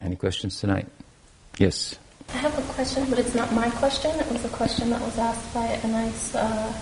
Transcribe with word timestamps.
Any 0.00 0.16
questions 0.16 0.60
tonight? 0.60 0.86
Yes. 1.58 1.98
I 2.28 2.38
have 2.38 2.56
a 2.58 2.72
question, 2.72 3.08
but 3.10 3.18
it's 3.18 3.34
not 3.34 3.52
my 3.52 3.68
question. 3.70 4.10
It 4.20 4.30
was 4.30 4.44
a 4.44 4.48
question 4.50 4.90
that 4.90 5.00
was 5.00 5.18
asked 5.18 5.52
by 5.52 5.64
a 5.64 5.86
nice 5.88 6.34
uh, 6.34 6.72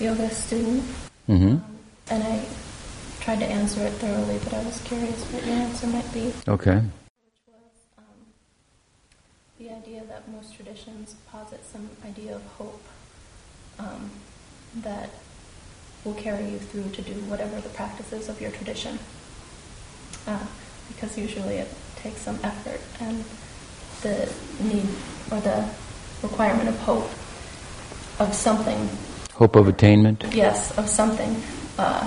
yoga 0.00 0.30
student. 0.30 0.82
Mm-hmm. 1.28 1.48
Um, 1.48 1.64
and 2.10 2.22
I 2.22 2.44
tried 3.20 3.40
to 3.40 3.46
answer 3.46 3.82
it 3.82 3.92
thoroughly, 3.94 4.38
but 4.44 4.54
I 4.54 4.62
was 4.64 4.80
curious 4.82 5.24
what 5.32 5.44
your 5.44 5.56
answer 5.56 5.86
might 5.88 6.10
be. 6.12 6.32
Okay. 6.48 6.76
Which 6.76 7.42
was 7.48 7.98
um, 7.98 8.04
the 9.58 9.70
idea 9.70 10.02
that 10.08 10.28
most 10.28 10.54
traditions 10.54 11.16
posit 11.30 11.60
some 11.64 11.88
idea 12.06 12.36
of 12.36 12.42
hope 12.58 12.82
um, 13.78 14.10
that 14.76 15.10
will 16.04 16.14
carry 16.14 16.48
you 16.50 16.58
through 16.58 16.90
to 16.90 17.02
do 17.02 17.12
whatever 17.30 17.60
the 17.60 17.68
practices 17.70 18.28
of 18.28 18.40
your 18.40 18.50
tradition. 18.52 18.98
Uh, 20.26 20.46
because 20.88 21.16
usually 21.16 21.56
it 21.56 21.68
takes 22.02 22.20
some 22.20 22.38
effort 22.42 22.80
and 23.00 23.24
the 24.02 24.32
need 24.64 24.86
or 25.30 25.40
the 25.40 25.64
requirement 26.22 26.68
of 26.68 26.78
hope 26.80 27.08
of 28.18 28.34
something 28.34 28.88
Hope 29.34 29.56
of 29.56 29.66
attainment? 29.68 30.24
yes, 30.32 30.76
of 30.76 30.88
something 30.88 31.42
uh, 31.78 32.06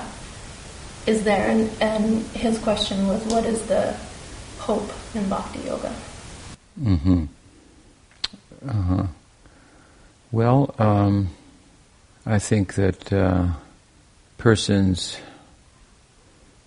is 1.07 1.23
there. 1.23 1.49
And, 1.49 1.69
and 1.81 2.25
his 2.27 2.59
question 2.59 3.07
was, 3.07 3.23
what 3.25 3.45
is 3.45 3.65
the 3.67 3.95
hope 4.59 4.89
in 5.15 5.27
bhakti 5.27 5.59
yoga? 5.59 5.93
Mm-hmm. 6.81 7.25
Uh-huh. 8.67 9.07
Well, 10.31 10.75
um, 10.77 11.29
I 12.25 12.39
think 12.39 12.75
that 12.75 13.11
uh, 13.11 13.47
persons 14.37 15.17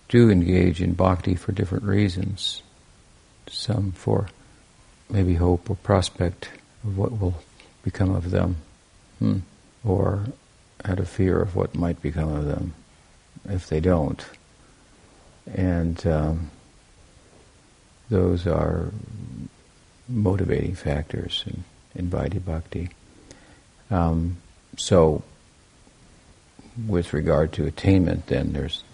do 0.08 0.30
engage 0.30 0.80
in 0.82 0.94
bhakti 0.94 1.34
for 1.34 1.52
different 1.52 1.84
reasons. 1.84 2.62
Some 3.50 3.92
for 3.92 4.28
maybe 5.10 5.34
hope 5.34 5.70
or 5.70 5.76
prospect 5.76 6.50
of 6.84 6.98
what 6.98 7.18
will 7.18 7.42
become 7.82 8.14
of 8.14 8.30
them, 8.30 8.56
hmm. 9.18 9.38
or 9.84 10.26
out 10.84 10.98
of 10.98 11.08
fear 11.08 11.40
of 11.40 11.56
what 11.56 11.74
might 11.74 12.00
become 12.02 12.32
of 12.32 12.44
them 12.44 12.74
if 13.48 13.68
they 13.68 13.80
don't. 13.80 14.24
And 15.54 16.06
um, 16.06 16.50
those 18.10 18.46
are 18.46 18.92
motivating 20.08 20.74
factors 20.74 21.44
in, 21.46 21.64
in 21.94 22.10
Vaidhi 22.10 22.44
Bhakti. 22.44 22.90
Um, 23.90 24.38
so, 24.76 25.22
with 26.86 27.12
regard 27.12 27.52
to 27.54 27.66
attainment, 27.66 28.26
then 28.26 28.52
there's, 28.52 28.84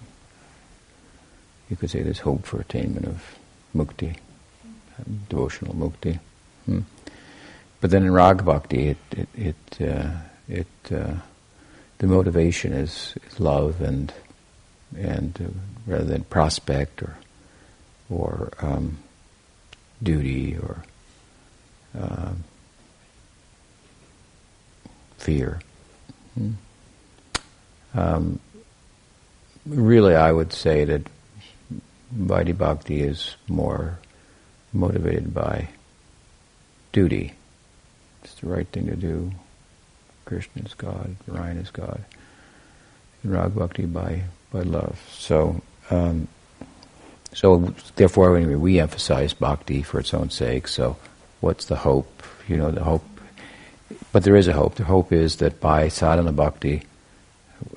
you 1.68 1.76
could 1.76 1.90
say 1.90 2.02
there's 2.02 2.20
hope 2.20 2.46
for 2.46 2.60
attainment 2.60 3.06
of 3.06 3.38
mukti, 3.74 4.16
devotional 5.28 5.74
mukti. 5.74 6.18
Hmm. 6.66 6.80
But 7.80 7.90
then 7.90 8.04
in 8.04 8.12
Rag 8.12 8.44
Bhakti, 8.44 8.88
it, 8.88 8.98
it, 9.12 9.28
it, 9.34 9.88
uh, 9.88 10.10
it 10.48 10.92
uh, 10.92 11.14
the 11.98 12.06
motivation 12.06 12.72
is, 12.72 13.14
is 13.26 13.40
love 13.40 13.80
and 13.80 14.12
and 14.96 15.38
uh, 15.40 15.90
rather 15.90 16.04
than 16.04 16.24
prospect 16.24 17.02
or 17.02 17.16
or 18.10 18.52
um, 18.60 18.98
duty 20.02 20.56
or 20.56 20.84
uh, 21.98 22.32
fear. 25.18 25.60
Hmm. 26.34 26.50
Um, 27.94 28.40
really, 29.66 30.14
I 30.14 30.32
would 30.32 30.52
say 30.52 30.84
that 30.84 31.02
Vaidhi 32.16 32.56
Bhakti 32.56 33.02
is 33.02 33.36
more 33.48 33.98
motivated 34.74 35.32
by 35.32 35.68
duty. 36.92 37.34
It's 38.22 38.34
the 38.34 38.48
right 38.48 38.66
thing 38.68 38.86
to 38.86 38.96
do. 38.96 39.32
Krishna 40.24 40.62
is 40.62 40.74
God, 40.74 41.16
Ryan 41.26 41.58
is 41.58 41.70
God. 41.70 42.02
And 43.22 43.32
Rag 43.32 43.54
Bhakti 43.54 43.86
by, 43.86 44.22
by 44.52 44.60
love. 44.60 45.00
So, 45.12 45.62
um, 45.90 46.28
so 47.32 47.74
therefore, 47.96 48.32
when 48.32 48.46
we 48.46 48.54
re-emphasize 48.54 49.34
bhakti 49.34 49.82
for 49.82 50.00
its 50.00 50.14
own 50.14 50.30
sake, 50.30 50.68
so 50.68 50.96
what's 51.40 51.66
the 51.66 51.76
hope? 51.76 52.22
You 52.48 52.56
know, 52.56 52.70
the 52.70 52.84
hope. 52.84 53.04
But 54.12 54.24
there 54.24 54.36
is 54.36 54.48
a 54.48 54.52
hope. 54.52 54.76
The 54.76 54.84
hope 54.84 55.12
is 55.12 55.36
that 55.36 55.60
by 55.60 55.88
sadhana 55.88 56.32
bhakti, 56.32 56.82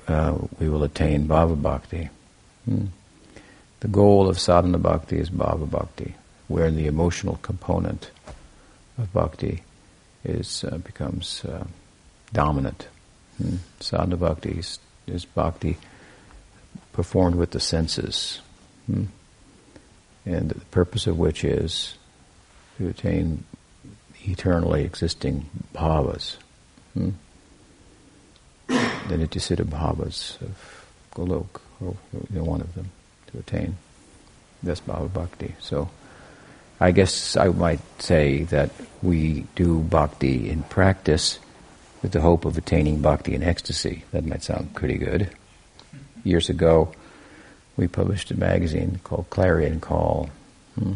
uh, 0.06 0.38
we 0.58 0.68
will 0.68 0.84
attain 0.84 1.26
bhava 1.26 1.60
bhakti. 1.60 2.08
Hmm. 2.64 2.86
The 3.80 3.88
goal 3.88 4.28
of 4.28 4.38
sadhana 4.38 4.78
bhakti 4.78 5.18
is 5.18 5.30
bhava 5.30 5.68
bhakti, 5.68 6.14
where 6.48 6.70
the 6.70 6.86
emotional 6.86 7.38
component 7.42 8.10
of 8.96 9.12
bhakti 9.12 9.62
is 10.24 10.64
uh, 10.64 10.78
becomes 10.78 11.44
uh, 11.44 11.64
dominant. 12.32 12.88
Hmm. 13.36 13.56
Sadhana 13.80 14.16
bhakti 14.16 14.50
is, 14.50 14.78
is, 15.06 15.24
bhakti 15.24 15.78
performed 16.92 17.36
with 17.36 17.52
the 17.52 17.60
senses. 17.60 18.40
Hmm 18.86 19.04
and 20.28 20.50
the 20.50 20.60
purpose 20.66 21.06
of 21.06 21.18
which 21.18 21.42
is 21.42 21.94
to 22.76 22.88
attain 22.88 23.44
eternally 24.24 24.84
existing 24.84 25.48
bhavas. 25.74 26.36
Hmm? 26.92 27.10
The 28.66 29.16
Nityasiddha 29.16 29.64
bhavas 29.64 30.40
of 30.42 30.84
Golok, 31.14 31.60
or 31.80 31.96
you 32.30 32.38
know, 32.38 32.44
one 32.44 32.60
of 32.60 32.74
them, 32.74 32.90
to 33.32 33.38
attain. 33.38 33.78
That's 34.62 34.80
bhava 34.80 35.10
bhakti. 35.12 35.54
So 35.60 35.88
I 36.80 36.92
guess 36.92 37.36
I 37.36 37.48
might 37.48 37.80
say 38.00 38.44
that 38.44 38.70
we 39.02 39.46
do 39.56 39.80
bhakti 39.80 40.48
in 40.48 40.62
practice 40.64 41.38
with 42.02 42.12
the 42.12 42.20
hope 42.20 42.44
of 42.44 42.56
attaining 42.56 43.00
bhakti 43.00 43.34
in 43.34 43.42
ecstasy. 43.42 44.04
That 44.12 44.24
might 44.24 44.44
sound 44.44 44.74
pretty 44.74 44.96
good. 44.96 45.30
Years 46.22 46.48
ago, 46.48 46.92
we 47.76 47.88
published 47.88 48.30
a 48.30 48.38
magazine 48.38 49.00
called 49.02 49.28
Clarion 49.30 49.80
Call. 49.80 50.30
Hmm. 50.78 50.94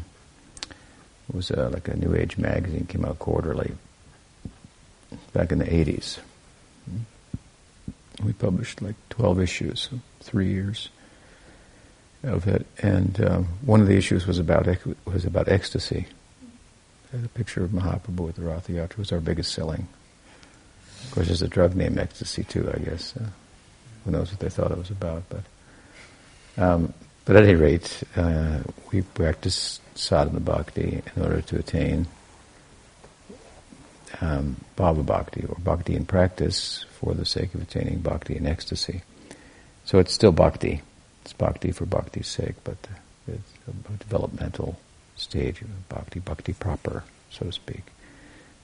It 1.29 1.35
was 1.35 1.51
uh, 1.51 1.71
like 1.73 1.89
a 1.89 1.97
New 1.97 2.15
Age 2.15 2.39
magazine, 2.39 2.87
came 2.87 3.05
out 3.05 3.19
quarterly 3.19 3.73
back 5.33 5.51
in 5.51 5.59
the 5.59 5.65
80s. 5.65 6.19
Hmm. 6.85 8.27
We 8.27 8.33
published 8.33 8.83
like 8.83 8.97
12 9.11 9.41
issues, 9.41 9.89
so 9.91 9.99
three 10.21 10.49
years 10.49 10.91
of 12.23 12.47
it, 12.47 12.67
and 12.79 13.25
um, 13.25 13.45
one 13.63 13.81
of 13.81 13.87
the 13.87 13.97
issues 13.97 14.27
was 14.27 14.39
about 14.39 14.67
was 15.05 15.25
about 15.25 15.49
ecstasy. 15.49 16.07
a 17.13 17.29
picture 17.29 17.65
of 17.65 17.71
Mahaprabhu 17.71 18.27
with 18.27 18.37
the 18.37 18.43
Ratha 18.43 18.73
Yatra 18.73 18.99
was 18.99 19.13
our 19.13 19.21
biggest 19.21 19.53
selling. 19.53 19.89
Of 21.05 21.11
course, 21.11 21.27
there's 21.27 21.43
a 21.43 21.49
drug 21.49 21.75
named 21.75 21.99
ecstasy 21.99 22.45
too, 22.45 22.71
I 22.73 22.79
guess. 22.79 23.15
Uh, 23.17 23.27
who 24.05 24.11
knows 24.13 24.31
what 24.31 24.41
they 24.41 24.49
thought 24.49 24.71
it 24.71 24.79
was 24.79 24.91
about, 24.91 25.23
but 25.29 25.45
um, 26.57 26.93
but 27.25 27.37
at 27.37 27.45
any 27.45 27.55
rate, 27.55 28.03
uh, 28.17 28.61
we 28.93 29.03
practice 29.03 29.81
sadhana 29.95 30.41
bhakti 30.41 31.03
in 31.15 31.23
order 31.23 31.41
to 31.43 31.59
attain 31.59 32.07
um, 34.21 34.57
bhava 34.77 35.05
bhakti, 35.05 35.45
or 35.49 35.57
bhakti 35.59 35.95
in 35.95 36.05
practice 36.05 36.85
for 37.01 37.15
the 37.15 37.25
sake 37.25 37.55
of 37.55 37.63
attaining 37.63 37.99
bhakti 37.99 38.37
in 38.37 38.47
ecstasy. 38.47 39.03
So 39.85 39.99
it's 39.99 40.13
still 40.13 40.33
bhakti. 40.33 40.83
It's 41.23 41.33
bhakti 41.33 41.73
for 41.73 41.87
bhakti's 41.87 42.27
sake, 42.27 42.57
but 42.65 42.77
it's 43.29 43.53
a 43.69 43.93
developmental 43.99 44.79
stage 45.17 45.61
of 45.63 45.89
bhakti, 45.89 46.21
bhakti 46.21 46.53
proper, 46.53 47.05
so 47.31 47.47
to 47.47 47.53
speak. 47.53 47.85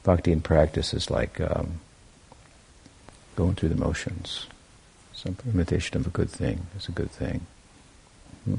Bhakti 0.03 0.33
in 0.33 0.41
practice 0.41 0.95
is 0.95 1.11
like 1.11 1.41
um, 1.41 1.81
going 3.37 3.55
through 3.55 3.69
the 3.71 3.77
motions. 3.77 4.47
Some 5.13 5.37
imitation 5.49 5.97
of 5.97 6.07
a 6.07 6.11
good 6.11 6.31
thing 6.31 6.67
is 6.77 6.89
a 6.89 6.93
good 6.93 7.11
thing. 7.11 7.47
Hmm. 8.45 8.55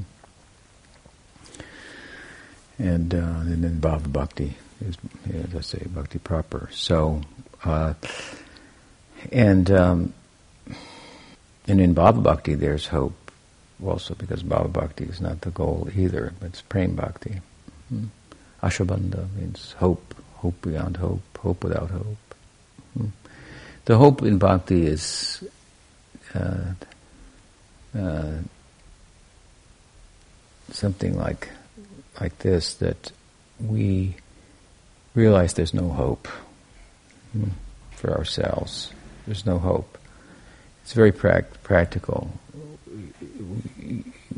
And, 2.78 3.14
uh, 3.14 3.18
and 3.18 3.64
then 3.64 3.80
Bhava 3.80 4.10
Bhakti 4.10 4.56
is, 4.80 4.96
as 5.34 5.54
I 5.54 5.60
say, 5.60 5.86
Bhakti 5.86 6.18
proper. 6.18 6.68
So, 6.72 7.20
uh, 7.64 7.94
and 9.30 9.70
um, 9.70 10.14
and 11.66 11.80
in 11.80 11.94
Bhava 11.94 12.22
Bhakti 12.22 12.54
there's 12.54 12.86
hope 12.86 13.14
also 13.84 14.14
because 14.14 14.42
Bhava 14.42 14.72
Bhakti 14.72 15.04
is 15.04 15.20
not 15.20 15.40
the 15.42 15.50
goal 15.50 15.88
either, 15.94 16.32
it's 16.42 16.62
Prem 16.62 16.94
Bhakti. 16.94 17.40
Hmm. 17.88 18.06
Means 19.36 19.72
hope, 19.78 20.14
hope 20.36 20.60
beyond 20.62 20.98
hope, 20.98 21.22
hope 21.38 21.64
without 21.64 21.90
hope. 21.90 22.34
Hmm. 22.96 23.06
The 23.86 23.96
hope 23.96 24.22
in 24.22 24.38
Bhakti 24.38 24.86
is 24.86 25.42
uh, 26.34 26.74
uh, 27.98 28.32
something 30.70 31.16
like 31.16 31.48
like 32.20 32.38
this 32.38 32.74
that 32.74 33.12
we 33.58 34.14
realize 35.14 35.54
there's 35.54 35.74
no 35.74 35.88
hope 35.88 36.28
hmm, 37.32 37.50
for 37.92 38.16
ourselves. 38.16 38.92
There's 39.26 39.46
no 39.46 39.58
hope. 39.58 39.98
It's 40.82 40.92
very 40.92 41.12
pra- 41.12 41.46
practical. 41.62 42.30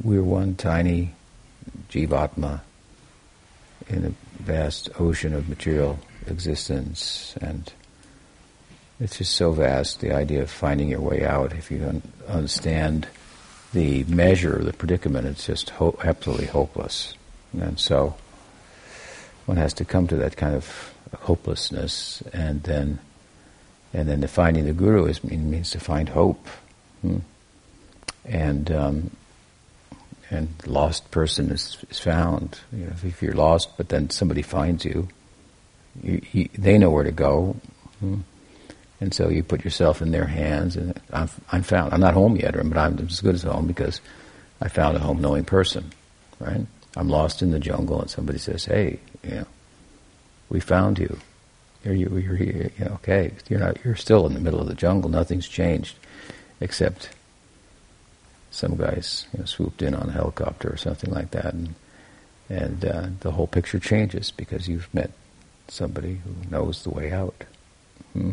We're 0.03 0.23
one 0.23 0.55
tiny 0.55 1.15
jivatma 1.91 2.61
in 3.89 4.05
a 4.05 4.43
vast 4.43 4.89
ocean 4.99 5.35
of 5.35 5.49
material 5.49 5.99
existence, 6.27 7.37
and 7.41 7.73
it's 9.01 9.19
just 9.19 9.35
so 9.35 9.53
vast. 9.53 10.01
The 10.01 10.13
idea 10.15 10.43
of 10.43 10.51
finding 10.51 10.89
your 10.89 11.01
way 11.01 11.25
out, 11.25 11.53
if 11.53 11.71
you 11.71 11.85
un- 11.85 12.03
understand 12.29 13.09
the 13.73 14.05
measure 14.05 14.57
of 14.57 14.65
the 14.65 14.73
predicament, 14.73 15.27
it's 15.27 15.47
just 15.47 15.71
ho- 15.71 15.99
absolutely 16.05 16.47
hopeless. 16.47 17.15
And 17.59 17.79
so 17.79 18.15
one 19.47 19.57
has 19.57 19.75
to 19.75 19.85
come 19.85 20.07
to 20.09 20.17
that 20.17 20.37
kind 20.37 20.55
of 20.55 20.95
hopelessness, 21.21 22.23
and 22.33 22.63
then 22.63 22.99
and 23.95 24.09
then 24.09 24.21
the 24.21 24.29
finding 24.29 24.65
the 24.65 24.73
guru 24.73 25.05
is 25.07 25.23
means 25.23 25.71
to 25.71 25.81
find 25.81 26.09
hope. 26.09 26.47
Hmm? 27.03 27.19
And 28.25 28.71
um, 28.71 29.11
and 30.33 30.49
lost 30.67 31.11
person 31.11 31.51
is, 31.51 31.77
is 31.91 31.99
found. 31.99 32.59
You 32.73 32.87
know, 32.87 32.93
if 33.05 33.23
you're 33.23 33.35
lost, 33.35 33.77
but 33.77 33.91
then 33.91 34.11
somebody 34.11 34.43
finds 34.43 34.85
you, 34.85 35.09
you, 36.03 36.23
you 36.33 36.49
they 36.57 36.79
know 36.79 36.91
where 36.91 37.05
to 37.05 37.13
go, 37.13 37.57
hmm? 38.01 38.21
and 39.01 39.13
so 39.13 39.29
you 39.29 39.43
put 39.43 39.65
yourself 39.65 40.01
in 40.01 40.11
their 40.11 40.27
hands. 40.27 40.77
And 40.77 40.99
I'm, 41.13 41.29
I'm 41.51 41.63
found. 41.63 41.93
I'm 41.93 42.01
not 42.01 42.15
home 42.15 42.37
yet, 42.37 42.55
but 42.55 42.77
I'm 42.79 42.99
as 42.99 43.21
good 43.21 43.35
as 43.35 43.43
home 43.43 43.67
because 43.67 44.01
I 44.61 44.69
found 44.69 44.97
a 44.97 45.01
home-knowing 45.01 45.45
person. 45.45 45.93
Right? 46.41 46.67
I'm 46.97 47.09
lost 47.09 47.43
in 47.43 47.51
the 47.51 47.61
jungle, 47.61 48.01
and 48.01 48.11
somebody 48.11 48.39
says, 48.39 48.65
"Hey, 48.65 49.01
you 49.23 49.31
know, 49.31 49.47
we 50.49 50.61
found 50.61 50.99
you. 50.99 51.19
You're, 51.85 51.95
you're 51.95 52.37
here. 52.37 52.71
You 52.79 52.85
know, 52.87 52.93
okay, 52.95 53.33
you're 53.49 53.61
not. 53.61 53.85
You're 53.85 53.97
still 53.97 54.27
in 54.27 54.35
the 54.35 54.41
middle 54.41 54.61
of 54.61 54.69
the 54.69 54.75
jungle. 54.75 55.11
Nothing's 55.11 55.49
changed, 55.49 55.97
except." 56.61 57.11
Some 58.53 58.77
guys 58.77 59.27
you 59.33 59.41
know, 59.41 59.45
swooped 59.47 59.83
in 59.83 59.95
on 59.95 60.11
a 60.11 60.13
helicopter 60.13 60.73
or 60.73 60.77
something 60.77 61.11
like 61.11 61.33
that, 61.33 61.53
and 61.55 61.75
and 62.49 62.85
uh, 62.85 63.07
the 63.21 63.33
whole 63.33 63.47
picture 63.47 63.79
changes 63.79 64.31
because 64.31 64.69
you've 64.69 64.93
met 64.95 65.11
somebody 65.69 66.21
who 66.25 66.51
knows 66.51 66.85
the 66.85 66.91
way 66.91 67.11
out. 67.11 67.45
Hmm? 68.13 68.33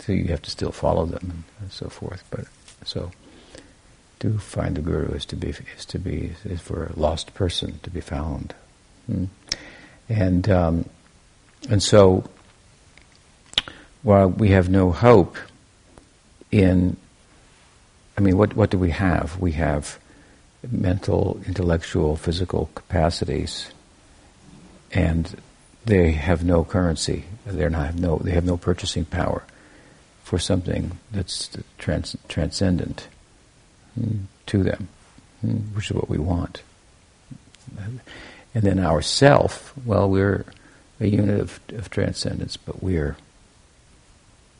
So 0.00 0.12
you 0.12 0.24
have 0.28 0.42
to 0.42 0.50
still 0.50 0.72
follow 0.72 1.06
them 1.06 1.44
and, 1.60 1.70
so 1.70 1.88
forth. 1.88 2.24
But 2.30 2.46
so 2.84 3.12
to 4.20 4.38
find 4.38 4.76
the 4.76 4.82
guru 4.82 5.12
is 5.12 5.26
to 5.26 5.36
be 5.36 5.50
is 5.76 5.84
to 5.86 5.98
be 5.98 6.32
is 6.44 6.60
for 6.60 6.86
a 6.86 6.98
lost 6.98 7.34
person 7.34 7.78
to 7.82 7.90
be 7.90 8.00
found, 8.00 8.54
hmm? 9.06 9.26
and 10.08 10.48
um, 10.48 10.88
and 11.68 11.82
so 11.82 12.24
while 14.02 14.28
we 14.28 14.50
have 14.50 14.68
no 14.68 14.90
hope 14.90 15.36
in 16.50 16.96
I 18.16 18.20
mean, 18.20 18.36
what, 18.38 18.54
what 18.54 18.70
do 18.70 18.78
we 18.78 18.90
have? 18.90 19.38
We 19.40 19.52
have 19.52 19.98
mental, 20.70 21.40
intellectual, 21.46 22.16
physical 22.16 22.70
capacities, 22.74 23.70
and 24.92 25.36
they 25.84 26.12
have 26.12 26.44
no 26.44 26.64
currency. 26.64 27.24
They're 27.44 27.70
not 27.70 27.86
have 27.86 28.00
no 28.00 28.18
they 28.18 28.30
have 28.30 28.44
no 28.44 28.56
purchasing 28.56 29.04
power 29.04 29.44
for 30.22 30.38
something 30.38 30.98
that's 31.10 31.50
trans, 31.76 32.16
transcendent 32.28 33.08
mm, 33.98 34.22
to 34.46 34.62
them, 34.62 34.88
mm, 35.44 35.74
which 35.74 35.90
is 35.90 35.96
what 35.96 36.08
we 36.08 36.18
want. 36.18 36.62
And 37.76 38.62
then 38.62 38.78
our 38.78 39.02
self, 39.02 39.74
well, 39.84 40.08
we're 40.08 40.46
a 41.00 41.06
unit 41.06 41.40
of, 41.40 41.60
of 41.70 41.90
transcendence, 41.90 42.56
but 42.56 42.82
we're, 42.82 43.16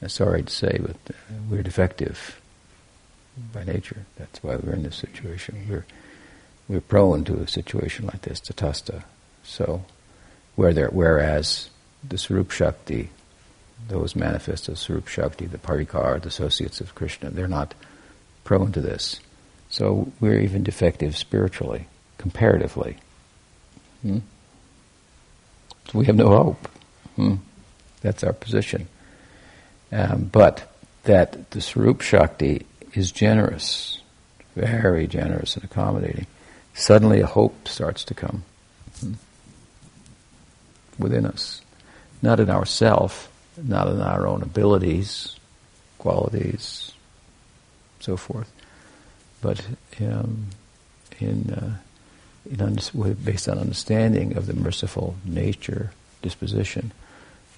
sorry 0.09 0.43
to 0.43 0.53
say, 0.53 0.81
but 0.83 1.17
we're 1.49 1.63
defective 1.63 2.41
by 3.53 3.65
nature. 3.65 4.07
That's 4.17 4.43
why 4.43 4.57
we're 4.57 4.75
in 4.75 4.83
this 4.83 4.97
situation. 4.97 5.67
We're 5.69 5.87
we're 6.69 6.81
prone 6.81 7.25
to 7.25 7.41
a 7.41 7.49
situation 7.49 8.07
like 8.07 8.23
this, 8.23 8.41
tatasta. 8.41 9.05
So, 9.43 9.85
where 10.57 10.73
there, 10.73 10.89
whereas 10.89 11.69
the 12.09 12.17
Swarup 12.17 12.51
Shakti, 12.51 13.11
those 13.89 14.17
manifest 14.17 14.69
as 14.69 14.79
Swarup 14.79 15.09
Shakti, 15.09 15.47
the 15.47 15.59
Parikar, 15.59 16.21
the 16.21 16.29
associates 16.29 16.81
of 16.81 16.95
Krishna, 16.95 17.31
they're 17.31 17.49
not 17.49 17.75
prone 18.45 18.73
to 18.73 18.81
this. 18.81 19.21
So 19.69 20.13
we're 20.21 20.41
even 20.41 20.63
defective 20.63 21.17
spiritually, 21.17 21.89
comparatively. 22.19 22.97
Hmm? 24.03 24.19
So 25.91 25.99
we 25.99 26.07
have 26.07 26.17
no 26.17 26.29
hope. 26.29 26.69
Hmm? 27.17 27.35
That's 28.01 28.25
our 28.25 28.33
position. 28.33 28.89
Um, 29.93 30.31
but 30.33 30.71
that 31.05 31.51
the 31.51 31.61
Swarup 31.61 32.01
Shakti 32.01 32.67
is 32.97 33.11
generous, 33.13 34.01
very 34.55 35.07
generous 35.07 35.57
and 35.57 35.65
accommodating, 35.65 36.27
suddenly 36.75 37.21
a 37.21 37.27
hope 37.27 37.69
starts 37.69 38.05
to 38.05 38.15
come 38.15 38.45
hmm, 39.01 39.15
within 40.99 41.27
us. 41.27 41.61
Not 42.23 42.41
in 42.41 42.51
ourself, 42.51 43.31
not 43.57 43.89
in 43.89 44.01
our 44.01 44.27
own 44.27 44.43
abilities, 44.43 45.37
qualities, 45.99 46.93
so 48.01 48.17
forth, 48.17 48.51
but 49.41 49.65
um, 50.01 50.47
in, 51.21 51.51
uh, 51.51 51.77
in 52.51 52.61
under- 52.61 53.15
based 53.15 53.49
on 53.49 53.59
understanding 53.59 54.37
of 54.37 54.47
the 54.47 54.55
merciful 54.55 55.17
nature, 55.25 55.93
disposition 56.23 56.93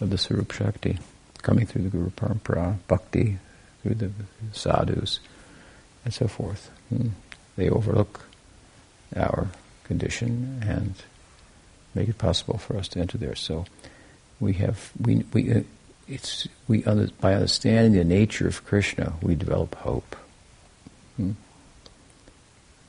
of 0.00 0.10
the 0.10 0.18
Swarup 0.18 0.52
Shakti, 0.52 0.98
coming 1.42 1.66
through 1.66 1.82
the 1.82 1.88
Guru 1.88 2.10
Parampara, 2.10 2.78
bhakti, 2.88 3.38
the 3.94 4.10
sadhus, 4.52 5.20
and 6.04 6.12
so 6.12 6.28
forth. 6.28 6.70
Hmm. 6.88 7.08
They 7.56 7.68
overlook 7.68 8.26
our 9.14 9.48
condition 9.84 10.62
and 10.66 10.94
make 11.94 12.08
it 12.08 12.18
possible 12.18 12.58
for 12.58 12.76
us 12.76 12.88
to 12.88 13.00
enter 13.00 13.18
there. 13.18 13.34
So 13.34 13.64
we 14.40 14.54
have 14.54 14.90
we 15.00 15.24
we 15.32 15.52
uh, 15.52 15.60
it's 16.08 16.46
we 16.68 16.84
under, 16.84 17.08
by 17.20 17.34
understanding 17.34 17.92
the 17.92 18.04
nature 18.04 18.46
of 18.46 18.64
Krishna 18.64 19.14
we 19.22 19.34
develop 19.34 19.74
hope. 19.76 20.16
Hmm? 21.16 21.32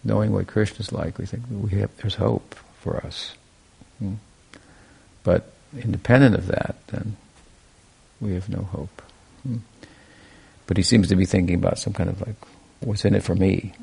Knowing 0.03 0.31
what 0.31 0.47
Krishna 0.47 0.79
is 0.79 0.91
like, 0.91 1.17
we 1.17 1.25
think 1.25 1.43
we 1.49 1.79
have 1.79 1.95
there's 1.97 2.15
hope 2.15 2.55
for 2.81 2.97
us. 2.97 3.33
Hmm? 3.99 4.15
But 5.23 5.51
independent 5.75 6.35
of 6.35 6.47
that, 6.47 6.75
then 6.87 7.17
we 8.21 8.33
have 8.33 8.49
no 8.49 8.63
hope. 8.63 9.01
But 10.67 10.77
he 10.77 10.83
seems 10.83 11.07
to 11.07 11.15
be 11.15 11.25
thinking 11.25 11.55
about 11.55 11.79
some 11.79 11.93
kind 11.93 12.09
of 12.09 12.21
like, 12.21 12.35
what's 12.81 13.05
in 13.05 13.15
it 13.15 13.23
for 13.23 13.35
me? 13.35 13.73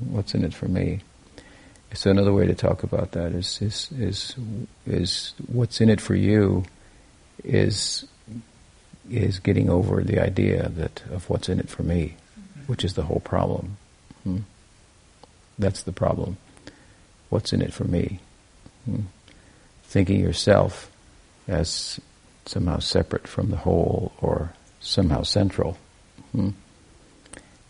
What's 0.00 0.34
in 0.34 0.44
it 0.44 0.52
for 0.52 0.66
me? 0.66 1.00
So 1.94 2.10
another 2.10 2.32
way 2.32 2.46
to 2.46 2.54
talk 2.54 2.82
about 2.82 3.12
that 3.12 3.32
is 3.32 3.60
is 3.60 3.90
is 3.98 4.34
is 4.86 5.34
what's 5.46 5.80
in 5.80 5.90
it 5.90 6.00
for 6.00 6.14
you 6.14 6.64
is 7.44 8.06
is 9.10 9.38
getting 9.38 9.68
over 9.68 10.02
the 10.02 10.18
idea 10.18 10.70
that 10.70 11.02
of 11.10 11.28
what's 11.28 11.48
in 11.48 11.60
it 11.60 11.68
for 11.68 11.82
me, 11.82 12.16
which 12.66 12.82
is 12.82 12.94
the 12.94 13.02
whole 13.02 13.20
problem. 13.20 13.76
Hmm? 14.24 14.38
That's 15.58 15.82
the 15.82 15.92
problem. 15.92 16.38
What's 17.28 17.52
in 17.52 17.60
it 17.60 17.74
for 17.74 17.84
me? 17.84 18.20
Hmm? 18.86 19.02
Thinking 19.84 20.18
yourself 20.18 20.90
as 21.46 22.00
somehow 22.46 22.78
separate 22.78 23.28
from 23.28 23.50
the 23.50 23.58
whole 23.58 24.12
or 24.20 24.54
somehow 24.80 25.22
central 25.22 25.76
Hmm. 26.32 26.50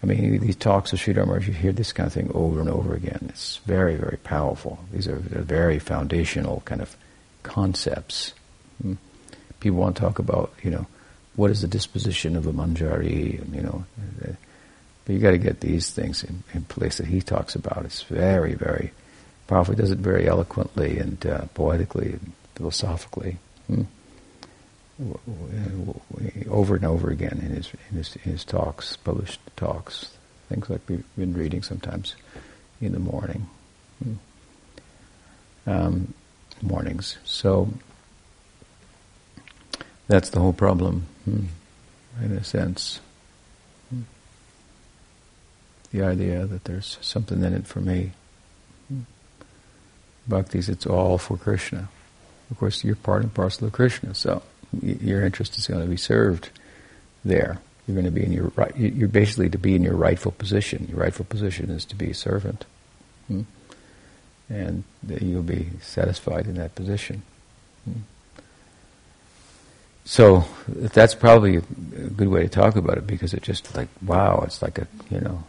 I 0.02 0.06
mean, 0.06 0.40
these 0.40 0.56
talks 0.56 0.92
of 0.92 0.98
Sridhar 0.98 1.26
Maharaj, 1.26 1.46
you 1.46 1.54
hear 1.54 1.72
this 1.72 1.92
kind 1.92 2.08
of 2.08 2.12
thing 2.12 2.30
over 2.34 2.60
and 2.60 2.68
over 2.68 2.94
again. 2.94 3.26
It's 3.28 3.58
very, 3.58 3.94
very 3.94 4.16
powerful. 4.16 4.80
These 4.92 5.06
are 5.06 5.16
very 5.16 5.78
foundational 5.78 6.62
kind 6.64 6.80
of 6.80 6.96
concepts. 7.44 8.32
Hmm. 8.80 8.94
People 9.60 9.78
want 9.78 9.96
to 9.96 10.02
talk 10.02 10.18
about, 10.18 10.52
you 10.62 10.70
know, 10.70 10.86
what 11.36 11.50
is 11.50 11.62
the 11.62 11.68
disposition 11.68 12.36
of 12.36 12.46
a 12.46 12.52
manjari, 12.52 13.40
and, 13.40 13.54
you 13.54 13.62
know, 13.62 13.84
but 15.04 15.12
you 15.12 15.18
got 15.18 15.30
to 15.30 15.38
get 15.38 15.60
these 15.60 15.90
things 15.90 16.22
in, 16.24 16.42
in, 16.52 16.62
place 16.62 16.98
that 16.98 17.06
he 17.06 17.20
talks 17.20 17.54
about. 17.54 17.84
It's 17.84 18.02
very, 18.02 18.54
very 18.54 18.92
powerful. 19.46 19.74
He 19.74 19.80
does 19.80 19.90
it 19.90 19.98
very 19.98 20.28
eloquently 20.28 20.98
and 20.98 21.24
uh, 21.24 21.46
poetically 21.54 22.12
and 22.12 22.32
philosophically. 22.54 23.38
Hmm 23.66 23.84
over 26.48 26.76
and 26.76 26.84
over 26.84 27.10
again 27.10 27.40
in 27.42 27.54
his, 27.54 27.72
in 27.90 27.96
his, 27.96 28.16
in 28.16 28.32
his 28.32 28.44
talks, 28.44 28.96
published 28.96 29.40
talks, 29.56 30.16
things 30.48 30.68
like 30.68 30.80
we've 30.88 31.04
been 31.16 31.34
reading 31.34 31.62
sometimes 31.62 32.14
in 32.80 32.92
the 32.92 32.98
morning, 32.98 33.48
um, 35.66 36.14
mornings. 36.60 37.18
So 37.24 37.68
that's 40.08 40.30
the 40.30 40.40
whole 40.40 40.52
problem, 40.52 41.06
hmm, 41.24 41.46
in 42.22 42.32
a 42.32 42.44
sense. 42.44 43.00
The 45.92 46.02
idea 46.02 46.46
that 46.46 46.64
there's 46.64 46.98
something 47.00 47.42
in 47.42 47.52
it 47.52 47.66
for 47.66 47.80
me. 47.80 48.12
Bhaktis, 50.28 50.68
it's 50.68 50.86
all 50.86 51.18
for 51.18 51.36
Krishna. 51.36 51.88
Of 52.50 52.58
course, 52.58 52.84
you're 52.84 52.96
part 52.96 53.22
and 53.22 53.32
parcel 53.32 53.66
of 53.66 53.72
Krishna, 53.72 54.14
so 54.14 54.42
your 54.80 55.24
interest 55.24 55.58
is 55.58 55.66
going 55.66 55.82
to 55.82 55.90
be 55.90 55.96
served 55.96 56.50
there. 57.24 57.60
You're 57.86 57.94
going 57.94 58.04
to 58.06 58.12
be 58.12 58.24
in 58.24 58.32
your 58.32 58.52
right. 58.56 58.74
You're 58.76 59.08
basically 59.08 59.50
to 59.50 59.58
be 59.58 59.74
in 59.74 59.82
your 59.82 59.96
rightful 59.96 60.32
position. 60.32 60.86
Your 60.88 61.00
rightful 61.00 61.24
position 61.24 61.70
is 61.70 61.84
to 61.86 61.96
be 61.96 62.10
a 62.10 62.14
servant. 62.14 62.64
Hmm? 63.28 63.42
and 64.52 64.84
you'll 65.20 65.42
be 65.42 65.68
satisfied 65.80 66.46
in 66.46 66.54
that 66.54 66.74
position. 66.74 67.22
Hmm. 67.84 68.00
So 70.04 70.44
that's 70.68 71.14
probably 71.14 71.56
a 71.56 71.60
good 71.60 72.28
way 72.28 72.42
to 72.42 72.48
talk 72.48 72.76
about 72.76 72.98
it 72.98 73.06
because 73.06 73.32
it's 73.34 73.46
just 73.46 73.74
like 73.74 73.88
wow, 74.02 74.42
it's 74.44 74.60
like 74.60 74.78
a 74.78 74.86
you 75.10 75.20
know, 75.20 75.44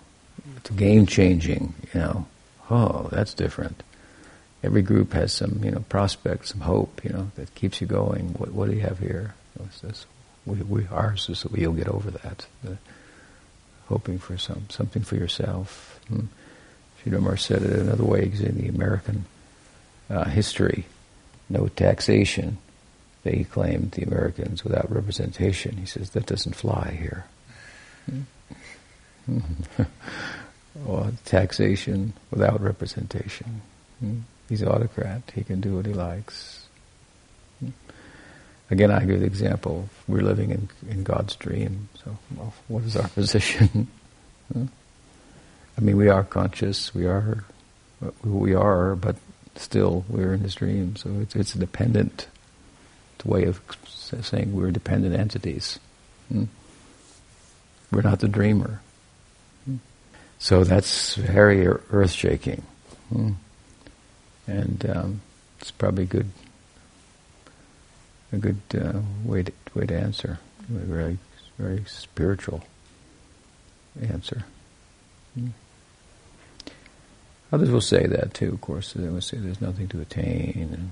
it's 0.58 0.70
game 0.72 1.06
changing. 1.06 1.74
You 1.94 2.00
know, 2.00 2.26
oh, 2.70 3.10
that's 3.12 3.34
different. 3.34 3.84
Every 4.64 4.82
group 4.82 5.14
has 5.14 5.34
some 5.34 5.62
you 5.64 5.72
know 5.72 5.84
prospect, 5.90 6.48
some 6.48 6.62
hope. 6.62 7.04
You 7.04 7.12
know 7.12 7.32
that 7.36 7.54
keeps 7.56 7.82
you 7.82 7.88
going. 7.88 8.34
What 8.34 8.52
what 8.52 8.70
do 8.70 8.76
you 8.76 8.82
have 8.82 9.00
here? 9.00 9.36
What's 9.58 9.82
this? 9.82 10.06
We, 10.46 10.58
we 10.58 10.88
ours 10.88 11.30
is 11.30 11.44
that 11.44 11.58
you'll 11.58 11.74
get 11.74 11.88
over 11.88 12.12
that. 12.12 12.46
The, 12.64 12.78
hoping 13.88 14.20
for 14.20 14.38
some 14.38 14.68
something 14.70 15.04
for 15.04 15.16
yourself. 15.16 16.00
Hmm. 16.08 16.26
Said 17.36 17.64
it 17.64 17.80
another 17.80 18.06
way 18.06 18.24
in 18.24 18.58
the 18.58 18.70
American 18.70 19.26
uh, 20.10 20.24
history. 20.24 20.86
No 21.50 21.68
taxation 21.68 22.58
they 23.24 23.46
claimed 23.46 23.92
the 23.92 24.04
Americans 24.04 24.64
without 24.64 24.92
representation. 24.92 25.78
He 25.78 25.86
says 25.86 26.12
that 26.12 26.26
doesn't 26.26 26.56
fly 26.56 26.98
here. 27.00 27.26
or 30.86 31.12
taxation 31.26 32.14
without 32.32 32.62
representation. 32.62 33.62
He's 34.54 34.62
autocrat. 34.62 35.24
He 35.34 35.44
can 35.44 35.62
do 35.62 35.78
what 35.78 35.88
he 35.88 35.94
likes. 35.94 36.68
Again, 38.70 38.92
I 38.92 39.04
give 39.04 39.22
the 39.22 39.26
example. 39.26 39.90
We're 40.08 40.22
living 40.22 40.52
in, 40.52 40.70
in 40.88 41.02
God's 41.02 41.36
dream. 41.36 41.90
So, 42.04 42.16
well, 42.36 42.54
what 42.68 42.84
is 42.84 42.96
our 42.96 43.08
position? 43.16 43.88
I 44.56 45.82
mean, 45.82 45.98
we 45.98 46.08
are 46.08 46.24
conscious. 46.24 46.94
We 46.94 47.08
are 47.08 47.44
who 48.22 48.38
we 48.38 48.54
are, 48.54 48.96
but 48.96 49.16
still, 49.56 50.06
we're 50.08 50.36
in 50.36 50.42
His 50.42 50.54
dream. 50.54 50.98
So 50.98 51.10
it's 51.20 51.36
it's 51.36 51.56
a 51.56 51.58
dependent 51.58 52.28
way 53.26 53.46
of 53.46 53.60
saying 53.90 54.54
we're 54.54 54.70
dependent 54.70 55.16
entities. 55.16 55.80
Hmm? 56.32 56.44
We're 57.92 58.04
not 58.04 58.20
the 58.20 58.28
dreamer. 58.28 58.82
Hmm? 59.66 59.78
So 60.38 60.64
that's 60.64 61.16
very 61.16 61.66
earth 61.66 62.12
shaking. 62.12 62.62
Hmm? 63.10 63.32
And 64.48 64.90
um, 64.90 65.22
it's 65.60 65.72
probably 65.72 66.06
good, 66.06 66.30
a 68.32 68.38
good 68.38 68.60
uh, 68.74 69.00
way, 69.24 69.44
to, 69.44 69.52
way 69.74 69.86
to 69.86 69.98
answer. 69.98 70.40
A 70.70 70.74
very, 70.74 71.18
very 71.58 71.84
spiritual 71.88 72.64
answer. 74.02 74.46
Hmm? 75.36 75.50
Others 77.52 77.70
will 77.70 77.82
say 77.82 78.08
that 78.08 78.34
too, 78.34 78.54
of 78.54 78.62
course. 78.62 78.94
They 78.94 79.08
will 79.08 79.22
say 79.22 79.38
there's 79.38 79.62
nothing 79.62 79.88
to 79.90 80.02
attain. 80.02 80.70
And, 80.74 80.92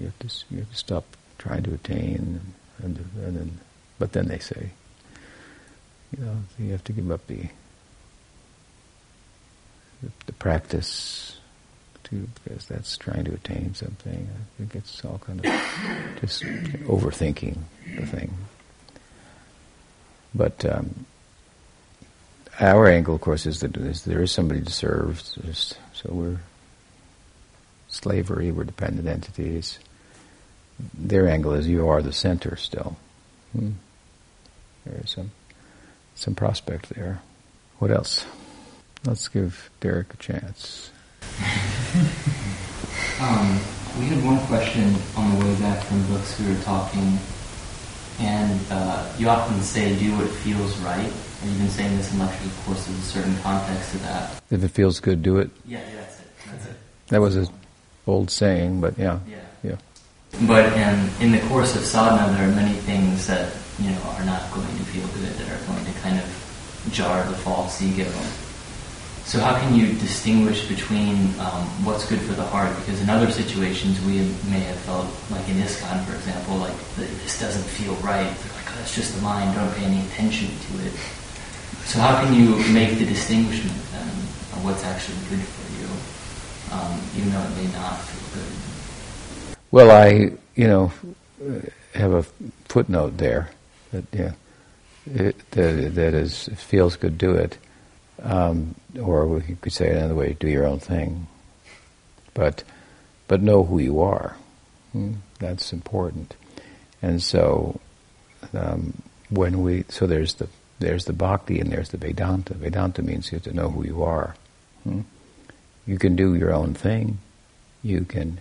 you 0.00 0.06
have 0.06 0.18
to 0.20 0.44
you 0.50 0.58
have 0.60 0.70
to 0.70 0.76
stop 0.76 1.04
trying 1.38 1.62
to 1.64 1.74
attain, 1.74 2.40
and, 2.82 2.96
and 3.22 3.36
then, 3.36 3.60
but 3.98 4.12
then 4.12 4.28
they 4.28 4.38
say, 4.38 4.70
you 6.16 6.24
know, 6.24 6.36
you 6.58 6.72
have 6.72 6.84
to 6.84 6.92
give 6.92 7.10
up 7.10 7.26
the 7.26 7.48
the 10.24 10.32
practice 10.32 11.36
because 12.10 12.66
that's 12.66 12.96
trying 12.96 13.24
to 13.24 13.34
attain 13.34 13.74
something. 13.74 14.28
I 14.32 14.58
think 14.58 14.74
it's 14.74 15.04
all 15.04 15.20
kind 15.24 15.44
of 15.44 15.52
just 16.20 16.42
overthinking 16.42 17.58
the 17.96 18.06
thing. 18.06 18.34
But 20.34 20.64
um, 20.64 21.06
our 22.58 22.86
angle, 22.86 23.14
of 23.14 23.20
course, 23.20 23.46
is 23.46 23.60
that 23.60 23.72
there 23.72 24.22
is 24.22 24.32
somebody 24.32 24.60
to 24.60 24.70
serve. 24.70 25.20
So 25.20 26.08
we're 26.10 26.40
slavery, 27.88 28.52
we're 28.52 28.64
dependent 28.64 29.08
entities 29.08 29.78
their 30.94 31.28
angle 31.28 31.54
is 31.54 31.66
you 31.66 31.88
are 31.88 32.02
the 32.02 32.12
center 32.12 32.56
still. 32.56 32.96
Hmm. 33.52 33.72
There 34.84 35.00
is 35.02 35.10
some 35.10 35.30
some 36.14 36.34
prospect 36.34 36.90
there. 36.90 37.22
What 37.78 37.90
else? 37.90 38.24
Let's 39.04 39.28
give 39.28 39.70
Derek 39.80 40.12
a 40.12 40.16
chance. 40.18 40.90
um, 43.20 43.60
we 43.98 44.06
had 44.06 44.24
one 44.24 44.38
question 44.46 44.94
on 45.16 45.38
the 45.38 45.44
way 45.44 45.54
back 45.60 45.82
from 45.84 46.06
books 46.06 46.38
we 46.38 46.48
were 46.52 46.60
talking, 46.62 47.18
and 48.20 48.60
uh, 48.70 49.10
you 49.18 49.28
often 49.28 49.60
say, 49.62 49.98
"Do 49.98 50.16
what 50.16 50.28
feels 50.28 50.76
right." 50.78 51.12
And 51.40 51.50
you've 51.50 51.58
been 51.58 51.70
saying 51.70 51.96
this 51.96 52.12
in 52.12 52.18
lectures, 52.18 52.46
of 52.46 52.64
course, 52.66 52.86
there's 52.86 52.98
a 52.98 53.02
certain 53.02 53.36
context 53.38 53.92
to 53.92 53.98
that. 53.98 54.42
If 54.50 54.62
it 54.62 54.68
feels 54.68 55.00
good, 55.00 55.22
do 55.22 55.38
it. 55.38 55.50
Yeah, 55.64 55.78
yeah 55.78 55.96
that's 55.96 56.20
it. 56.20 56.26
That's 56.46 56.66
it. 56.66 56.76
That 57.08 57.20
was 57.22 57.36
an 57.36 57.48
old 58.06 58.30
saying, 58.30 58.80
but 58.82 58.98
yeah. 58.98 59.20
Yeah. 59.26 59.36
Yeah. 59.62 59.76
But 60.46 60.72
in, 60.74 61.10
in 61.20 61.32
the 61.32 61.40
course 61.48 61.74
of 61.76 61.84
sadhana, 61.84 62.32
there 62.36 62.48
are 62.48 62.52
many 62.54 62.74
things 62.80 63.26
that 63.26 63.52
you 63.78 63.90
know 63.90 64.02
are 64.18 64.24
not 64.24 64.52
going 64.52 64.68
to 64.68 64.84
feel 64.84 65.06
good, 65.08 65.32
that 65.32 65.48
are 65.48 65.66
going 65.66 65.84
to 65.84 65.92
kind 66.00 66.18
of 66.18 66.88
jar 66.92 67.24
the 67.24 67.36
false 67.36 67.80
ego. 67.82 68.06
So 69.30 69.38
how 69.38 69.56
can 69.60 69.76
you 69.76 69.92
distinguish 70.00 70.66
between 70.66 71.14
um, 71.38 71.62
what's 71.86 72.04
good 72.04 72.18
for 72.18 72.32
the 72.32 72.42
heart? 72.42 72.74
Because 72.80 73.00
in 73.00 73.08
other 73.08 73.30
situations, 73.30 74.00
we 74.00 74.26
may 74.50 74.58
have 74.58 74.76
felt, 74.80 75.06
like 75.30 75.48
in 75.48 75.54
ISKCON, 75.58 76.04
for 76.04 76.16
example, 76.16 76.56
like 76.56 76.74
this 76.96 77.38
doesn't 77.38 77.62
feel 77.62 77.94
right. 78.02 78.26
Like, 78.26 78.66
oh, 78.66 78.74
that's 78.74 78.92
just 78.92 79.14
the 79.14 79.22
mind. 79.22 79.54
Don't 79.54 79.72
pay 79.76 79.84
any 79.84 80.00
attention 80.08 80.48
to 80.48 80.84
it. 80.84 80.92
So 81.86 82.00
how 82.00 82.20
can 82.20 82.34
you 82.34 82.56
make 82.74 82.98
the 82.98 83.06
distinguishment 83.06 83.78
then 83.92 84.08
of 84.08 84.64
what's 84.64 84.82
actually 84.82 85.18
good 85.30 85.46
for 85.46 85.66
you, 85.78 85.86
um, 86.74 87.00
even 87.16 87.30
though 87.30 87.38
it 87.38 87.54
may 87.54 87.72
not 87.78 88.00
feel 88.02 88.42
good? 88.42 89.54
Well, 89.70 89.92
I, 89.92 90.32
you 90.56 90.66
know, 90.66 90.92
have 91.94 92.14
a 92.14 92.24
footnote 92.68 93.16
there 93.16 93.48
that 93.92 94.04
yeah, 94.12 94.32
it, 95.06 95.50
that, 95.52 95.94
that 95.94 96.14
is 96.14 96.50
feels 96.56 96.96
good, 96.96 97.16
do 97.16 97.30
it, 97.30 97.58
um, 98.22 98.74
or 99.00 99.26
we 99.26 99.56
could 99.60 99.72
say 99.72 99.88
it 99.88 99.96
another 99.96 100.14
way: 100.14 100.36
do 100.38 100.48
your 100.48 100.66
own 100.66 100.78
thing. 100.78 101.26
But, 102.34 102.62
but 103.26 103.42
know 103.42 103.64
who 103.64 103.78
you 103.78 104.00
are. 104.00 104.36
Hmm? 104.92 105.14
That's 105.38 105.72
important. 105.72 106.34
And 107.02 107.22
so, 107.22 107.80
um, 108.54 109.02
when 109.30 109.62
we 109.62 109.84
so 109.88 110.06
there's 110.06 110.34
the 110.34 110.48
there's 110.78 111.04
the 111.04 111.12
bhakti 111.12 111.60
and 111.60 111.70
there's 111.70 111.90
the 111.90 111.96
Vedanta. 111.96 112.54
Vedanta 112.54 113.02
means 113.02 113.30
you 113.30 113.36
have 113.36 113.44
to 113.44 113.52
know 113.52 113.70
who 113.70 113.84
you 113.84 114.02
are. 114.02 114.34
Hmm? 114.84 115.02
You 115.86 115.98
can 115.98 116.16
do 116.16 116.34
your 116.34 116.52
own 116.52 116.74
thing. 116.74 117.18
You 117.82 118.04
can 118.04 118.40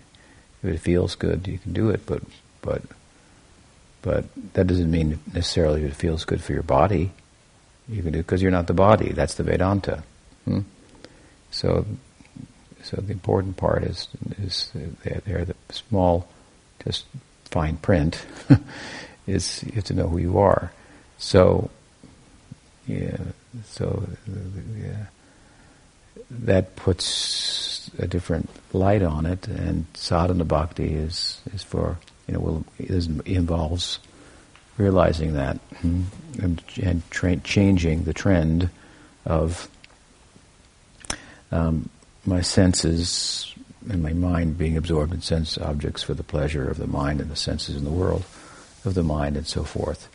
if 0.63 0.69
it 0.73 0.79
feels 0.79 1.15
good, 1.15 1.47
you 1.47 1.57
can 1.57 1.73
do 1.73 1.89
it, 1.89 2.05
but 2.05 2.21
but 2.61 2.81
but 4.01 4.25
that 4.53 4.67
doesn't 4.67 4.91
mean 4.91 5.19
necessarily 5.33 5.83
it 5.83 5.95
feels 5.95 6.25
good 6.25 6.41
for 6.41 6.53
your 6.53 6.63
body. 6.63 7.11
You 7.89 8.03
can 8.03 8.11
do 8.11 8.19
because 8.19 8.41
you're 8.41 8.51
not 8.51 8.67
the 8.67 8.73
body. 8.73 9.11
That's 9.11 9.33
the 9.35 9.43
Vedanta. 9.43 10.03
Hmm? 10.45 10.61
So, 11.51 11.85
so 12.83 12.97
the 12.97 13.11
important 13.11 13.57
part 13.57 13.83
is 13.83 14.07
is 14.41 14.71
there 15.25 15.45
the 15.45 15.55
small, 15.69 16.27
just 16.83 17.05
fine 17.45 17.77
print. 17.77 18.25
is 19.27 19.63
you 19.63 19.73
have 19.73 19.83
to 19.85 19.93
know 19.93 20.07
who 20.07 20.19
you 20.19 20.39
are. 20.39 20.71
So, 21.17 21.69
yeah. 22.87 23.17
So, 23.65 24.07
yeah 24.77 25.05
that 26.29 26.75
puts 26.75 27.89
a 27.97 28.07
different 28.07 28.49
light 28.73 29.01
on 29.01 29.25
it, 29.25 29.47
and 29.47 29.85
sadhana 29.93 30.45
bhakti 30.45 30.93
is 30.93 31.41
is 31.53 31.63
for 31.63 31.97
you 32.27 32.33
know 32.33 32.39
will 32.39 32.65
is, 32.77 33.07
involves 33.25 33.99
realizing 34.79 35.33
that 35.33 35.59
and, 35.81 36.63
and 36.81 37.03
tra- 37.11 37.35
changing 37.37 38.05
the 38.05 38.13
trend 38.13 38.69
of 39.25 39.69
um, 41.51 41.89
my 42.25 42.41
senses 42.41 43.53
and 43.89 44.01
my 44.01 44.13
mind 44.13 44.57
being 44.57 44.77
absorbed 44.77 45.13
in 45.13 45.21
sense 45.21 45.57
objects 45.57 46.01
for 46.01 46.13
the 46.13 46.23
pleasure 46.23 46.67
of 46.69 46.77
the 46.77 46.87
mind 46.87 47.19
and 47.19 47.29
the 47.29 47.35
senses 47.35 47.75
in 47.75 47.83
the 47.83 47.91
world 47.91 48.23
of 48.85 48.93
the 48.93 49.03
mind 49.03 49.35
and 49.35 49.45
so 49.45 49.63
forth. 49.63 50.07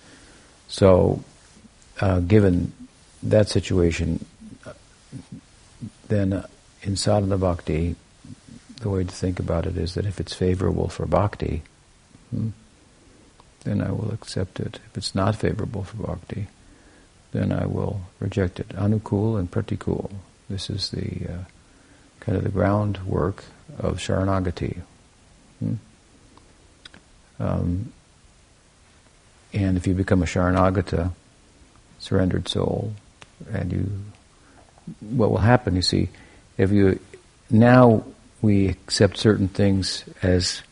So, 0.67 1.23
uh, 2.01 2.21
given 2.21 2.73
that 3.23 3.49
situation, 3.49 4.25
then 6.09 6.33
uh, 6.33 6.47
in 6.83 6.97
sadhana 6.97 7.39
bhakti, 7.39 7.97
the 8.81 8.89
way 8.89 9.05
to 9.05 9.11
think 9.11 9.39
about 9.39 9.67
it 9.67 9.77
is 9.77 9.95
that 9.95 10.07
if 10.07 10.21
it's 10.21 10.35
favorable 10.35 10.89
for 10.89 11.07
bhakti, 11.07 11.63
hmm, 12.31 12.51
then 13.65 13.81
I 13.81 13.91
will 13.91 14.13
accept 14.13 14.61
it. 14.61 14.79
If 14.91 14.97
it's 14.97 15.15
not 15.15 15.37
favorable 15.37 15.85
for 15.85 15.97
bhakti, 15.97 16.47
then 17.33 17.53
I 17.53 17.67
will 17.67 18.03
reject 18.21 18.61
it. 18.61 18.69
Anukul 18.71 19.39
and 19.39 19.51
pratikul. 19.51 20.13
This 20.49 20.71
is 20.71 20.91
the 20.91 21.27
uh, 21.29 21.45
kind 22.21 22.39
of 22.39 22.45
the 22.45 22.51
groundwork 22.51 23.45
of 23.79 23.99
sharanagati. 23.99 24.81
Hmm? 25.59 25.75
Um, 27.41 27.93
and 29.53 29.77
if 29.77 29.87
you 29.87 29.95
become 29.95 30.23
a 30.23 30.27
sharanagata, 30.27 31.13
surrendered 31.99 32.49
soul, 32.49 32.93
and 33.53 33.73
you 33.73 33.91
what 35.01 35.31
will 35.31 35.39
happen, 35.39 35.77
you 35.77 35.83
see, 35.83 36.11
if 36.59 36.71
you 36.71 36.99
now 37.51 38.05
we 38.43 38.69
accept 38.69 39.17
certain 39.17 39.49
things 39.49 40.05
as 40.23 40.63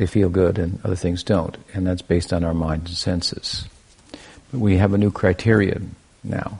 they 0.00 0.06
feel 0.06 0.30
good 0.30 0.58
and 0.58 0.80
other 0.82 0.96
things 0.96 1.22
don't, 1.22 1.58
and 1.74 1.86
that's 1.86 2.00
based 2.00 2.32
on 2.32 2.42
our 2.42 2.54
mind 2.54 2.86
and 2.86 2.96
senses. 2.96 3.68
But 4.50 4.58
we 4.58 4.78
have 4.78 4.94
a 4.94 4.98
new 4.98 5.10
criterion 5.10 5.94
now, 6.24 6.58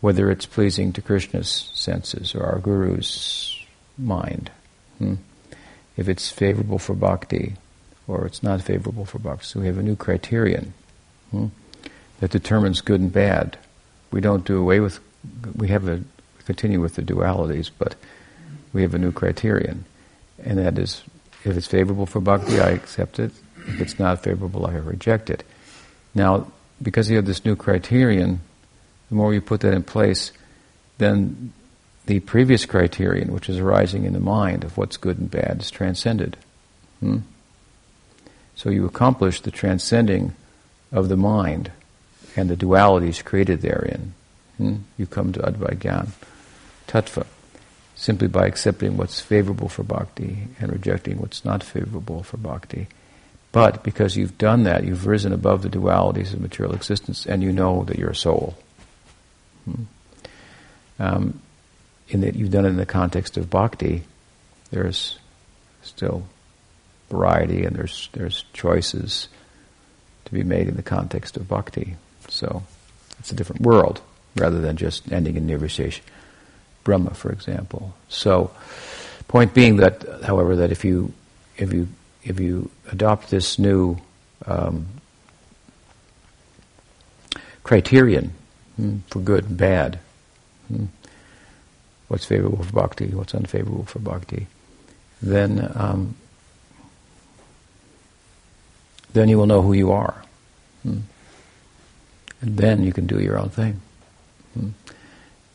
whether 0.00 0.30
it's 0.30 0.46
pleasing 0.46 0.94
to 0.94 1.02
Krishna's 1.02 1.70
senses 1.74 2.34
or 2.34 2.44
our 2.44 2.58
guru's 2.58 3.54
mind. 3.98 4.50
Hmm? 4.96 5.16
If 5.98 6.08
it's 6.08 6.30
favorable 6.30 6.78
for 6.78 6.94
bhakti 6.94 7.56
or 8.06 8.24
it's 8.24 8.42
not 8.42 8.62
favorable 8.62 9.04
for 9.04 9.18
bhakti. 9.18 9.44
So 9.44 9.60
we 9.60 9.66
have 9.66 9.76
a 9.76 9.82
new 9.82 9.96
criterion 9.96 10.72
hmm? 11.30 11.48
that 12.20 12.30
determines 12.30 12.80
good 12.80 13.02
and 13.02 13.12
bad. 13.12 13.58
We 14.10 14.22
don't 14.22 14.46
do 14.46 14.58
away 14.58 14.80
with, 14.80 15.00
we 15.54 15.68
have 15.68 15.86
a, 15.86 16.02
continue 16.46 16.80
with 16.80 16.94
the 16.94 17.02
dualities, 17.02 17.68
but 17.78 17.94
we 18.72 18.80
have 18.80 18.94
a 18.94 18.98
new 18.98 19.12
criterion. 19.12 19.84
And 20.42 20.56
that 20.56 20.78
is, 20.78 21.02
if 21.48 21.56
it's 21.56 21.66
favorable 21.66 22.06
for 22.06 22.20
bhakti, 22.20 22.60
I 22.60 22.70
accept 22.70 23.18
it. 23.18 23.32
If 23.66 23.80
it's 23.80 23.98
not 23.98 24.22
favorable, 24.22 24.66
I 24.66 24.74
reject 24.74 25.30
it. 25.30 25.44
Now, 26.14 26.50
because 26.80 27.10
you 27.10 27.16
have 27.16 27.26
this 27.26 27.44
new 27.44 27.56
criterion, 27.56 28.40
the 29.08 29.14
more 29.14 29.34
you 29.34 29.40
put 29.40 29.60
that 29.60 29.74
in 29.74 29.82
place, 29.82 30.32
then 30.98 31.52
the 32.06 32.20
previous 32.20 32.66
criterion, 32.66 33.32
which 33.32 33.48
is 33.48 33.58
arising 33.58 34.04
in 34.04 34.12
the 34.12 34.20
mind 34.20 34.64
of 34.64 34.76
what's 34.76 34.96
good 34.96 35.18
and 35.18 35.30
bad, 35.30 35.60
is 35.60 35.70
transcended. 35.70 36.36
Hmm? 37.00 37.18
So 38.54 38.70
you 38.70 38.86
accomplish 38.86 39.40
the 39.40 39.50
transcending 39.50 40.34
of 40.90 41.08
the 41.08 41.16
mind 41.16 41.70
and 42.36 42.48
the 42.48 42.56
dualities 42.56 43.24
created 43.24 43.60
therein. 43.60 44.14
Hmm? 44.56 44.76
You 44.96 45.06
come 45.06 45.32
to 45.32 45.40
Advaita 45.40 46.08
Tattva 46.86 47.26
simply 47.98 48.28
by 48.28 48.46
accepting 48.46 48.96
what's 48.96 49.18
favorable 49.18 49.68
for 49.68 49.82
bhakti 49.82 50.46
and 50.60 50.70
rejecting 50.70 51.18
what's 51.18 51.44
not 51.44 51.64
favorable 51.64 52.22
for 52.22 52.36
bhakti. 52.36 52.86
But 53.50 53.82
because 53.82 54.16
you've 54.16 54.38
done 54.38 54.62
that, 54.62 54.84
you've 54.84 55.06
risen 55.06 55.32
above 55.32 55.62
the 55.62 55.68
dualities 55.68 56.32
of 56.32 56.40
material 56.40 56.76
existence 56.76 57.26
and 57.26 57.42
you 57.42 57.52
know 57.52 57.82
that 57.84 57.98
you're 57.98 58.10
a 58.10 58.14
soul. 58.14 58.56
Hmm. 59.64 59.82
Um, 61.00 61.40
in 62.08 62.20
that 62.20 62.36
you've 62.36 62.52
done 62.52 62.66
it 62.66 62.68
in 62.68 62.76
the 62.76 62.86
context 62.86 63.36
of 63.36 63.50
bhakti, 63.50 64.04
there's 64.70 65.18
still 65.82 66.22
variety 67.10 67.64
and 67.64 67.74
there's 67.74 68.08
there's 68.12 68.44
choices 68.52 69.28
to 70.24 70.32
be 70.32 70.44
made 70.44 70.68
in 70.68 70.76
the 70.76 70.82
context 70.84 71.36
of 71.36 71.48
bhakti. 71.48 71.96
So 72.28 72.62
it's 73.18 73.32
a 73.32 73.34
different 73.34 73.62
world 73.62 74.02
rather 74.36 74.60
than 74.60 74.76
just 74.76 75.10
ending 75.10 75.36
in 75.36 75.48
nirvisesh 75.48 76.00
Brahma, 76.84 77.14
for 77.14 77.30
example. 77.30 77.94
So, 78.08 78.50
point 79.28 79.54
being 79.54 79.76
that, 79.76 80.04
however, 80.24 80.56
that 80.56 80.72
if 80.72 80.84
you 80.84 81.12
if 81.56 81.72
you 81.72 81.88
if 82.24 82.40
you 82.40 82.70
adopt 82.90 83.30
this 83.30 83.58
new 83.58 83.98
um, 84.46 84.86
criterion 87.62 88.32
hmm, 88.76 88.98
for 89.08 89.20
good 89.20 89.44
and 89.44 89.56
bad, 89.56 89.98
hmm, 90.68 90.86
what's 92.08 92.24
favorable 92.24 92.64
for 92.64 92.72
bhakti, 92.72 93.08
what's 93.08 93.34
unfavorable 93.34 93.84
for 93.84 93.98
bhakti, 93.98 94.46
then 95.20 95.70
um, 95.74 96.16
then 99.12 99.28
you 99.28 99.36
will 99.36 99.46
know 99.46 99.62
who 99.62 99.72
you 99.72 99.92
are, 99.92 100.22
hmm. 100.82 101.00
and 102.40 102.56
then 102.56 102.84
you 102.84 102.92
can 102.92 103.06
do 103.06 103.20
your 103.20 103.38
own 103.38 103.50
thing. 103.50 103.80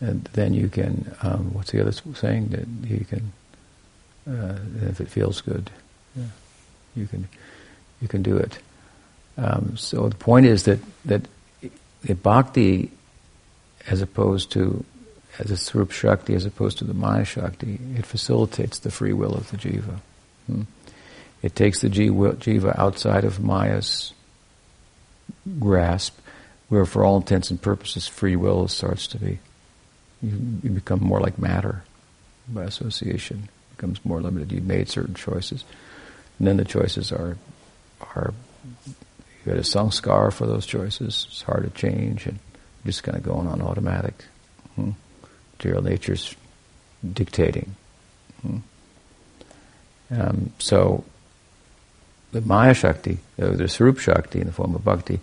And 0.03 0.25
then 0.33 0.53
you 0.53 0.67
can, 0.67 1.15
um, 1.21 1.53
what's 1.53 1.71
the 1.71 1.79
other 1.79 1.93
saying? 1.93 2.49
That 2.49 2.67
you 2.89 3.05
can, 3.05 3.31
uh, 4.29 4.59
if 4.89 4.99
it 4.99 5.07
feels 5.07 5.39
good, 5.39 5.69
yeah, 6.13 6.25
you 6.93 7.07
can, 7.07 7.29
you 8.01 8.09
can 8.09 8.21
do 8.21 8.35
it. 8.35 8.59
Um, 9.37 9.77
so 9.77 10.09
the 10.09 10.15
point 10.17 10.45
is 10.45 10.63
that 10.63 10.79
that 11.05 11.21
the 12.01 12.15
bhakti, 12.15 12.91
as 13.87 14.01
opposed 14.01 14.51
to 14.51 14.83
as 15.39 15.51
a 15.51 15.55
swarup 15.55 15.91
shakti, 15.91 16.35
as 16.35 16.45
opposed 16.45 16.79
to 16.79 16.83
the 16.83 16.93
maya 16.93 17.23
shakti, 17.23 17.79
it 17.95 18.05
facilitates 18.05 18.79
the 18.79 18.91
free 18.91 19.13
will 19.13 19.33
of 19.33 19.49
the 19.51 19.57
jiva. 19.57 20.01
Hmm? 20.47 20.63
It 21.41 21.55
takes 21.55 21.79
the 21.79 21.89
jiva 21.89 22.77
outside 22.77 23.23
of 23.23 23.41
maya's 23.41 24.13
grasp, 25.61 26.19
where 26.67 26.85
for 26.85 27.05
all 27.05 27.15
intents 27.15 27.49
and 27.49 27.61
purposes 27.61 28.05
free 28.05 28.35
will 28.35 28.67
starts 28.67 29.07
to 29.07 29.17
be 29.17 29.39
you, 30.23 30.59
you 30.63 30.69
become 30.69 31.01
more 31.01 31.19
like 31.19 31.37
matter 31.37 31.83
by 32.47 32.63
association. 32.63 33.49
It 33.71 33.77
becomes 33.77 34.03
more 34.05 34.21
limited. 34.21 34.51
You've 34.51 34.65
made 34.65 34.89
certain 34.89 35.15
choices, 35.15 35.65
and 36.39 36.47
then 36.47 36.57
the 36.57 36.65
choices 36.65 37.11
are 37.11 37.37
are 38.15 38.33
you 39.45 39.51
had 39.51 39.59
a 39.59 39.63
sanskar 39.63 40.31
for 40.31 40.47
those 40.47 40.65
choices. 40.65 41.27
It's 41.29 41.41
hard 41.41 41.63
to 41.63 41.69
change, 41.69 42.25
and 42.25 42.39
you're 42.83 42.91
just 42.91 43.03
kind 43.03 43.17
of 43.17 43.23
going 43.23 43.47
on 43.47 43.61
automatic. 43.61 44.23
Hmm? 44.75 44.91
Material 45.57 45.83
nature's 45.83 46.35
dictating. 47.13 47.75
Hmm? 48.41 48.57
Um, 50.09 50.53
so 50.59 51.03
the 52.31 52.41
Maya 52.41 52.73
Shakti, 52.73 53.19
uh, 53.41 53.51
the 53.51 53.67
Swarup 53.67 53.99
Shakti 53.99 54.39
in 54.39 54.47
the 54.47 54.53
form 54.53 54.75
of 54.75 54.83
bhakti, 54.85 55.19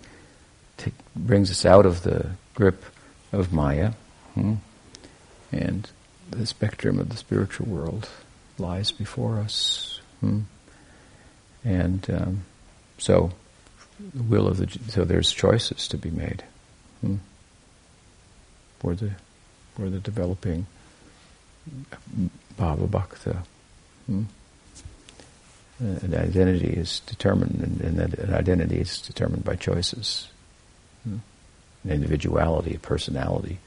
t- 0.77 0.91
brings 1.15 1.49
us 1.49 1.65
out 1.65 1.85
of 1.85 2.03
the 2.03 2.31
grip 2.53 2.83
of 3.31 3.51
Maya. 3.51 3.91
Hmm? 4.35 4.55
And 5.51 5.89
the 6.29 6.45
spectrum 6.45 6.99
of 6.99 7.09
the 7.09 7.17
spiritual 7.17 7.67
world 7.67 8.09
lies 8.57 8.91
before 8.91 9.39
us. 9.39 9.99
Hmm? 10.21 10.41
And 11.63 12.09
um, 12.09 12.43
so, 12.97 13.31
the 13.99 14.23
will 14.23 14.47
of 14.47 14.57
the 14.57 14.67
so 14.89 15.03
there's 15.03 15.31
choices 15.31 15.87
to 15.89 15.97
be 15.97 16.09
made 16.09 16.43
hmm? 17.01 17.17
for 18.79 18.95
the 18.95 19.11
for 19.75 19.89
the 19.89 19.99
developing 19.99 20.65
bhava 22.57 22.87
bhakta. 22.89 23.43
Hmm? 24.07 24.23
An 25.79 26.13
identity 26.13 26.67
is 26.67 26.99
determined, 27.01 27.59
and, 27.63 27.99
and 27.99 28.13
an 28.19 28.33
identity 28.35 28.77
is 28.77 29.01
determined 29.01 29.43
by 29.43 29.55
choices. 29.55 30.27
Hmm? 31.03 31.17
An 31.83 31.89
individuality, 31.89 32.75
a 32.75 32.79
personality, 32.79 33.57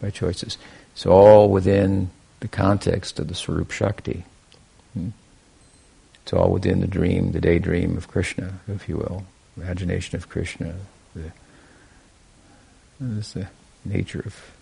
by 0.00 0.10
choices. 0.10 0.58
It's 0.96 1.04
all 1.04 1.50
within 1.50 2.08
the 2.40 2.48
context 2.48 3.18
of 3.18 3.28
the 3.28 3.34
Swarup 3.34 3.70
Shakti. 3.70 4.24
Hmm? 4.94 5.10
It's 6.22 6.32
all 6.32 6.50
within 6.50 6.80
the 6.80 6.86
dream, 6.86 7.32
the 7.32 7.40
daydream 7.40 7.98
of 7.98 8.08
Krishna, 8.08 8.60
if 8.66 8.88
you 8.88 8.96
will, 8.96 9.26
imagination 9.58 10.16
of 10.16 10.30
Krishna. 10.30 10.74
The, 11.14 11.32
the 12.98 13.48
nature 13.84 14.22
of 14.24 14.56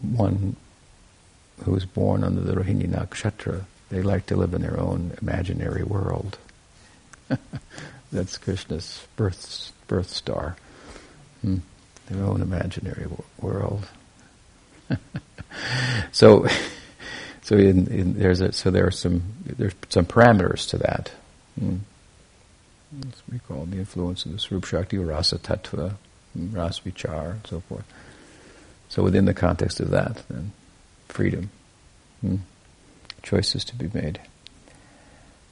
one 0.00 0.56
who 1.64 1.72
was 1.72 1.84
born 1.84 2.24
under 2.24 2.40
the 2.40 2.54
Rohini 2.54 2.88
Nakshatra. 2.88 3.64
They 3.90 4.00
like 4.00 4.24
to 4.26 4.36
live 4.36 4.54
in 4.54 4.62
their 4.62 4.80
own 4.80 5.14
imaginary 5.20 5.82
world. 5.82 6.38
That's 8.10 8.38
Krishna's 8.38 9.06
birth 9.14 9.72
birth 9.88 10.08
star. 10.08 10.56
Hmm? 11.42 11.58
Their 12.06 12.24
own 12.24 12.40
imaginary 12.40 13.08
world. 13.38 13.86
so, 16.12 16.46
so 17.42 17.56
in, 17.56 17.86
in, 17.88 18.18
there's 18.18 18.40
a, 18.40 18.52
so 18.52 18.70
there 18.70 18.86
are 18.86 18.90
some 18.90 19.22
there's 19.44 19.74
some 19.88 20.06
parameters 20.06 20.68
to 20.70 20.78
that. 20.78 21.12
Mm. 21.60 21.80
we 23.30 23.38
call 23.40 23.64
the 23.66 23.78
influence 23.78 24.24
of 24.24 24.32
the 24.32 24.38
Swarup 24.38 24.64
Shakti 24.64 24.98
Rasa 24.98 25.38
Tattva, 25.38 25.94
hmm, 26.32 26.54
Ras 26.54 26.80
Vichar, 26.80 27.32
and 27.32 27.46
so 27.46 27.60
forth. 27.60 27.84
So 28.88 29.02
within 29.02 29.24
the 29.24 29.34
context 29.34 29.80
of 29.80 29.90
that, 29.90 30.22
then 30.28 30.52
freedom, 31.08 31.50
mm. 32.24 32.40
choices 33.22 33.64
to 33.66 33.76
be 33.76 33.90
made. 33.92 34.20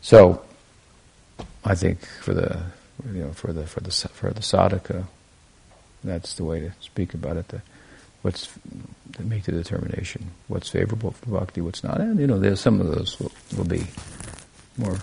So, 0.01 0.43
I 1.65 1.75
think 1.75 2.05
for 2.23 2.35
the 2.35 2.63
you 3.13 3.25
know 3.25 3.33
for 3.33 3.53
the 3.53 3.67
for 3.67 3.81
the 3.81 3.91
for 3.91 4.31
the 4.31 4.41
sadhaka, 4.41 5.07
that's 6.03 6.35
the 6.35 6.45
way 6.45 6.61
to 6.61 6.73
speak 6.81 7.15
about 7.15 7.37
it. 7.37 7.49
The, 7.49 7.63
what's 8.23 8.49
make 9.21 9.45
the 9.45 9.53
determination 9.53 10.31
what's 10.49 10.69
favorable 10.69 11.13
for 11.13 11.41
bhakti, 11.41 11.61
what's 11.61 11.83
not, 11.83 12.01
and 12.01 12.19
you 12.21 12.27
know, 12.27 12.39
there's 12.39 12.61
some 12.61 12.81
of 12.81 12.87
those 12.87 13.19
will, 13.19 13.33
will 13.57 13.65
be 13.65 13.87
more 14.77 14.99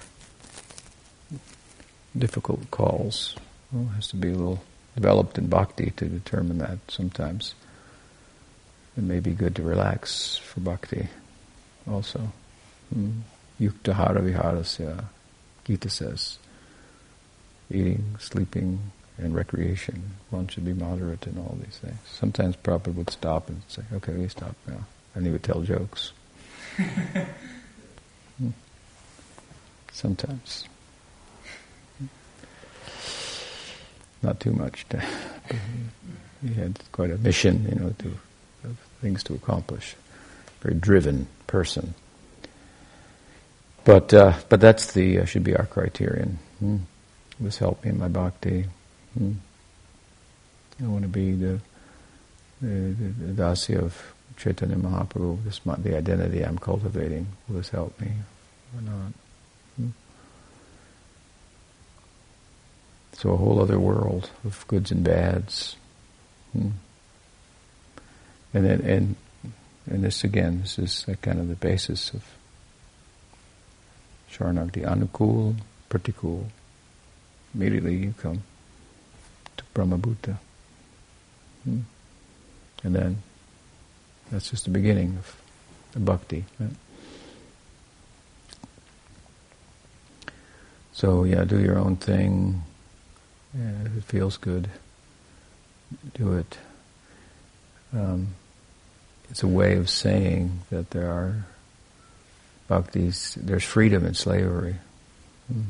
difficult 2.18 2.72
calls. 2.72 3.36
Well, 3.72 3.88
has 3.96 4.08
to 4.10 4.16
be 4.16 4.30
a 4.30 4.36
little 4.36 4.64
developed 4.96 5.38
in 5.38 5.48
bhakti 5.48 5.92
to 5.98 6.06
determine 6.06 6.60
that. 6.60 6.80
Sometimes 6.88 7.56
it 8.98 9.04
may 9.04 9.20
be 9.20 9.32
good 9.32 9.56
to 9.58 9.64
relax 9.64 10.38
for 10.38 10.62
bhakti, 10.62 11.08
also. 11.90 12.32
Hmm. 12.94 13.12
Yuktahara 13.60 14.22
viharasya, 14.22 15.06
Gita 15.64 15.90
says, 15.90 16.38
eating, 17.72 18.16
sleeping, 18.20 18.92
and 19.18 19.36
recreation. 19.36 20.12
One 20.30 20.48
should 20.48 20.66
be 20.66 20.74
moderate 20.74 21.26
in 21.28 21.38
all 21.38 21.58
these 21.64 21.78
things. 21.78 21.98
Sometimes 22.06 22.56
Prabhupada 22.58 22.96
would 22.96 23.10
stop 23.10 23.50
and 23.50 23.62
say, 23.68 23.84
okay, 23.94 24.14
we 24.14 24.28
stop 24.28 24.56
now. 24.68 24.86
And 25.14 25.26
he 25.26 25.32
would 25.32 25.44
tell 25.44 25.62
jokes. 25.62 26.12
Sometimes. 29.92 30.68
Not 34.22 34.40
too 34.40 34.52
much. 34.52 34.86
To, 34.90 35.00
he 36.46 36.54
had 36.54 36.80
quite 36.92 37.12
a 37.12 37.18
mission, 37.18 37.66
you 37.70 37.76
know, 37.76 37.94
to 38.00 38.18
of 38.66 38.78
things 39.02 39.24
to 39.24 39.34
accomplish. 39.34 39.96
Very 40.62 40.76
driven 40.76 41.28
person. 41.48 41.94
But 43.84 44.14
uh, 44.14 44.34
but 44.50 44.60
that's 44.60 44.94
the 44.94 45.20
uh, 45.20 45.26
should 45.26 45.44
be 45.44 45.56
our 45.56 45.68
criterion. 45.68 46.40
Hmm. 46.60 46.78
This 47.40 47.58
help 47.58 47.84
me 47.84 47.92
in 47.92 48.00
my 48.00 48.08
bhakti. 48.08 48.66
Hmm. 49.18 49.34
I 50.84 50.88
want 50.88 51.04
to 51.04 51.08
be 51.08 51.32
the 51.32 51.60
the, 52.62 52.68
the, 52.68 53.26
the 53.26 53.42
dasya 53.42 53.82
of 53.82 54.14
Chaitanya 54.38 54.76
Mahaprabhu. 54.76 55.44
This 55.44 55.60
the 55.60 55.98
identity 55.98 56.44
I'm 56.44 56.58
cultivating. 56.58 57.28
Will 57.48 57.58
this 57.58 57.70
help 57.70 58.00
me 58.00 58.12
or 58.76 58.82
not? 58.82 59.14
Hmm. 59.78 59.90
So 63.14 63.32
a 63.32 63.38
whole 63.38 63.62
other 63.62 63.80
world 63.80 64.30
of 64.44 64.66
goods 64.68 64.92
and 64.92 65.04
bads. 65.04 65.78
Hmm. 66.52 66.70
And 68.54 68.66
then, 68.66 68.82
and 68.82 69.16
and 69.90 70.04
this 70.04 70.24
again, 70.24 70.62
this 70.62 70.80
is 70.80 71.06
kind 71.22 71.40
of 71.40 71.48
the 71.48 71.56
basis 71.56 72.14
of 72.14 72.24
Sharanagati 74.32 74.84
Anukul, 74.84 75.56
Pratikul. 75.90 76.46
Immediately 77.54 77.96
you 77.96 78.14
come 78.18 78.44
Brahmabhuta. 79.76 80.38
Hmm. 81.64 81.82
And 82.84 82.96
then 82.96 83.18
that's 84.32 84.50
just 84.50 84.64
the 84.64 84.72
beginning 84.72 85.18
of 85.18 85.36
the 85.92 86.00
bhakti. 86.00 86.46
Right? 86.60 86.70
So 90.94 91.26
yeah, 91.26 91.44
do 91.44 91.60
your 91.60 91.78
own 91.78 91.98
thing. 91.98 92.64
Yeah, 93.54 93.72
if 93.86 93.98
it 93.98 94.04
feels 94.06 94.38
good, 94.38 94.70
do 96.14 96.34
it. 96.34 96.58
Um, 97.94 98.36
it's 99.30 99.44
a 99.44 99.48
way 99.48 99.76
of 99.76 99.90
saying 99.90 100.62
that 100.70 100.92
there 100.92 101.10
are 101.10 101.46
bhaktis, 102.70 103.36
there's 103.36 103.64
freedom 103.64 104.06
in 104.06 104.14
slavery. 104.14 104.76
Hmm. 105.52 105.62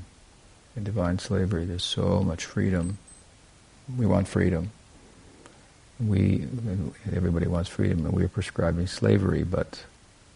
In 0.76 0.84
divine 0.84 1.20
slavery, 1.20 1.66
there's 1.66 1.84
so 1.84 2.22
much 2.22 2.46
freedom. 2.46 2.98
We 3.94 4.06
want 4.06 4.28
freedom. 4.28 4.72
We, 6.00 6.48
everybody 7.16 7.48
wants 7.48 7.70
freedom, 7.70 8.06
and 8.06 8.14
we're 8.14 8.28
prescribing 8.28 8.88
slavery, 8.88 9.44
but 9.44 9.86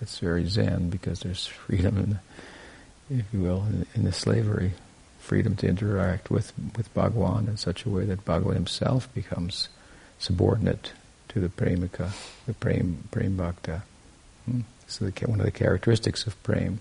it's 0.02 0.20
very 0.20 0.46
zen 0.46 0.90
because 0.90 1.22
there's 1.22 1.46
freedom 1.66 1.98
in, 1.98 2.10
the, 2.12 3.20
if 3.20 3.34
you 3.34 3.42
will, 3.42 3.66
in, 3.66 3.86
in 3.96 4.04
the 4.04 4.14
slavery, 4.14 4.74
freedom 5.20 5.56
to 5.58 5.68
interact 5.68 6.30
with, 6.30 6.54
with 6.78 6.94
Bhagwan 6.94 7.48
in 7.48 7.58
such 7.58 7.86
a 7.86 7.90
way 7.90 8.06
that 8.06 8.24
Bhagwan 8.24 8.56
himself 8.56 9.14
becomes 9.14 9.68
subordinate 10.18 10.94
to 11.30 11.40
the 11.40 11.50
premika, 11.50 12.12
the 12.46 12.54
prem, 12.54 13.04
prem 13.12 13.36
bhakta. 13.36 13.84
Hmm? 14.46 14.62
So 14.88 15.06
the, 15.06 15.28
one 15.28 15.40
of 15.40 15.46
the 15.46 15.52
characteristics 15.52 16.26
of 16.26 16.42
prem, 16.44 16.80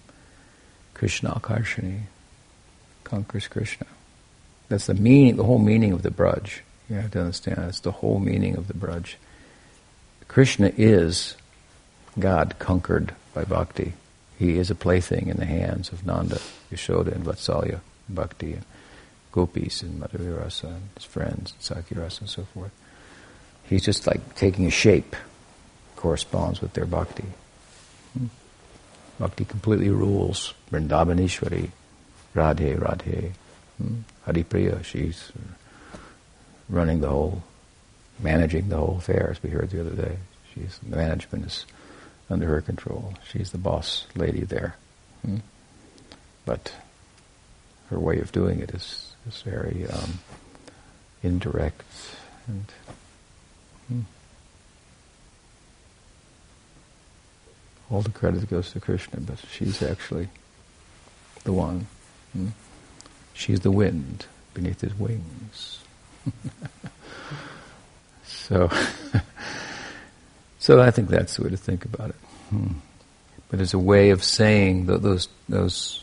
Krishna 0.94 1.30
akarshani, 1.30 2.02
conquers 3.04 3.48
Krishna. 3.48 3.86
That's 4.68 4.86
the 4.86 4.94
meaning, 4.94 5.36
the 5.36 5.44
whole 5.44 5.58
meaning 5.58 5.92
of 5.92 6.02
the 6.02 6.10
braj. 6.10 6.60
You 6.88 6.96
have 6.96 7.10
to 7.12 7.20
understand, 7.20 7.58
that's 7.58 7.80
the 7.80 7.92
whole 7.92 8.18
meaning 8.18 8.56
of 8.56 8.68
the 8.68 8.74
braj. 8.74 9.14
Krishna 10.26 10.72
is 10.76 11.36
God 12.18 12.56
conquered 12.58 13.14
by 13.34 13.44
bhakti. 13.44 13.94
He 14.38 14.58
is 14.58 14.70
a 14.70 14.74
plaything 14.74 15.28
in 15.28 15.38
the 15.38 15.46
hands 15.46 15.90
of 15.90 16.06
Nanda, 16.06 16.38
Yashoda, 16.70 17.12
and 17.12 17.24
Vatsalya, 17.24 17.80
bhakti, 18.08 18.52
and 18.52 18.64
gopis, 19.32 19.82
and 19.82 20.00
Madhurya 20.00 20.40
Rasa, 20.42 20.68
and 20.68 20.88
his 20.94 21.04
friends, 21.04 21.52
and 21.52 21.60
Sakhya 21.60 22.20
and 22.20 22.28
so 22.28 22.44
forth. 22.54 22.70
He's 23.64 23.84
just 23.84 24.06
like 24.06 24.34
taking 24.34 24.66
a 24.66 24.70
shape, 24.70 25.16
corresponds 25.96 26.60
with 26.60 26.74
their 26.74 26.86
bhakti. 26.86 27.24
Hmm. 28.16 28.26
Bhakti 29.18 29.44
completely 29.44 29.90
rules. 29.90 30.54
Vrindavaneshwari, 30.70 31.70
Radhe, 32.34 32.78
Radhe, 32.78 33.32
hmm. 33.78 33.96
Haripriya, 34.28 34.84
she's 34.84 35.32
running 36.68 37.00
the 37.00 37.08
whole, 37.08 37.42
managing 38.20 38.68
the 38.68 38.76
whole 38.76 38.98
affair, 38.98 39.28
as 39.30 39.42
we 39.42 39.50
heard 39.50 39.70
the 39.70 39.80
other 39.80 39.96
day. 39.96 40.18
She's 40.54 40.78
the 40.82 40.96
management 40.96 41.46
is 41.46 41.64
under 42.28 42.46
her 42.46 42.60
control. 42.60 43.14
She's 43.26 43.50
the 43.50 43.58
boss 43.58 44.06
lady 44.14 44.44
there. 44.44 44.76
Hmm. 45.24 45.38
But 46.44 46.72
her 47.90 47.98
way 47.98 48.20
of 48.20 48.32
doing 48.32 48.60
it 48.60 48.70
is, 48.70 49.12
is 49.26 49.40
very 49.42 49.86
um, 49.88 50.18
indirect 51.22 51.82
and 52.46 52.66
Hmm. 53.88 54.00
All 57.90 58.02
the 58.02 58.10
credit 58.10 58.48
goes 58.50 58.70
to 58.72 58.80
Krishna, 58.80 59.20
but 59.20 59.38
she's 59.50 59.82
actually 59.82 60.28
the 61.44 61.52
one. 61.52 61.86
Hmm? 62.34 62.48
She's 63.38 63.60
the 63.60 63.70
wind 63.70 64.26
beneath 64.52 64.80
his 64.80 64.98
wings. 64.98 65.78
so, 68.26 68.68
so 70.58 70.80
I 70.80 70.90
think 70.90 71.08
that's 71.08 71.36
the 71.36 71.44
way 71.44 71.50
to 71.50 71.56
think 71.56 71.84
about 71.84 72.10
it. 72.10 72.16
Hmm. 72.50 72.72
But 73.48 73.60
as 73.60 73.74
a 73.74 73.78
way 73.78 74.10
of 74.10 74.24
saying 74.24 74.86
those 74.86 75.28
those 75.48 76.02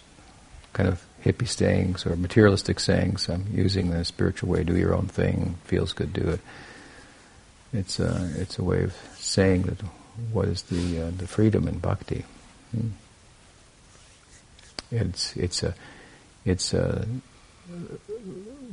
kind 0.71 0.87
of 0.87 1.05
hippie 1.25 1.45
sayings 1.45 2.05
or 2.05 2.15
materialistic 2.15 2.79
sayings, 2.79 3.27
I'm 3.27 3.45
using 3.51 3.89
the 3.89 4.05
spiritual 4.05 4.49
way. 4.49 4.63
Do 4.63 4.77
your 4.77 4.95
own 4.95 5.07
thing. 5.07 5.57
Feels 5.65 5.91
good. 5.91 6.13
Do 6.13 6.29
it. 6.29 6.39
It's 7.73 7.99
a, 7.99 8.31
it's 8.37 8.57
a 8.57 8.63
way 8.63 8.83
of 8.83 8.95
saying 9.17 9.63
that 9.63 9.81
what 10.31 10.47
is 10.47 10.61
the, 10.63 11.01
uh, 11.01 11.11
the 11.17 11.27
freedom 11.27 11.67
in 11.67 11.79
bhakti. 11.79 12.23
Hmm. 12.71 12.91
It's, 14.89 15.35
it's 15.35 15.63
a, 15.63 15.75
it's 16.45 16.73
a, 16.73 17.07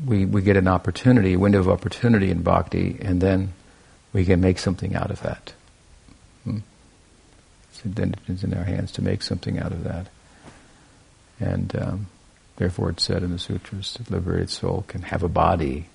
we, 0.06 0.24
we 0.26 0.42
get 0.42 0.56
an 0.56 0.68
opportunity, 0.68 1.34
a 1.34 1.38
window 1.38 1.58
of 1.58 1.68
opportunity 1.68 2.30
in 2.30 2.42
bhakti, 2.42 2.98
and 3.00 3.20
then 3.20 3.54
we 4.12 4.24
can 4.24 4.40
make 4.40 4.58
something 4.58 4.94
out 4.94 5.10
of 5.10 5.22
that. 5.22 5.54
Hmm. 6.44 6.58
So 7.72 7.82
then 7.86 8.14
it's 8.28 8.44
in 8.44 8.54
our 8.54 8.64
hands 8.64 8.92
to 8.92 9.02
make 9.02 9.22
something 9.22 9.58
out 9.58 9.72
of 9.72 9.84
that. 9.84 10.08
And 11.40 11.74
um, 11.76 12.06
therefore 12.56 12.90
it's 12.90 13.04
said 13.04 13.22
in 13.22 13.32
the 13.32 13.38
sutras 13.38 13.94
that 13.94 14.10
liberated 14.10 14.50
soul 14.50 14.84
can 14.86 15.02
have 15.02 15.22
a 15.22 15.28
body 15.28 15.86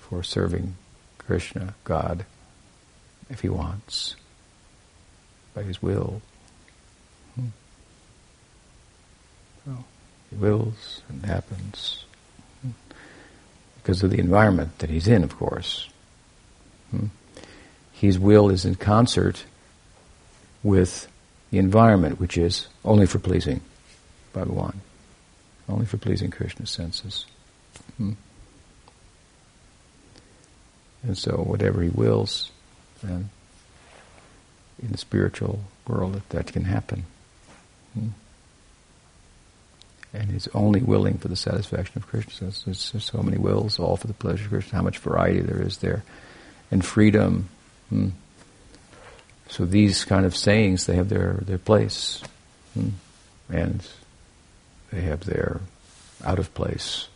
for 0.00 0.22
serving 0.22 0.76
Krishna, 1.18 1.74
God, 1.84 2.24
if 3.30 3.40
he 3.40 3.48
wants, 3.48 4.16
by 5.54 5.62
his 5.62 5.80
will. 5.80 6.20
Hmm. 7.34 7.48
So 9.64 9.84
wills 10.32 11.02
and 11.08 11.24
happens. 11.24 12.04
Hmm. 12.62 12.70
Because 13.76 14.02
of 14.02 14.10
the 14.10 14.18
environment 14.18 14.78
that 14.78 14.90
he's 14.90 15.08
in, 15.08 15.24
of 15.24 15.36
course. 15.36 15.88
Hmm. 16.90 17.06
His 17.92 18.18
will 18.18 18.50
is 18.50 18.64
in 18.64 18.76
concert 18.76 19.44
with 20.62 21.08
the 21.50 21.58
environment, 21.58 22.20
which 22.20 22.36
is 22.36 22.68
only 22.84 23.06
for 23.06 23.18
pleasing 23.18 23.60
Bhagawan, 24.34 24.76
only 25.68 25.86
for 25.86 25.96
pleasing 25.96 26.30
Krishna's 26.30 26.70
senses. 26.70 27.26
Hmm. 27.96 28.12
And 31.02 31.16
so 31.16 31.36
whatever 31.36 31.82
he 31.82 31.88
wills, 31.88 32.50
then 33.02 33.30
in 34.82 34.92
the 34.92 34.98
spiritual 34.98 35.60
world 35.86 36.14
that, 36.14 36.28
that 36.30 36.52
can 36.52 36.64
happen. 36.64 37.04
And 40.14 40.30
he's 40.30 40.48
only 40.54 40.80
willing 40.80 41.18
for 41.18 41.28
the 41.28 41.36
satisfaction 41.36 41.98
of 41.98 42.06
Krishna. 42.06 42.50
So 42.52 42.70
there's, 42.70 43.04
so 43.04 43.22
many 43.22 43.36
wills, 43.36 43.78
all 43.78 43.96
for 43.96 44.06
the 44.06 44.14
pleasure 44.14 44.44
of 44.44 44.50
Krishna. 44.50 44.76
How 44.76 44.82
much 44.82 44.98
variety 44.98 45.40
there 45.40 45.60
is 45.60 45.78
there, 45.78 46.02
and 46.70 46.84
freedom. 46.84 47.48
Hmm. 47.90 48.08
So 49.48 49.64
these 49.64 50.04
kind 50.04 50.24
of 50.24 50.36
sayings, 50.36 50.86
they 50.86 50.96
have 50.96 51.08
their 51.08 51.40
their 51.42 51.58
place, 51.58 52.22
hmm. 52.74 52.90
and 53.50 53.86
they 54.90 55.02
have 55.02 55.24
their 55.24 55.60
out 56.24 56.38
of 56.38 56.52
place, 56.54 57.08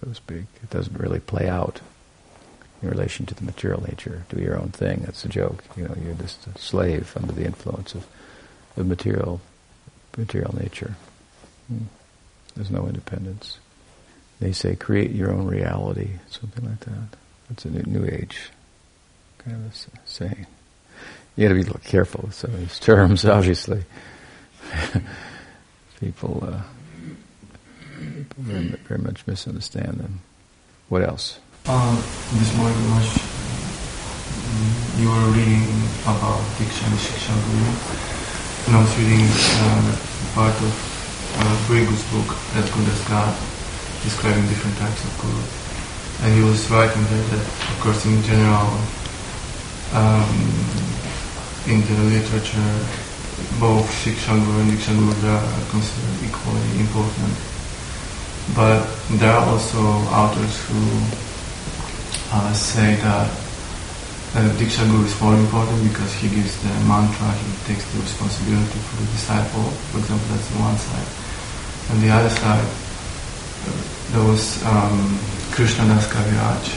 so 0.00 0.08
to 0.08 0.14
speak. 0.14 0.44
It 0.62 0.70
doesn't 0.70 0.98
really 0.98 1.20
play 1.20 1.48
out 1.48 1.80
in 2.82 2.88
relation 2.88 3.26
to 3.26 3.34
the 3.34 3.44
material 3.44 3.82
nature. 3.82 4.24
Do 4.28 4.40
your 4.40 4.56
own 4.58 4.68
thing. 4.68 5.02
That's 5.04 5.24
a 5.24 5.28
joke. 5.28 5.64
You 5.76 5.84
know, 5.84 5.96
you're 6.04 6.14
just 6.14 6.46
a 6.46 6.56
slave 6.58 7.12
under 7.16 7.32
the 7.32 7.44
influence 7.44 7.94
of 7.94 8.06
the 8.76 8.84
material, 8.84 9.40
material 10.16 10.54
nature. 10.56 10.94
Hmm. 11.66 11.84
There's 12.58 12.72
no 12.72 12.88
independence. 12.88 13.60
They 14.40 14.50
say 14.50 14.74
create 14.74 15.12
your 15.12 15.30
own 15.32 15.46
reality, 15.46 16.10
something 16.28 16.68
like 16.68 16.80
that. 16.80 17.16
That's 17.48 17.64
a 17.64 17.70
new 17.70 18.04
age 18.04 18.50
kind 19.38 19.56
of 19.64 19.72
a 19.72 20.08
saying. 20.08 20.44
You 21.36 21.48
got 21.48 21.54
to 21.54 21.72
be 21.72 21.88
careful 21.88 22.24
with 22.24 22.34
some 22.34 22.52
of 22.52 22.58
these 22.58 22.80
terms, 22.80 23.24
obviously. 23.38 23.84
people, 26.00 26.42
uh, 26.42 26.62
people 27.96 28.42
very, 28.42 28.64
very, 28.88 29.00
much 29.00 29.24
misunderstand 29.28 29.98
them. 29.98 30.20
What 30.88 31.02
else? 31.02 31.38
Uh, 31.64 31.94
this 32.32 32.56
morning, 32.56 32.90
much 32.90 33.22
you 34.98 35.08
were 35.08 35.30
reading 35.30 35.62
about 36.02 36.42
Diksha 36.58 36.90
and 36.90 36.98
Shiksha 36.98 37.34
Guru, 37.46 37.70
and 38.66 38.74
I 38.74 38.80
was 38.80 38.98
reading 38.98 39.28
uh, 39.30 40.34
part 40.34 40.60
of 40.60 40.97
uh, 41.38 41.56
Brigu's 41.66 42.02
book, 42.10 42.34
Guru's 42.54 43.02
God, 43.08 43.30
describing 44.02 44.46
different 44.48 44.76
types 44.78 45.04
of 45.04 45.12
Guru. 45.22 45.42
And 46.22 46.34
he 46.34 46.42
was 46.42 46.68
writing 46.70 47.04
there 47.14 47.26
that, 47.30 47.46
of 47.46 47.76
course, 47.80 48.04
in 48.06 48.18
general, 48.22 48.74
um, 49.94 50.34
in 51.70 51.78
the 51.86 51.98
literature, 52.10 52.74
both 53.62 53.86
Shiksha 54.02 54.34
Guru 54.34 54.66
and 54.66 54.70
Diksha 54.72 54.92
Guru 54.98 55.14
are 55.30 55.70
considered 55.70 56.18
equally 56.26 56.80
important. 56.82 57.34
But 58.56 58.82
there 59.20 59.30
are 59.30 59.46
also 59.46 59.78
authors 60.10 60.58
who 60.66 60.82
uh, 62.32 62.52
say 62.52 62.96
that 62.96 63.30
uh, 64.34 64.48
Diksha 64.58 64.84
Guru 64.90 65.06
is 65.06 65.14
more 65.22 65.34
important 65.34 65.86
because 65.86 66.12
he 66.14 66.28
gives 66.28 66.60
the 66.62 66.74
mantra, 66.84 67.30
he 67.30 67.50
takes 67.70 67.86
the 67.94 68.02
responsibility 68.02 68.78
for 68.90 68.96
the 69.00 69.06
disciple. 69.12 69.70
For 69.94 69.98
example, 69.98 70.26
that's 70.34 70.48
the 70.50 70.58
one 70.58 70.76
side. 70.76 71.27
On 71.90 72.00
the 72.00 72.10
other 72.10 72.28
side, 72.28 72.68
uh, 72.68 73.82
there 74.12 74.24
was 74.28 74.62
um, 74.64 75.18
Krishna 75.52 75.88
Das 75.88 76.06
Kaviraj, 76.12 76.68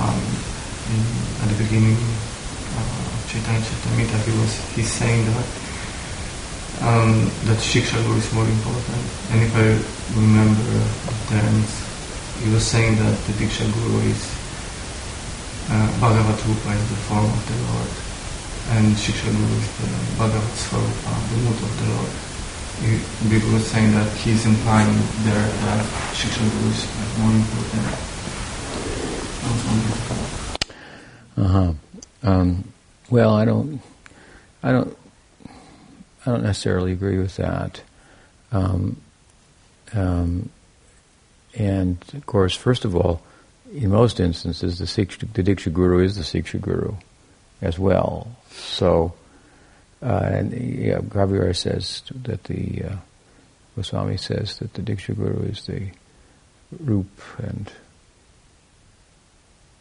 found 0.00 0.16
in, 0.92 1.00
at 1.44 1.48
the 1.52 1.58
beginning 1.64 1.96
of 1.96 2.86
Chaitanya 3.28 3.60
Charitamrita, 3.60 4.16
he 4.24 4.32
was 4.40 4.52
he's 4.74 4.90
saying 4.90 5.24
that 5.26 5.46
um, 6.88 7.30
that 7.44 7.60
Shiksha 7.60 8.00
Guru 8.04 8.18
is 8.18 8.32
more 8.32 8.48
important. 8.48 9.04
And 9.30 9.42
if 9.44 9.52
I 9.56 9.76
remember 10.16 10.62
the 10.64 10.82
terms, 11.28 11.70
he 12.42 12.50
was 12.52 12.66
saying 12.66 12.96
that 12.96 13.16
the 13.28 13.32
Diksha 13.38 13.68
Guru 13.72 14.00
is 14.08 14.22
uh, 15.70 15.88
Bhagavad 16.00 16.40
Rupa 16.48 16.70
is 16.74 16.88
the 16.90 17.00
form 17.08 17.28
of 17.28 17.42
the 17.46 17.58
Lord, 17.70 17.92
and 18.76 18.96
Shiksha 18.96 19.30
Guru 19.30 19.56
is 19.60 19.70
the 19.78 19.88
Bhagavad 20.18 20.54
Swarupa, 20.58 21.12
the 21.30 21.36
mood 21.44 21.60
of 21.60 21.72
the 21.76 21.88
Lord. 21.94 22.31
People 23.28 23.52
was 23.52 23.66
saying 23.66 23.92
that 23.92 24.10
he's 24.18 24.44
implying 24.44 24.92
there 25.24 25.34
that 25.34 25.84
Shiksha 26.12 26.42
Guru 26.50 26.70
is 26.70 26.86
more 27.18 27.32
important. 27.32 28.12
Uh 31.36 31.48
huh. 31.48 31.72
Um, 32.22 32.64
well, 33.10 33.34
I 33.34 33.44
don't, 33.44 33.80
I 34.62 34.72
don't, 34.72 34.96
I 36.24 36.30
don't 36.30 36.42
necessarily 36.42 36.92
agree 36.92 37.18
with 37.18 37.36
that. 37.36 37.82
Um, 38.52 38.96
um, 39.94 40.50
and 41.54 41.98
of 42.14 42.26
course, 42.26 42.54
first 42.54 42.84
of 42.84 42.96
all, 42.96 43.22
in 43.72 43.90
most 43.90 44.20
instances, 44.20 44.78
the, 44.78 44.84
Siksha, 44.84 45.32
the 45.32 45.42
Diksha 45.42 45.72
Guru 45.72 46.02
is 46.04 46.16
the 46.16 46.22
Siksha 46.22 46.60
Guru 46.60 46.94
as 47.60 47.78
well. 47.78 48.28
So, 48.50 49.14
uh, 50.02 50.20
and 50.24 50.52
yeah, 50.52 50.98
Kaviraj 50.98 51.56
says 51.56 52.02
that 52.24 52.44
the 52.44 52.84
uh, 52.84 52.96
Goswami 53.76 54.16
says 54.16 54.58
that 54.58 54.74
the 54.74 54.82
Diksha 54.82 55.16
Guru 55.16 55.44
is 55.44 55.64
the 55.66 55.90
Rup 56.80 57.06
and 57.38 57.70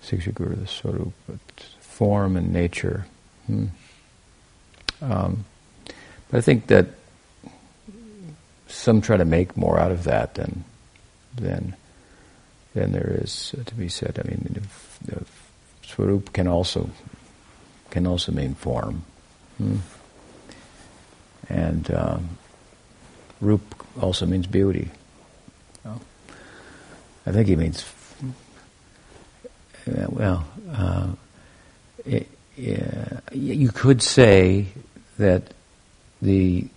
Siksha 0.04 0.34
Guru 0.34 0.56
the 0.56 0.68
Swarup, 0.68 1.14
but 1.28 1.40
form 1.80 2.38
and 2.38 2.54
nature. 2.54 3.06
Hmm. 3.48 3.66
Um, 5.02 5.46
but 6.30 6.38
I 6.38 6.42
think 6.42 6.68
that 6.68 6.88
some 8.68 9.02
try 9.02 9.18
to 9.18 9.26
make 9.26 9.58
more 9.58 9.78
out 9.80 9.92
of 9.92 10.06
that 10.06 10.36
than 10.36 10.64
than 11.36 11.76
than 12.74 12.92
there 12.92 13.20
is 13.22 13.54
to 13.66 13.76
be 13.76 13.90
said. 13.90 14.20
I 14.24 14.28
mean, 14.28 14.48
the, 14.50 15.14
the 15.14 15.26
swarup 15.86 16.32
can 16.34 16.48
also 16.48 16.90
can 17.90 18.08
also 18.08 18.32
mean 18.32 18.56
form, 18.56 19.04
hmm? 19.58 19.78
And 21.52 21.94
um, 21.94 22.30
rup 23.42 23.62
also 24.02 24.26
means 24.26 24.48
beauty. 24.48 24.90
I 27.26 27.32
think 27.32 27.48
he 27.48 27.56
means 27.56 27.86
well. 29.86 30.46
Uh, 30.74 31.08
it, 32.06 32.28
you 32.58 33.70
could 33.70 34.02
say 34.02 34.68
that 35.18 35.54
the, 36.22 36.68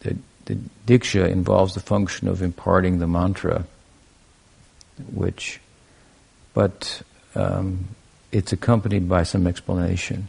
the 0.00 0.16
the 0.46 0.58
diksha 0.86 1.28
involves 1.28 1.74
the 1.74 1.80
function 1.80 2.26
of 2.26 2.42
imparting 2.42 2.98
the 2.98 3.06
mantra 3.06 3.64
which, 5.12 5.60
but 6.54 7.02
um, 7.34 7.88
it's 8.32 8.52
accompanied 8.52 9.08
by 9.08 9.22
some 9.22 9.46
explanation. 9.46 10.28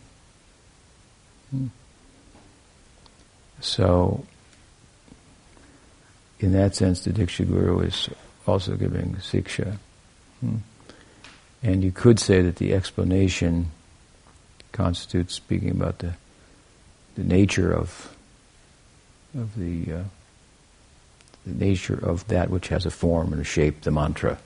Hmm. 1.49 1.67
So, 3.61 4.25
in 6.39 6.51
that 6.53 6.75
sense, 6.75 7.03
the 7.03 7.11
Diksha 7.11 7.47
Guru 7.47 7.79
is 7.79 8.09
also 8.47 8.75
giving 8.75 9.15
Siksha. 9.15 9.77
Hmm. 10.39 10.57
And 11.63 11.83
you 11.83 11.91
could 11.91 12.19
say 12.19 12.41
that 12.41 12.55
the 12.55 12.73
explanation 12.73 13.71
constitutes 14.71 15.35
speaking 15.35 15.69
about 15.69 15.99
the, 15.99 16.13
the 17.15 17.23
nature 17.23 17.71
of, 17.71 18.15
of 19.37 19.55
the, 19.55 19.93
uh, 19.93 20.03
the 21.45 21.65
nature 21.65 21.99
of 22.03 22.27
that 22.29 22.49
which 22.49 22.69
has 22.69 22.85
a 22.85 22.91
form 22.91 23.31
and 23.31 23.41
a 23.41 23.45
shape, 23.45 23.81
the 23.81 23.91
mantra. 23.91 24.39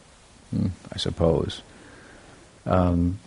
Hmm, 0.52 0.68
I 0.92 0.98
suppose. 0.98 1.62
Um, 2.66 3.20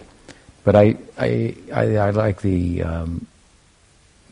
but 0.64 0.76
I, 0.76 0.96
I, 1.16 1.54
I, 1.72 1.96
I, 1.96 2.10
like 2.10 2.42
the 2.42 2.82
um, 2.82 3.26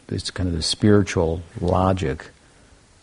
this 0.09 0.31
kind 0.31 0.49
of 0.49 0.55
the 0.55 0.63
spiritual 0.63 1.43
logic 1.61 2.27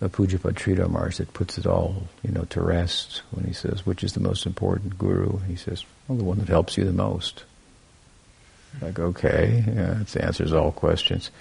of 0.02 0.12
Sridhar 0.12 0.90
Maharaj 0.90 1.18
that 1.18 1.34
puts 1.34 1.58
it 1.58 1.66
all, 1.66 2.08
you 2.24 2.32
know, 2.32 2.44
to 2.46 2.62
rest 2.62 3.22
when 3.32 3.46
he 3.46 3.54
says, 3.54 3.86
which 3.86 4.04
is 4.04 4.14
the 4.14 4.20
most 4.20 4.46
important 4.46 4.98
guru? 4.98 5.40
He 5.40 5.56
says, 5.56 5.86
well, 6.08 6.18
the 6.18 6.24
one 6.24 6.40
that 6.40 6.50
helps 6.50 6.78
you 6.78 6.84
the 6.84 6.92
most. 6.92 7.44
Like, 8.82 9.00
okay, 9.00 9.64
yeah, 9.68 10.02
it 10.02 10.18
answers 10.18 10.52
all 10.52 10.72
questions. 10.72 11.32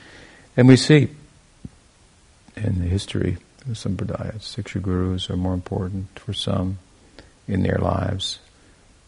And 0.57 0.68
we 0.68 0.77
see 0.77 1.09
in 2.57 2.81
the 2.81 2.87
history 2.87 3.38
of 3.68 3.79
some 3.79 3.96
Sampradayas, 3.96 4.42
Siksha 4.42 4.81
gurus 4.83 5.31
are 5.31 5.37
more 5.37 5.55
important 5.55 6.18
for 6.18 6.33
some 6.33 6.79
in 7.48 7.62
their 7.62 7.79
lives, 7.79 8.38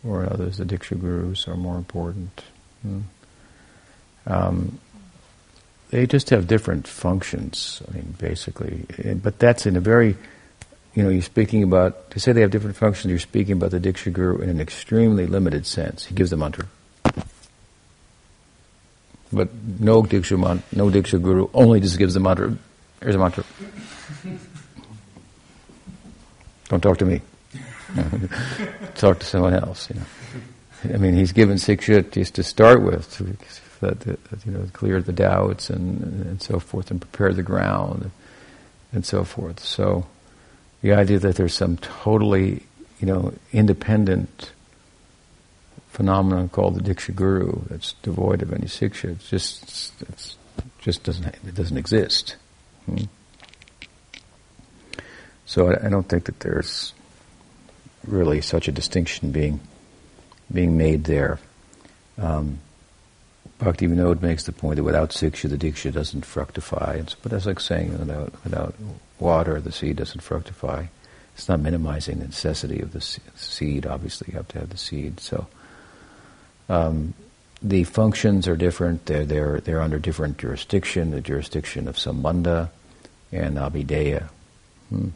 or 0.05 0.25
others, 0.31 0.59
the 0.59 0.65
Diksha 0.65 1.01
Gurus 1.01 1.49
are 1.49 1.57
more 1.57 1.77
important. 1.77 2.43
Hmm. 2.83 3.01
Um, 4.27 4.79
they 5.95 6.09
just 6.09 6.31
have 6.31 6.49
different 6.49 6.89
functions, 6.89 7.81
I 7.89 7.95
mean, 7.95 8.17
basically. 8.19 8.85
But 9.15 9.39
that's 9.39 9.65
in 9.65 9.77
a 9.77 9.81
very, 9.81 10.17
you 10.93 11.05
know, 11.05 11.09
you're 11.09 11.23
speaking 11.23 11.63
about, 11.63 12.11
to 12.11 12.19
say 12.19 12.33
they 12.33 12.41
have 12.41 12.51
different 12.51 12.75
functions, 12.75 13.13
you're 13.13 13.21
speaking 13.21 13.53
about 13.53 13.71
the 13.71 13.79
Diksha 13.79 14.13
Guru 14.13 14.39
in 14.39 14.49
an 14.49 14.61
extremely 14.61 15.29
limited 15.29 15.67
sense. 15.67 16.07
He 16.07 16.17
gives 16.17 16.31
the 16.31 16.37
mantra. 16.37 16.67
But 19.33 19.51
no 19.79 20.03
Diksha, 20.03 20.37
man, 20.37 20.65
no 20.73 20.91
Diksha 20.91 21.23
Guru 21.23 21.49
only 21.55 21.79
just 21.79 21.97
gives 21.97 22.15
the 22.15 22.21
mantra. 22.21 22.57
Here's 23.01 23.15
a 23.15 23.19
mantra. 23.19 23.45
Don't 26.71 26.81
talk 26.81 26.99
to 26.99 27.05
me. 27.05 27.21
talk 28.97 29.21
to 29.21 29.27
someone 29.27 29.55
else. 29.55 29.91
You 29.91 30.01
know, 30.01 30.95
I 30.95 30.99
mean, 30.99 31.15
he's 31.15 31.31
given 31.31 31.57
siksha 31.57 32.11
just 32.11 32.35
to 32.35 32.43
start 32.43 32.83
with, 32.83 33.07
that, 33.91 34.01
that 34.31 34.47
you 34.47 34.53
know, 34.53 34.67
clear 34.73 35.01
the 35.01 35.13
doubts 35.13 35.71
and 35.71 36.03
and 36.27 36.43
so 36.43 36.59
forth, 36.59 36.91
and 36.91 37.01
prepare 37.01 37.33
the 37.33 37.43
ground, 37.43 38.11
and 38.93 39.05
so 39.05 39.25
forth. 39.25 39.61
So, 39.61 40.07
the 40.83 40.93
idea 40.93 41.19
that 41.19 41.37
there's 41.37 41.55
some 41.55 41.77
totally, 41.77 42.63
you 43.01 43.07
know, 43.07 43.33
independent 43.53 44.53
phenomenon 45.95 46.49
called 46.49 46.75
the 46.75 46.95
diksha 46.95 47.15
guru 47.15 47.61
that's 47.69 47.93
devoid 48.03 48.43
of 48.43 48.53
any 48.53 48.67
siksha, 48.67 49.11
it's 49.11 49.31
just 49.31 50.03
it's, 50.09 50.37
just 50.81 51.05
doesn't 51.05 51.27
it 51.27 51.55
doesn't 51.55 51.79
exist. 51.79 52.37
Hmm? 52.87 53.05
So 55.47 55.71
I, 55.71 55.87
I 55.87 55.89
don't 55.89 56.09
think 56.09 56.25
that 56.25 56.41
there's 56.41 56.93
really 58.07 58.41
such 58.41 58.69
a 58.69 58.73
distinction 58.73 59.31
being 59.31 59.61
being 60.53 60.77
made 60.77 61.05
there. 61.05 61.39
Um, 62.19 62.59
Bhakti 63.59 63.87
Vinod 63.87 64.21
makes 64.21 64.45
the 64.45 64.53
point 64.53 64.77
that 64.77 64.85
without 64.85 65.11
siksha, 65.11 65.49
the 65.49 65.57
diksha 65.57 65.93
doesn't 65.93 66.25
fructify. 66.25 66.95
It's, 66.95 67.15
but 67.15 67.33
that's 67.33 67.47
like 67.47 67.61
saying 67.61 67.99
without, 67.99 68.33
without 68.43 68.75
water, 69.19 69.61
the 69.61 69.73
seed 69.73 69.97
doesn't 69.97 70.21
fructify. 70.21 70.87
It's 71.35 71.49
not 71.49 71.61
minimizing 71.61 72.19
the 72.19 72.27
necessity 72.27 72.81
of 72.81 72.93
the 72.93 73.01
seed. 73.01 73.87
Obviously, 73.87 74.29
you 74.31 74.37
have 74.37 74.49
to 74.49 74.59
have 74.61 74.71
the 74.71 74.77
seed. 74.77 75.21
So 75.21 75.47
um, 76.69 77.15
the 77.63 77.85
functions 77.85 78.47
are 78.47 78.57
different. 78.57 79.07
They're, 79.07 79.25
they're, 79.25 79.61
they're 79.61 79.81
under 79.81 79.99
different 79.99 80.39
jurisdiction, 80.39 81.11
the 81.11 81.21
jurisdiction 81.21 81.89
of 81.89 81.97
sambandha 81.97 82.71
and 83.33 83.57
Abhideya. 83.57 84.29
Hmm. 84.91 85.09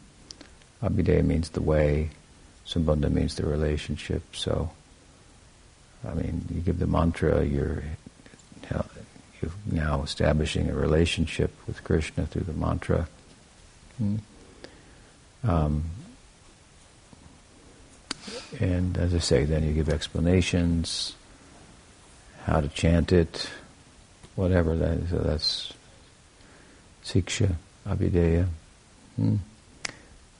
Abhideya 0.81 1.23
means 1.25 1.49
the 1.49 1.61
way, 1.61 2.09
Sambandha 2.67 3.11
means 3.11 3.35
the 3.35 3.45
relationship. 3.45 4.23
So, 4.35 4.69
I 6.07 6.13
mean, 6.13 6.45
you 6.53 6.61
give 6.61 6.79
the 6.79 6.87
mantra, 6.87 7.43
you're, 7.43 7.83
you're 9.41 9.51
now 9.65 10.03
establishing 10.03 10.69
a 10.69 10.73
relationship 10.73 11.51
with 11.67 11.83
Krishna 11.83 12.25
through 12.25 12.43
the 12.43 12.53
mantra. 12.53 13.07
Hmm. 13.97 14.15
Um, 15.43 15.83
and 18.59 18.97
as 18.97 19.13
I 19.13 19.19
say, 19.19 19.45
then 19.45 19.63
you 19.63 19.73
give 19.73 19.89
explanations, 19.89 21.15
how 22.43 22.61
to 22.61 22.67
chant 22.69 23.11
it, 23.11 23.49
whatever 24.35 24.75
that 24.75 24.97
is. 24.97 25.09
So 25.09 25.17
that's 25.17 25.73
Siksha, 27.03 27.55
Abhideya, 27.87 28.47
hmm? 29.15 29.35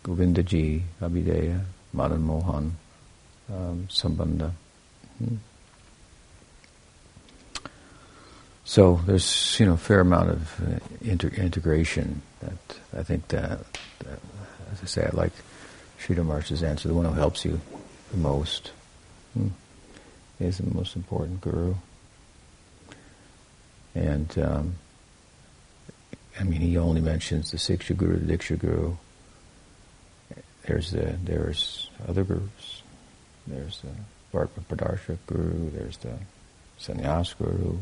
Govindaji, 0.04 0.82
Abhideya, 1.02 1.62
Madan 1.94 2.22
Mohan, 2.22 2.76
um, 3.50 3.88
Sambandha. 3.90 4.52
Hmm? 5.18 5.36
So 8.70 9.02
there's 9.08 9.60
you 9.60 9.66
know 9.66 9.74
a 9.74 9.78
fair 9.78 10.02
amount 10.02 10.30
of 10.30 10.62
uh, 10.62 10.80
inter- 11.02 11.30
integration 11.30 12.22
that 12.40 12.80
I 12.96 13.02
think 13.02 13.28
that, 13.30 13.62
that, 13.98 14.20
as 14.72 14.84
I 14.84 14.86
say, 14.86 15.10
I 15.12 15.16
like 15.16 15.32
Sridhar 16.00 16.24
Maharaj's 16.24 16.62
answer. 16.62 16.88
The 16.88 16.94
one 16.94 17.06
who 17.06 17.14
helps 17.14 17.44
you 17.44 17.60
the 18.12 18.18
most 18.18 18.72
hmm, 19.34 19.48
is 20.40 20.60
the 20.60 20.72
most 20.72 20.96
important 20.96 21.42
guru. 21.42 21.74
And 23.96 24.38
um, 24.38 24.76
I 26.40 26.44
mean, 26.44 26.62
he 26.62 26.78
only 26.78 27.02
mentions 27.02 27.50
the 27.50 27.58
Siksha 27.58 27.98
Guru, 27.98 28.20
the 28.20 28.38
Diksha 28.38 28.60
Guru. 28.60 28.98
There's 30.68 30.92
the 30.92 31.18
there's 31.24 31.90
other 32.08 32.24
gurus. 32.24 32.84
There's 33.48 33.82
the 33.82 33.90
Pradarshak 34.32 35.18
Guru. 35.26 35.72
There's 35.72 35.98
the 35.98 36.20
Sannyas 36.80 37.36
Guru. 37.36 37.80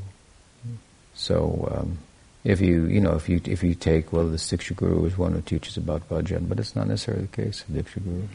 So 1.18 1.68
um, 1.76 1.98
if 2.44 2.62
you 2.62 2.86
you 2.86 3.02
know 3.02 3.16
if 3.16 3.28
you 3.28 3.42
if 3.44 3.64
you 3.64 3.74
take 3.74 4.14
well 4.14 4.28
the 4.28 4.38
Siksha 4.38 4.76
Guru 4.76 5.04
is 5.06 5.18
one 5.18 5.34
who 5.34 5.42
teaches 5.42 5.76
about 5.76 6.08
bhajan, 6.08 6.48
but 6.48 6.60
it's 6.60 6.76
not 6.76 6.88
necessarily 6.88 7.26
the 7.26 7.44
case 7.44 7.62
of 7.62 7.76
Diksha 7.76 8.04
Guru. 8.04 8.28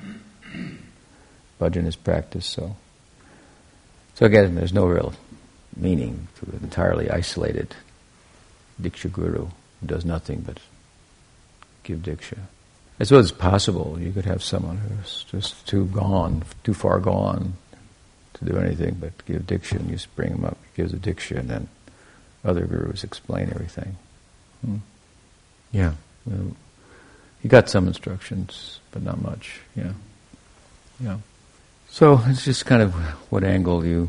Bhajan 1.61 1.87
is 1.87 1.97
practice, 1.97 2.45
so 2.45 2.77
so 4.15 4.27
again, 4.27 4.57
there's 4.57 4.75
no 4.75 4.87
real 4.87 5.15
meaning 5.77 6.29
to 6.37 6.47
an 6.47 6.61
entirely 6.65 7.09
isolated 7.09 7.75
Diksha 8.81 9.11
Guru 9.11 9.47
who 9.81 9.87
does 9.87 10.05
nothing 10.05 10.41
but 10.41 10.59
give 11.85 12.01
Diksha. 12.01 12.39
As 13.01 13.11
well 13.11 13.21
as 13.21 13.33
possible, 13.33 13.97
you 13.99 14.13
could 14.13 14.27
have 14.27 14.43
someone 14.43 14.77
who's 14.77 15.25
just 15.25 15.67
too 15.67 15.87
gone, 15.87 16.45
too 16.63 16.75
far 16.75 17.01
gone 17.01 17.55
to 18.35 18.45
do 18.45 18.57
anything 18.59 18.97
but 19.01 19.25
give 19.25 19.43
Diksha, 19.43 19.77
and 19.77 19.87
you 19.87 19.95
just 19.97 20.15
bring 20.15 20.33
him 20.33 20.45
up, 20.45 20.59
he 20.63 20.83
gives 20.83 20.93
a 20.93 20.97
Diksha, 20.97 21.39
and 21.39 21.49
then 21.49 21.69
other 22.45 22.67
gurus 22.67 23.05
explain 23.05 23.51
everything. 23.51 23.97
Hmm. 24.65 24.77
Yeah. 25.71 25.95
Well, 26.27 26.57
you 27.43 27.51
got 27.51 27.69
some 27.69 27.89
instructions, 27.89 28.81
but 28.91 29.03
not 29.03 29.21
much. 29.21 29.61
Yeah. 29.75 29.93
Yeah. 31.01 31.19
So 31.89 32.21
it's 32.27 32.45
just 32.45 32.67
kind 32.67 32.83
of 32.83 32.95
what 33.31 33.45
angle 33.45 33.85
you 33.85 34.09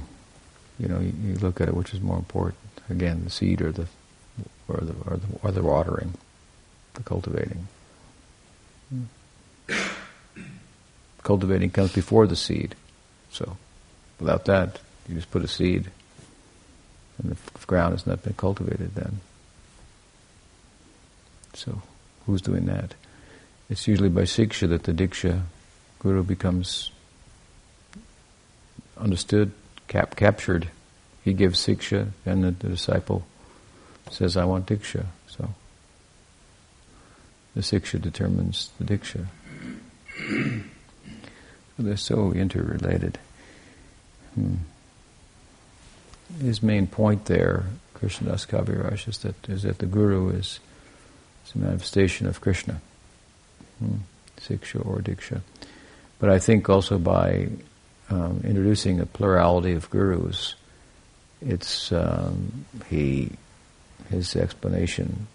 you 0.80 0.88
know, 0.88 1.00
you, 1.00 1.13
you, 1.24 1.36
look 1.36 1.62
at 1.62 1.67
it, 1.67 1.76
which 1.76 1.93
is 1.93 2.02
more 2.02 2.17
important? 2.17 2.60
Again, 2.89 3.24
the 3.24 3.30
seed 3.30 3.62
or 3.62 3.72
the 3.72 3.88
or 4.67 4.78
the 4.78 4.93
or 5.06 5.17
the, 5.17 5.28
or 5.41 5.52
the 5.52 5.63
watering, 5.63 6.13
the 6.96 7.04
cultivating. 7.04 7.67
Hmm. 8.89 9.76
Cultivating 11.24 11.69
comes 11.69 11.93
before 11.93 12.28
the 12.28 12.36
seed, 12.36 12.76
so 13.32 13.56
without 14.19 14.46
that, 14.46 14.80
you 15.08 15.15
just 15.15 15.32
put 15.32 15.43
a 15.43 15.48
seed, 15.48 15.89
and 17.23 17.31
the 17.31 17.65
ground 17.65 17.93
has 17.93 18.05
not 18.05 18.23
been 18.23 18.33
cultivated. 18.33 18.95
Then, 18.95 19.21
so 21.53 21.81
who's 22.25 22.41
doing 22.41 22.65
that? 22.65 22.93
It's 23.69 23.88
usually 23.88 24.09
by 24.09 24.23
siksha 24.23 24.69
that 24.69 24.83
the 24.83 24.93
diksha 24.93 25.41
guru 25.99 26.23
becomes 26.23 26.91
understood 28.97 29.51
cap- 29.88 30.15
captured. 30.15 30.69
He 31.23 31.33
gives 31.33 31.65
siksha, 31.65 32.09
and 32.25 32.43
the, 32.43 32.51
the 32.51 32.67
disciple 32.69 33.25
says, 34.12 34.36
I 34.36 34.45
want 34.45 34.65
diksha. 34.65 35.05
So 35.27 35.49
the 37.55 37.62
siksha 37.62 38.01
determines 38.01 38.69
the 38.77 38.83
diksha. 38.86 39.27
They're 41.79 41.97
so 41.97 42.33
interrelated. 42.33 43.17
Hmm. 44.36 44.55
His 46.39 46.63
main 46.63 46.88
point 46.88 47.25
there, 47.25 47.65
Krishnadas 47.95 48.47
Kaviraj, 48.47 49.07
is 49.07 49.19
that, 49.19 49.49
is 49.49 49.63
that 49.63 49.77
the 49.79 49.86
Guru 49.86 50.29
is, 50.29 50.59
is 51.45 51.55
a 51.55 51.57
manifestation 51.57 52.27
of 52.27 52.41
Krishna. 52.41 52.81
Hmm. 53.79 53.97
Siksha 54.43 54.86
or 54.86 54.99
Diksha. 54.99 55.41
But 56.19 56.29
I 56.29 56.39
think 56.39 56.69
also 56.69 56.97
by 56.97 57.49
um, 58.09 58.41
introducing 58.43 58.99
a 58.99 59.05
plurality 59.05 59.73
of 59.73 59.89
gurus, 59.89 60.55
it's 61.41 61.91
um, 61.91 62.65
he 62.89 63.31
his 64.09 64.36
explanation 64.36 65.27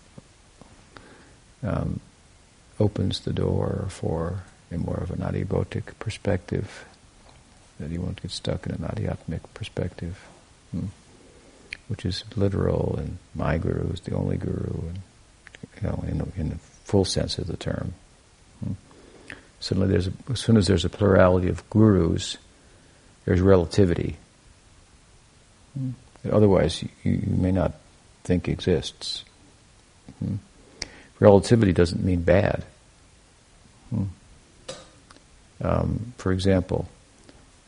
um, 1.62 2.00
opens 2.78 3.20
the 3.20 3.32
door 3.32 3.86
for 3.88 4.42
a 4.70 4.78
more 4.78 4.98
of 4.98 5.10
an 5.10 5.18
adhibhotic 5.18 5.98
perspective 5.98 6.84
that 7.80 7.90
he 7.90 7.98
won't 7.98 8.20
get 8.20 8.30
stuck 8.30 8.66
in 8.66 8.72
an 8.72 8.82
adhyatmic 8.82 9.40
perspective, 9.54 10.18
which 11.88 12.04
is 12.04 12.24
literal 12.36 12.96
and 12.98 13.18
my 13.34 13.58
guru 13.58 13.90
is 13.92 14.00
the 14.00 14.14
only 14.14 14.36
guru, 14.36 14.88
and 14.88 14.98
you 15.82 15.88
know 15.88 16.04
in, 16.06 16.32
in 16.36 16.48
the 16.50 16.58
full 16.84 17.04
sense 17.04 17.38
of 17.38 17.46
the 17.46 17.56
term. 17.56 17.94
Hmm. 18.64 18.72
Suddenly, 19.60 19.88
there's 19.88 20.06
a, 20.06 20.12
as 20.30 20.40
soon 20.40 20.56
as 20.56 20.66
there's 20.66 20.84
a 20.84 20.90
plurality 20.90 21.48
of 21.48 21.68
gurus, 21.70 22.36
there's 23.24 23.40
relativity. 23.40 24.16
Mm. 25.78 25.94
Otherwise, 26.30 26.82
you, 26.82 26.88
you, 27.02 27.22
may 27.26 27.52
not 27.52 27.74
think 28.24 28.48
exists. 28.48 29.24
Relativity 31.20 31.72
doesn't 31.72 32.04
mean 32.04 32.22
bad. 32.22 32.64
Um, 35.60 36.12
for 36.18 36.32
example, 36.32 36.88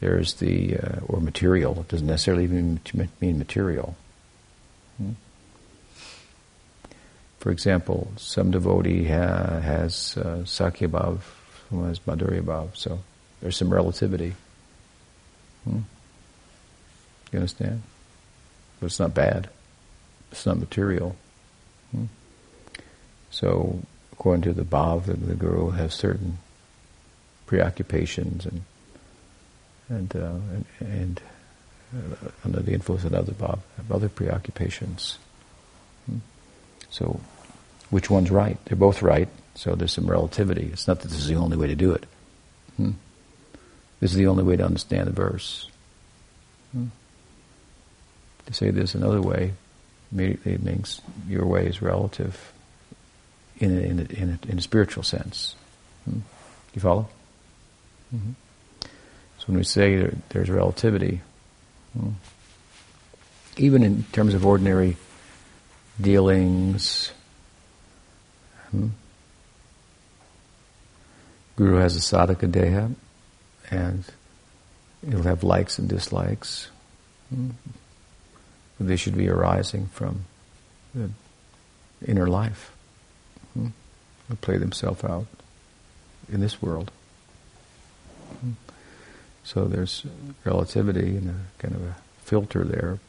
there's 0.01 0.35
the, 0.35 0.77
uh, 0.79 1.01
or 1.07 1.21
material, 1.21 1.81
it 1.81 1.89
doesn't 1.89 2.07
necessarily 2.07 2.45
even 2.45 2.81
mean 3.21 3.39
material. 3.39 3.97
Hmm. 4.97 5.13
For 7.39 7.51
example, 7.51 8.13
some 8.17 8.51
devotee 8.51 9.05
ha- 9.05 9.61
has 9.61 10.17
uh, 10.17 10.43
Sakhya 10.45 10.89
Bhav, 10.89 11.21
some 11.69 11.87
has 11.87 12.01
Madhurya 12.01 12.43
Bhav, 12.43 12.77
so 12.77 13.01
there's 13.41 13.57
some 13.57 13.73
relativity. 13.73 14.35
Hmm? 15.65 15.81
You 17.33 17.39
understand? 17.39 17.83
But 18.79 18.87
it's 18.87 18.99
not 18.99 19.15
bad. 19.15 19.49
It's 20.33 20.47
not 20.47 20.59
material. 20.59 21.17
Hmm? 21.93 22.07
So, 23.31 23.81
according 24.13 24.43
to 24.43 24.53
the 24.53 24.65
Bhav, 24.65 25.05
the, 25.05 25.15
the 25.15 25.35
Guru 25.35 25.71
has 25.71 25.95
certain 25.95 26.39
preoccupations 27.47 28.47
and 28.47 28.63
and 29.91 30.17
uh, 30.17 30.39
and, 30.81 31.21
uh, 31.95 32.29
under 32.45 32.61
the 32.61 32.73
influence 32.73 33.05
of 33.05 33.13
another 33.13 33.33
Bhav, 33.33 33.59
have 33.77 33.93
other 33.93 34.09
preoccupations. 34.09 35.19
Hmm? 36.07 36.19
So, 36.89 37.21
which 37.91 38.09
one's 38.09 38.31
right? 38.31 38.57
They're 38.65 38.77
both 38.77 39.03
right. 39.03 39.29
So 39.55 39.75
there's 39.75 39.93
some 39.93 40.09
relativity. 40.09 40.71
It's 40.73 40.89
not 40.89 41.01
that 41.01 41.09
this 41.09 41.19
is 41.19 41.27
the 41.27 41.35
only 41.35 41.57
way 41.57 41.67
to 41.67 41.75
do 41.75 41.93
it. 41.93 42.07
Hmm? 42.77 42.93
This 43.99 44.13
is 44.13 44.17
the 44.17 44.29
only 44.29 44.45
way 44.45 44.57
to 44.57 44.65
understand 44.65 45.09
the 45.09 45.13
verse. 45.13 45.69
Hmm. 46.73 46.87
To 48.47 48.55
say 48.55 48.71
this 48.71 48.95
another 48.95 49.21
way, 49.21 49.53
immediately 50.13 50.57
means 50.59 51.03
your 51.29 51.45
way 51.45 51.67
is 51.67 51.83
relative 51.83 52.53
in 53.59 53.77
a, 53.77 53.81
in 53.81 53.99
a, 53.99 54.03
in 54.03 54.39
a, 54.43 54.51
in 54.51 54.59
a 54.59 54.63
spiritual 54.63 55.03
sense. 55.03 55.57
Hmm. 56.05 56.21
You 56.75 56.81
follow? 56.81 57.09
Mm-hmm. 58.15 58.33
So 59.41 59.47
when 59.47 59.57
we 59.57 59.65
say 59.65 59.97
there, 59.97 60.13
there's 60.29 60.51
relativity, 60.51 61.23
hmm, 61.99 62.11
even 63.57 63.83
in 63.83 64.05
terms 64.13 64.35
of 64.35 64.45
ordinary 64.45 64.99
dealings, 65.99 67.11
hmm, 68.71 68.89
Guru 71.57 71.77
has 71.79 71.97
a 71.97 72.01
sadhaka 72.01 72.51
deha, 72.51 72.95
and 73.71 74.05
it'll 75.07 75.23
have 75.23 75.43
likes 75.43 75.79
and 75.79 75.89
dislikes. 75.89 76.69
Hmm. 77.31 77.51
They 78.79 78.97
should 78.97 79.17
be 79.17 79.29
arising 79.29 79.87
from 79.87 80.27
the 80.95 81.11
inner 82.07 82.27
life. 82.27 82.73
Hmm. 83.55 83.69
play 84.43 84.59
themselves 84.59 85.03
out 85.03 85.27
in 86.31 86.41
this 86.41 86.61
world. 86.61 86.91
So 89.53 89.65
there's 89.65 90.07
relativity 90.45 91.17
and 91.17 91.29
a 91.29 91.61
kind 91.61 91.75
of 91.75 91.83
a 91.83 91.97
filter 92.23 92.63
there. 92.63 93.01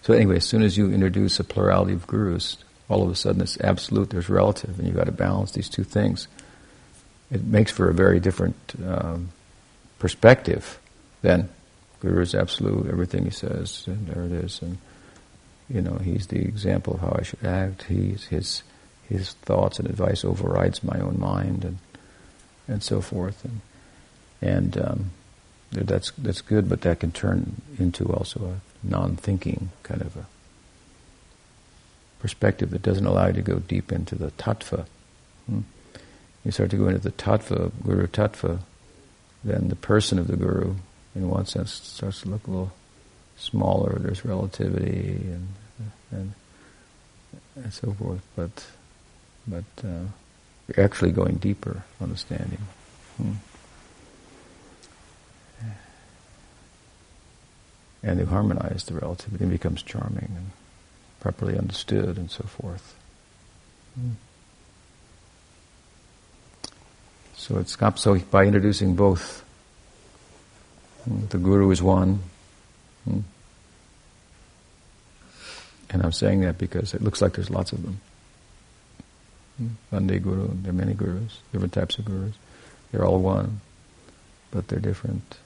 So 0.00 0.14
anyway, 0.14 0.36
as 0.36 0.46
soon 0.46 0.62
as 0.62 0.78
you 0.78 0.90
introduce 0.90 1.38
a 1.38 1.44
plurality 1.44 1.92
of 1.92 2.06
gurus, 2.06 2.56
all 2.88 3.02
of 3.02 3.10
a 3.10 3.14
sudden 3.14 3.42
it's 3.42 3.60
absolute, 3.60 4.08
there's 4.08 4.30
relative, 4.30 4.78
and 4.78 4.88
you've 4.88 4.96
got 4.96 5.04
to 5.04 5.12
balance 5.12 5.52
these 5.52 5.68
two 5.68 5.84
things. 5.84 6.28
It 7.30 7.44
makes 7.44 7.70
for 7.70 7.90
a 7.90 7.92
very 7.92 8.20
different 8.20 8.56
um, 8.86 9.28
perspective 9.98 10.80
than 11.20 11.50
Guru 12.00 12.22
is 12.22 12.34
absolute, 12.34 12.90
everything 12.90 13.24
he 13.24 13.30
says, 13.30 13.84
and 13.86 14.06
there 14.06 14.24
it 14.24 14.32
is, 14.32 14.62
and 14.62 14.78
you 15.68 15.82
know, 15.82 15.98
he's 15.98 16.28
the 16.28 16.40
example 16.40 16.94
of 16.94 17.00
how 17.00 17.14
I 17.18 17.22
should 17.22 17.44
act. 17.44 17.82
He's 17.82 18.24
his 18.24 18.62
his 19.10 19.34
thoughts 19.34 19.78
and 19.78 19.86
advice 19.90 20.24
overrides 20.24 20.82
my 20.82 20.98
own 20.98 21.20
mind, 21.20 21.66
and 21.66 21.78
and 22.66 22.82
so 22.82 23.02
forth, 23.02 23.44
and 23.44 23.60
and 24.40 24.78
um, 24.78 25.10
that's 25.72 26.10
that's 26.18 26.40
good, 26.40 26.68
but 26.68 26.82
that 26.82 27.00
can 27.00 27.12
turn 27.12 27.62
into 27.78 28.12
also 28.12 28.54
a 28.56 28.86
non-thinking 28.86 29.70
kind 29.82 30.02
of 30.02 30.16
a 30.16 30.26
perspective 32.18 32.70
that 32.70 32.82
doesn't 32.82 33.06
allow 33.06 33.28
you 33.28 33.34
to 33.34 33.42
go 33.42 33.58
deep 33.60 33.92
into 33.92 34.14
the 34.14 34.30
tattva. 34.32 34.86
Hmm? 35.46 35.60
You 36.44 36.50
start 36.50 36.70
to 36.70 36.76
go 36.76 36.88
into 36.88 37.00
the 37.00 37.12
tattva, 37.12 37.70
guru 37.84 38.06
tattva, 38.06 38.60
then 39.44 39.68
the 39.68 39.76
person 39.76 40.18
of 40.18 40.26
the 40.26 40.36
guru, 40.36 40.74
in 41.14 41.28
one 41.28 41.46
sense, 41.46 41.72
starts 41.72 42.22
to 42.22 42.28
look 42.28 42.46
a 42.46 42.50
little 42.50 42.72
smaller. 43.36 43.98
There's 43.98 44.24
relativity 44.24 45.18
and 45.22 45.48
and, 46.10 46.32
and 47.56 47.72
so 47.72 47.92
forth. 47.92 48.22
But 48.36 48.66
but 49.46 49.64
uh, 49.84 50.06
you're 50.68 50.84
actually 50.84 51.12
going 51.12 51.36
deeper 51.36 51.84
understanding. 52.00 52.60
Hmm. 53.16 53.32
And 58.02 58.18
they 58.18 58.24
harmonize 58.24 58.84
the 58.84 58.94
relativity 58.94 59.44
and 59.44 59.52
becomes 59.52 59.82
charming 59.82 60.32
and 60.34 60.50
properly 61.20 61.58
understood 61.58 62.16
and 62.16 62.30
so 62.30 62.44
forth. 62.44 62.94
Hmm. 63.94 64.12
So 67.36 67.58
it's 67.58 67.76
so 67.96 68.18
by 68.30 68.44
introducing 68.44 68.94
both. 68.94 69.44
Hmm, 71.04 71.26
the 71.26 71.38
guru 71.38 71.70
is 71.70 71.82
one. 71.82 72.20
Hmm. 73.04 73.20
And 75.90 76.02
I'm 76.02 76.12
saying 76.12 76.40
that 76.42 76.58
because 76.58 76.94
it 76.94 77.02
looks 77.02 77.20
like 77.20 77.34
there's 77.34 77.50
lots 77.50 77.72
of 77.72 77.82
them. 77.82 78.00
Vande 79.92 80.22
Guru, 80.22 80.48
there 80.62 80.70
are 80.70 80.74
many 80.74 80.94
gurus, 80.94 81.40
different 81.52 81.72
types 81.72 81.98
of 81.98 82.04
gurus. 82.04 82.34
They're 82.90 83.04
all 83.04 83.20
one, 83.20 83.60
but 84.50 84.68
they're 84.68 84.78
different. 84.78 85.38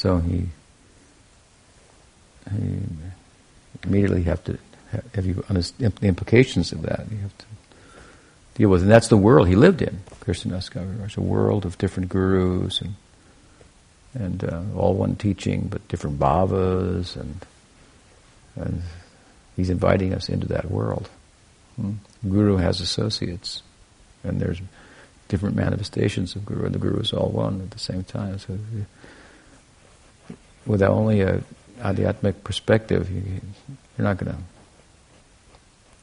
So 0.00 0.16
he, 0.16 0.46
he 2.50 2.78
immediately 3.84 4.22
have 4.22 4.42
to 4.44 4.56
have 5.14 5.26
you 5.26 5.44
understand 5.50 5.92
the 5.96 6.08
implications 6.08 6.72
of 6.72 6.80
that. 6.80 7.04
You 7.10 7.18
have 7.18 7.36
to 7.36 7.44
deal 8.54 8.70
with, 8.70 8.80
and 8.80 8.90
that's 8.90 9.08
the 9.08 9.18
world 9.18 9.46
he 9.46 9.56
lived 9.56 9.82
in. 9.82 10.00
Krishnadas 10.24 10.70
Kaviraj, 10.70 11.18
a 11.18 11.20
world 11.20 11.66
of 11.66 11.76
different 11.76 12.08
gurus 12.08 12.80
and 12.80 12.94
and 14.14 14.42
uh, 14.42 14.62
all 14.74 14.94
one 14.94 15.16
teaching, 15.16 15.68
but 15.70 15.86
different 15.88 16.18
bhavas, 16.18 17.14
and, 17.16 17.44
and 18.56 18.82
he's 19.54 19.68
inviting 19.68 20.14
us 20.14 20.30
into 20.30 20.46
that 20.46 20.70
world. 20.70 21.10
Hmm? 21.76 21.92
Guru 22.26 22.56
has 22.56 22.80
associates, 22.80 23.62
and 24.24 24.40
there's 24.40 24.62
different 25.28 25.56
manifestations 25.56 26.34
of 26.36 26.46
Guru, 26.46 26.64
and 26.64 26.74
the 26.74 26.78
Guru 26.78 27.00
is 27.00 27.12
all 27.12 27.28
one 27.28 27.60
at 27.60 27.70
the 27.72 27.78
same 27.78 28.02
time. 28.02 28.38
So, 28.38 28.58
without 30.66 30.90
only 30.90 31.20
a 31.20 31.42
adhyatmic 31.80 32.44
perspective, 32.44 33.10
you, 33.10 33.22
you're 33.96 34.04
not 34.04 34.18
going 34.18 34.32
to 34.32 34.38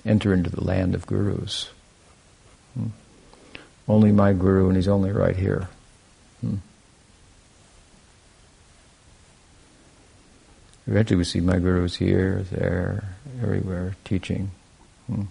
enter 0.10 0.34
into 0.34 0.50
the 0.50 0.64
land 0.64 0.96
of 0.96 1.06
gurus. 1.06 1.70
Hmm? 2.74 2.88
Only 3.88 4.12
my 4.12 4.34
guru, 4.34 4.68
and 4.68 4.76
he's 4.76 4.88
only 4.88 5.12
right 5.12 5.36
here. 5.36 5.70
Hmm? 6.42 6.56
Eventually, 10.88 11.18
we 11.18 11.24
see 11.24 11.42
my 11.42 11.60
gurus 11.60 11.96
here, 11.96 12.44
there, 12.52 13.16
everywhere, 13.42 13.96
teaching. 14.04 14.52
Hmm? 15.08 15.24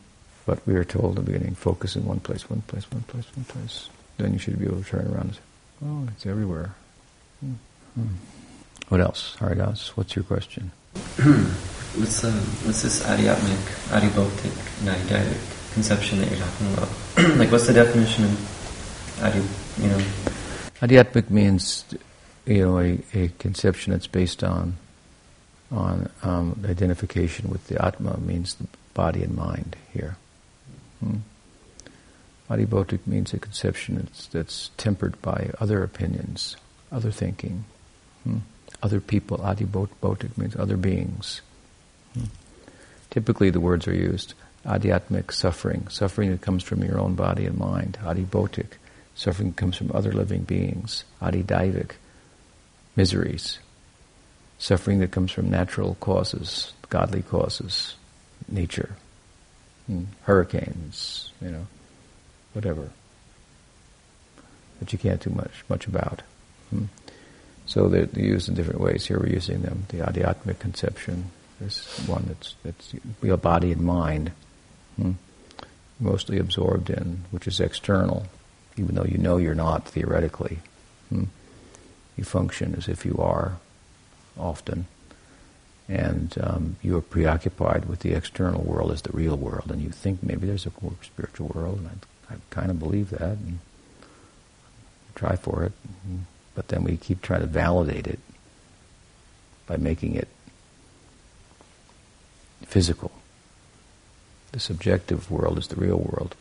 But 0.44 0.64
we 0.66 0.74
are 0.74 0.84
told 0.84 1.18
in 1.18 1.24
the 1.24 1.32
beginning, 1.32 1.54
focus 1.54 1.96
in 1.96 2.04
one 2.04 2.20
place, 2.20 2.48
one 2.48 2.62
place, 2.62 2.90
one 2.90 3.02
place, 3.02 3.26
one 3.34 3.44
place. 3.44 3.88
Then 4.16 4.32
you 4.32 4.38
should 4.38 4.58
be 4.58 4.66
able 4.66 4.82
to 4.82 4.84
turn 4.84 5.06
around 5.06 5.22
and 5.22 5.34
say, 5.34 5.40
oh, 5.84 6.08
it's 6.14 6.26
everywhere. 6.26 6.74
What 8.88 9.00
else? 9.00 9.36
Haridas, 9.40 9.96
what's 9.96 10.14
your 10.14 10.24
question? 10.24 10.70
what's, 11.96 12.22
uh, 12.22 12.30
what's 12.64 12.82
this 12.82 13.02
adhyatmic, 13.04 13.58
adibhautic, 13.90 14.52
naidic 14.84 15.72
conception 15.74 16.20
that 16.20 16.30
you're 16.30 16.38
talking 16.38 16.72
about? 16.74 16.88
like, 17.38 17.50
what's 17.50 17.66
the 17.66 17.72
definition 17.72 18.24
of 18.24 19.22
adi, 19.22 19.42
you 19.82 19.88
know? 19.88 19.98
Adhyatmic 20.80 21.30
means, 21.30 21.84
you 22.44 22.64
know, 22.64 22.78
a, 22.78 23.02
a 23.12 23.28
conception 23.38 23.92
that's 23.92 24.06
based 24.06 24.44
on 24.44 24.76
on 25.72 26.08
um, 26.22 26.64
identification 26.64 27.50
with 27.50 27.66
the 27.66 27.84
Atma 27.84 28.18
means 28.20 28.54
the 28.54 28.68
body 28.94 29.22
and 29.22 29.34
mind 29.34 29.74
here. 29.92 30.16
Hmm? 31.00 31.16
Means 33.04 33.34
a 33.34 33.38
conception 33.38 33.96
that's, 33.96 34.26
that's, 34.28 34.70
tempered 34.76 35.20
by 35.20 35.50
other 35.58 35.82
opinions, 35.82 36.56
other 36.92 37.10
thinking, 37.10 37.64
hmm? 38.22 38.38
Other 38.86 39.00
people. 39.00 39.38
Adibhautic 39.38 40.38
means 40.38 40.54
other 40.54 40.76
beings. 40.76 41.40
Hmm? 42.14 42.26
Typically, 43.10 43.50
the 43.50 43.60
words 43.60 43.88
are 43.88 43.94
used 43.94 44.34
adhyatmic 44.64 45.32
suffering, 45.32 45.86
suffering 45.88 46.30
that 46.30 46.40
comes 46.40 46.62
from 46.62 46.82
your 46.82 46.98
own 46.98 47.14
body 47.14 47.46
and 47.46 47.58
mind, 47.58 47.98
adibhautic, 48.02 48.78
suffering 49.14 49.50
that 49.50 49.56
comes 49.56 49.76
from 49.76 49.90
other 49.92 50.12
living 50.12 50.42
beings, 50.42 51.04
adidaivic, 51.20 51.92
miseries, 52.94 53.58
suffering 54.58 55.00
that 55.00 55.10
comes 55.10 55.32
from 55.32 55.50
natural 55.50 55.96
causes, 56.00 56.72
godly 56.88 57.22
causes, 57.22 57.96
nature, 58.48 58.96
hmm, 59.86 60.04
hurricanes, 60.22 61.32
you 61.40 61.50
know, 61.50 61.66
whatever, 62.52 62.90
that 64.78 64.92
you 64.92 64.98
can't 64.98 65.20
do 65.20 65.30
much 65.30 65.64
much 65.68 65.86
about. 65.86 66.22
Hmm. 66.70 66.86
So 67.66 67.88
they're, 67.88 68.08
used 68.14 68.48
in 68.48 68.54
different 68.54 68.80
ways. 68.80 69.06
Here 69.06 69.18
we're 69.18 69.28
using 69.28 69.62
them. 69.62 69.86
The 69.88 69.98
adhyatmic 69.98 70.60
conception 70.60 71.30
is 71.60 71.84
one 72.06 72.24
that's 72.28 72.54
that's 72.62 72.94
your 73.22 73.36
body 73.36 73.72
and 73.72 73.82
mind 73.82 74.30
hmm, 74.96 75.12
mostly 75.98 76.38
absorbed 76.38 76.90
in, 76.90 77.24
which 77.30 77.46
is 77.48 77.60
external, 77.60 78.26
even 78.76 78.94
though 78.94 79.04
you 79.04 79.18
know 79.18 79.36
you're 79.36 79.54
not 79.54 79.88
theoretically. 79.88 80.58
Hmm. 81.08 81.24
You 82.16 82.24
function 82.24 82.74
as 82.76 82.88
if 82.88 83.04
you 83.04 83.16
are 83.18 83.58
often. 84.38 84.86
And 85.88 86.34
um, 86.40 86.76
you 86.82 86.96
are 86.96 87.02
preoccupied 87.02 87.84
with 87.84 88.00
the 88.00 88.12
external 88.12 88.62
world 88.62 88.90
as 88.90 89.02
the 89.02 89.12
real 89.12 89.36
world, 89.36 89.70
and 89.70 89.80
you 89.80 89.90
think 89.90 90.20
maybe 90.20 90.46
there's 90.46 90.66
a 90.66 90.72
spiritual 91.02 91.48
world, 91.54 91.78
and 91.78 92.00
I, 92.28 92.34
I 92.34 92.36
kind 92.50 92.70
of 92.72 92.80
believe 92.80 93.10
that, 93.10 93.38
and 93.38 93.60
try 95.14 95.36
for 95.36 95.62
it. 95.62 95.72
But 96.56 96.68
then 96.68 96.82
we 96.82 96.96
keep 96.96 97.22
trying 97.22 97.42
to 97.42 97.46
validate 97.46 98.08
it 98.08 98.18
by 99.66 99.76
making 99.76 100.14
it 100.14 100.28
physical. 102.62 103.12
The 104.52 104.58
subjective 104.58 105.30
world 105.30 105.58
is 105.58 105.68
the 105.68 105.76
real 105.76 105.98
world, 105.98 106.34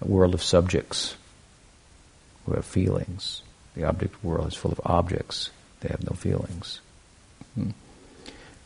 a 0.00 0.06
world 0.06 0.34
of 0.34 0.42
subjects 0.42 1.16
who 2.44 2.52
have 2.52 2.64
feelings. 2.64 3.42
The 3.74 3.84
object 3.84 4.22
world 4.22 4.48
is 4.48 4.54
full 4.54 4.72
of 4.72 4.80
objects, 4.84 5.50
they 5.80 5.88
have 5.88 6.04
no 6.04 6.14
feelings. 6.14 6.80
Hmm. 7.56 7.70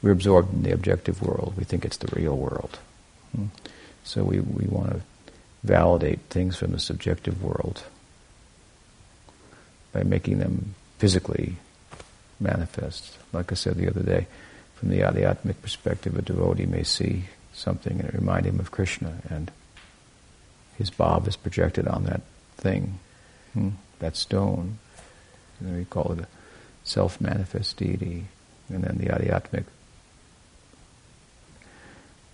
We're 0.02 0.12
absorbed 0.12 0.52
in 0.52 0.62
the 0.64 0.72
objective 0.72 1.22
world, 1.22 1.54
we 1.56 1.64
think 1.64 1.86
it's 1.86 1.96
the 1.96 2.14
real 2.14 2.36
world. 2.36 2.78
Hmm. 3.34 3.46
So 4.04 4.22
we, 4.22 4.40
we 4.40 4.66
want 4.66 4.90
to 4.90 5.00
validate 5.64 6.20
things 6.28 6.56
from 6.56 6.72
the 6.72 6.78
subjective 6.78 7.42
world 7.42 7.84
by 9.92 10.02
making 10.02 10.38
them 10.38 10.74
physically 10.98 11.56
manifest. 12.38 13.18
Like 13.32 13.52
I 13.52 13.54
said 13.54 13.76
the 13.76 13.88
other 13.88 14.02
day, 14.02 14.26
from 14.76 14.90
the 14.90 15.00
adhyatmic 15.00 15.60
perspective, 15.62 16.16
a 16.16 16.22
devotee 16.22 16.66
may 16.66 16.82
see 16.82 17.24
something 17.52 18.00
and 18.00 18.08
it 18.08 18.14
remind 18.14 18.46
him 18.46 18.60
of 18.60 18.70
Krishna 18.70 19.20
and 19.28 19.50
his 20.78 20.90
bhav 20.90 21.28
is 21.28 21.36
projected 21.36 21.86
on 21.86 22.04
that 22.04 22.22
thing, 22.56 22.98
hmm, 23.52 23.70
that 23.98 24.16
stone. 24.16 24.78
And 25.60 25.76
we 25.76 25.84
call 25.84 26.12
it 26.12 26.20
a 26.20 26.26
self-manifest 26.84 27.76
deity. 27.76 28.24
And 28.70 28.82
then 28.84 28.96
the 28.96 29.06
adhyatmic 29.06 29.64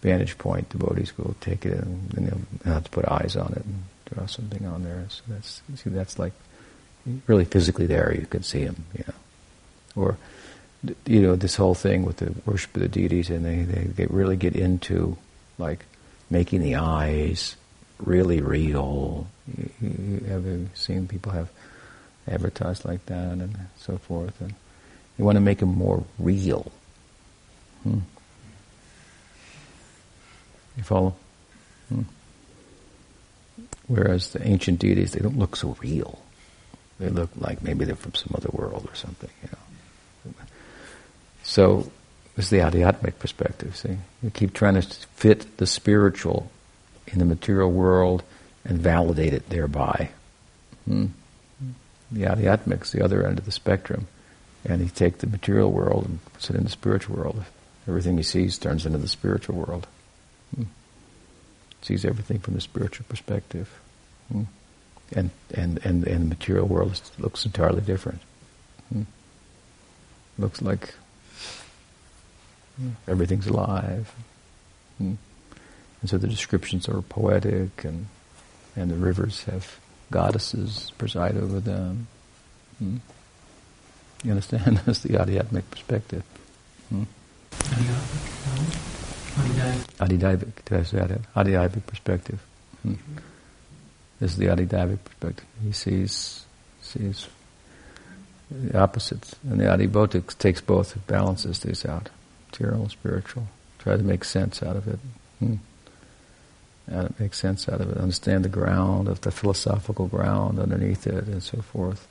vantage 0.02 0.38
point, 0.38 0.68
devotees 0.68 1.16
will 1.18 1.34
take 1.40 1.66
it 1.66 1.72
and, 1.72 2.14
and 2.14 2.28
they'll 2.28 2.72
have 2.72 2.84
to 2.84 2.90
put 2.90 3.04
eyes 3.07 3.34
on 3.34 3.52
it 3.52 3.64
and 3.64 3.82
draw 4.04 4.26
something 4.26 4.64
on 4.66 4.84
there. 4.84 5.07
So 5.09 5.22
that's 5.28 5.62
see, 5.74 5.90
that's 5.90 6.18
like 6.18 6.32
really 7.26 7.44
physically 7.44 7.86
there. 7.86 8.14
You 8.14 8.26
can 8.26 8.42
see 8.42 8.64
them, 8.64 8.84
you 8.96 9.04
know, 9.07 9.14
or 10.02 10.18
you 11.07 11.20
know 11.20 11.36
this 11.36 11.57
whole 11.57 11.74
thing 11.74 12.04
with 12.04 12.18
the 12.18 12.34
worship 12.44 12.74
of 12.76 12.82
the 12.82 12.88
deities, 12.88 13.30
and 13.30 13.44
they 13.44 13.62
they 13.62 13.84
get, 13.84 14.11
really 14.11 14.36
get 14.36 14.54
into 14.57 15.16
like 15.59 15.84
making 16.30 16.61
the 16.61 16.76
eyes 16.76 17.57
really 17.98 18.40
real. 18.40 19.26
You, 19.57 19.70
you 19.80 20.20
have 20.28 20.44
seen 20.74 21.09
people 21.09 21.32
have 21.32 21.50
advertised 22.28 22.84
like 22.84 23.07
that 23.07 23.32
and 23.32 23.57
so 23.78 23.98
forth, 23.98 24.40
and 24.40 24.54
you 25.18 25.24
want 25.24 25.36
to 25.36 25.40
make 25.40 25.59
them 25.59 25.74
more 25.74 26.04
real. 26.18 26.70
Hmm. 27.82 28.00
You 30.76 30.82
follow? 30.82 31.16
Hmm. 31.88 32.02
Whereas 33.86 34.30
the 34.30 34.46
ancient 34.46 34.80
deities, 34.80 35.12
they 35.12 35.20
don't 35.20 35.38
look 35.38 35.57
so 35.57 35.76
real. 35.80 36.20
They 36.99 37.09
look 37.11 37.30
like 37.36 37.62
maybe 37.62 37.84
they're 37.84 37.94
from 37.94 38.14
some 38.14 38.32
other 38.34 38.49
world 38.53 38.88
or 38.90 38.94
something, 38.94 39.30
you 39.42 39.49
know. 39.53 40.34
So, 41.42 41.90
this 42.34 42.47
is 42.47 42.51
the 42.51 42.59
Adhyatmic 42.59 43.18
perspective, 43.18 43.76
see? 43.76 43.99
You 44.22 44.30
keep 44.30 44.53
trying 44.53 44.74
to 44.74 44.82
fit 45.14 45.57
the 45.59 45.66
spiritual 45.66 46.51
in 47.07 47.18
the 47.18 47.24
material 47.24 47.70
world 47.70 48.22
and 48.64 48.78
validate 48.78 49.32
it 49.32 49.49
thereby. 49.49 50.11
Hmm. 50.86 51.07
The 52.11 52.22
Adhyatmic's 52.22 52.92
the 52.92 53.03
other 53.03 53.26
end 53.26 53.38
of 53.38 53.44
the 53.44 53.53
spectrum. 53.53 54.09
And 54.64 54.82
he 54.82 54.88
takes 54.88 55.20
the 55.20 55.28
material 55.28 55.70
world 55.70 56.07
and 56.07 56.24
puts 56.32 56.51
it 56.51 56.57
in 56.57 56.64
the 56.64 56.70
spiritual 56.70 57.16
world. 57.16 57.44
Everything 57.86 58.16
he 58.16 58.22
sees 58.22 58.59
turns 58.59 58.84
into 58.84 58.99
the 58.99 59.09
spiritual 59.09 59.57
world. 59.57 59.86
Hmm. 60.55 60.64
Sees 61.82 62.05
everything 62.05 62.40
from 62.40 62.55
the 62.55 62.61
spiritual 62.61 63.07
perspective. 63.09 63.70
Hmm. 64.32 64.42
And, 65.12 65.30
and, 65.54 65.78
and, 65.84 66.04
and 66.07 66.22
the 66.22 66.28
material 66.28 66.66
world 66.66 67.00
looks 67.18 67.46
entirely 67.46 67.80
different. 67.80 68.20
Hmm. 68.92 69.02
Looks 70.38 70.61
like 70.61 70.94
hmm, 72.76 72.90
everything's 73.07 73.46
alive. 73.46 74.12
Hmm. 74.98 75.14
And 76.00 76.11
so 76.11 76.18
the 76.18 76.28
descriptions 76.28 76.88
are 76.88 77.00
poetic 77.02 77.84
and, 77.84 78.07
and 78.74 78.90
the 78.90 78.96
rivers 78.96 79.44
have 79.44 79.78
goddesses 80.11 80.92
preside 80.98 81.36
over 81.36 81.61
them. 81.61 82.09
Hmm. 82.78 82.96
You 84.24 84.32
understand? 84.32 84.78
That's 84.86 85.00
the 85.00 85.11
Adhyatmic 85.11 85.70
perspective. 85.70 86.24
Hmm? 86.88 87.04
Adidaivic, 89.98 90.52
that's 90.64 90.90
that. 90.92 91.11
Adidaivic 91.34 91.86
perspective. 91.86 92.40
This 94.20 94.32
is 94.32 94.36
the 94.38 94.46
Adidaivic 94.46 95.04
perspective. 95.04 95.46
He 95.62 95.72
sees 95.72 96.44
sees 96.80 97.28
the 98.50 98.78
opposites, 98.78 99.34
and 99.48 99.60
the 99.60 99.64
Adibhotic 99.64 100.38
takes 100.38 100.60
both, 100.60 100.96
balances 101.06 101.60
these 101.60 101.84
out, 101.84 102.08
material 102.50 102.82
and 102.82 102.90
spiritual. 102.90 103.48
Try 103.78 103.96
to 103.96 104.02
make 104.02 104.24
sense 104.24 104.62
out 104.62 104.76
of 104.76 104.86
it. 104.86 104.98
Hmm. 105.40 105.54
And 106.86 107.06
it 107.06 107.20
makes 107.20 107.38
sense 107.38 107.68
out 107.68 107.80
of 107.80 107.90
it. 107.90 107.98
Understand 107.98 108.44
the 108.44 108.48
ground 108.48 109.08
of 109.08 109.20
the 109.22 109.32
philosophical 109.32 110.06
ground 110.06 110.60
underneath 110.60 111.06
it, 111.06 111.24
and 111.26 111.42
so 111.42 111.60
forth. 111.60 112.06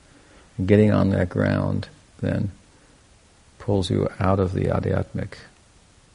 And 0.58 0.68
getting 0.68 0.92
on 0.92 1.10
that 1.10 1.30
ground 1.30 1.88
then 2.20 2.52
pulls 3.58 3.90
you 3.90 4.08
out 4.20 4.38
of 4.38 4.52
the 4.52 4.66
adhyatmic 4.66 5.38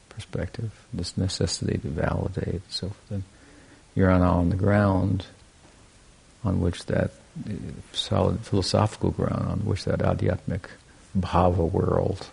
perspective, 0.08 0.70
this 0.92 1.18
necessity 1.18 1.78
to 1.78 1.88
validate. 1.88 2.62
So 2.70 2.92
then 3.10 3.24
you're 3.94 4.10
on 4.10 4.50
the 4.50 4.56
ground 4.56 5.26
on 6.44 6.60
which 6.60 6.86
that 6.86 7.10
solid 7.92 8.40
philosophical 8.40 9.10
ground 9.10 9.48
on 9.48 9.58
which 9.60 9.84
that 9.84 10.00
adhyatmic 10.00 10.64
bhava 11.18 11.70
world, 11.70 12.28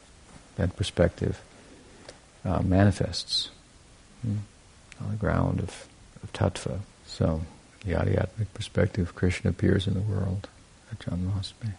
that 0.56 0.76
perspective, 0.76 1.42
uh, 2.44 2.62
manifests 2.62 3.50
hmm, 4.22 4.38
on 5.02 5.12
the 5.12 5.18
ground 5.18 5.60
of, 5.60 5.88
of 6.24 6.34
tattva. 6.34 6.80
So 7.06 7.42
the 7.86 7.94
adhyatmic 7.94 8.54
perspective, 8.54 9.16
Krishna 9.16 9.52
appears 9.52 9.88
in 9.88 9.94
the 9.94 10.02
world 10.02 10.48
at 10.92 11.00
Janmashtami 11.00 11.76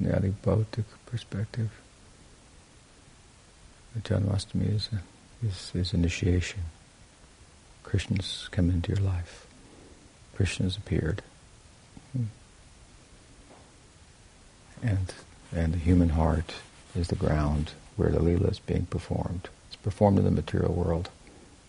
the 0.00 0.10
Adibhautic 0.10 0.84
perspective. 1.06 1.70
The 3.94 4.00
Janmashtami 4.00 4.74
is, 4.74 4.88
is, 5.46 5.72
is 5.74 5.92
initiation. 5.92 6.60
Krishna's 7.82 8.48
come 8.50 8.70
into 8.70 8.92
your 8.92 9.04
life. 9.04 9.46
Krishna's 10.40 10.78
appeared. 10.78 11.20
Hmm. 12.16 12.24
And, 14.82 15.12
and 15.54 15.74
the 15.74 15.78
human 15.78 16.08
heart 16.08 16.54
is 16.96 17.08
the 17.08 17.14
ground 17.14 17.72
where 17.96 18.08
the 18.08 18.20
Leela 18.20 18.50
is 18.50 18.58
being 18.58 18.86
performed. 18.86 19.50
It's 19.66 19.76
performed 19.76 20.18
in 20.18 20.24
the 20.24 20.30
material 20.30 20.72
world. 20.72 21.10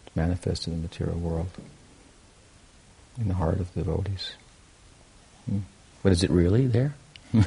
It's 0.08 0.16
manifested 0.16 0.72
in 0.72 0.80
the 0.80 0.84
material 0.84 1.20
world. 1.20 1.50
In 3.20 3.28
the 3.28 3.34
heart 3.34 3.60
of 3.60 3.74
the 3.74 3.84
devotees. 3.84 4.36
Hmm. 5.50 5.60
But 6.02 6.14
is 6.14 6.24
it 6.24 6.30
really 6.30 6.68
there? 6.68 6.94
yeah, 7.34 7.42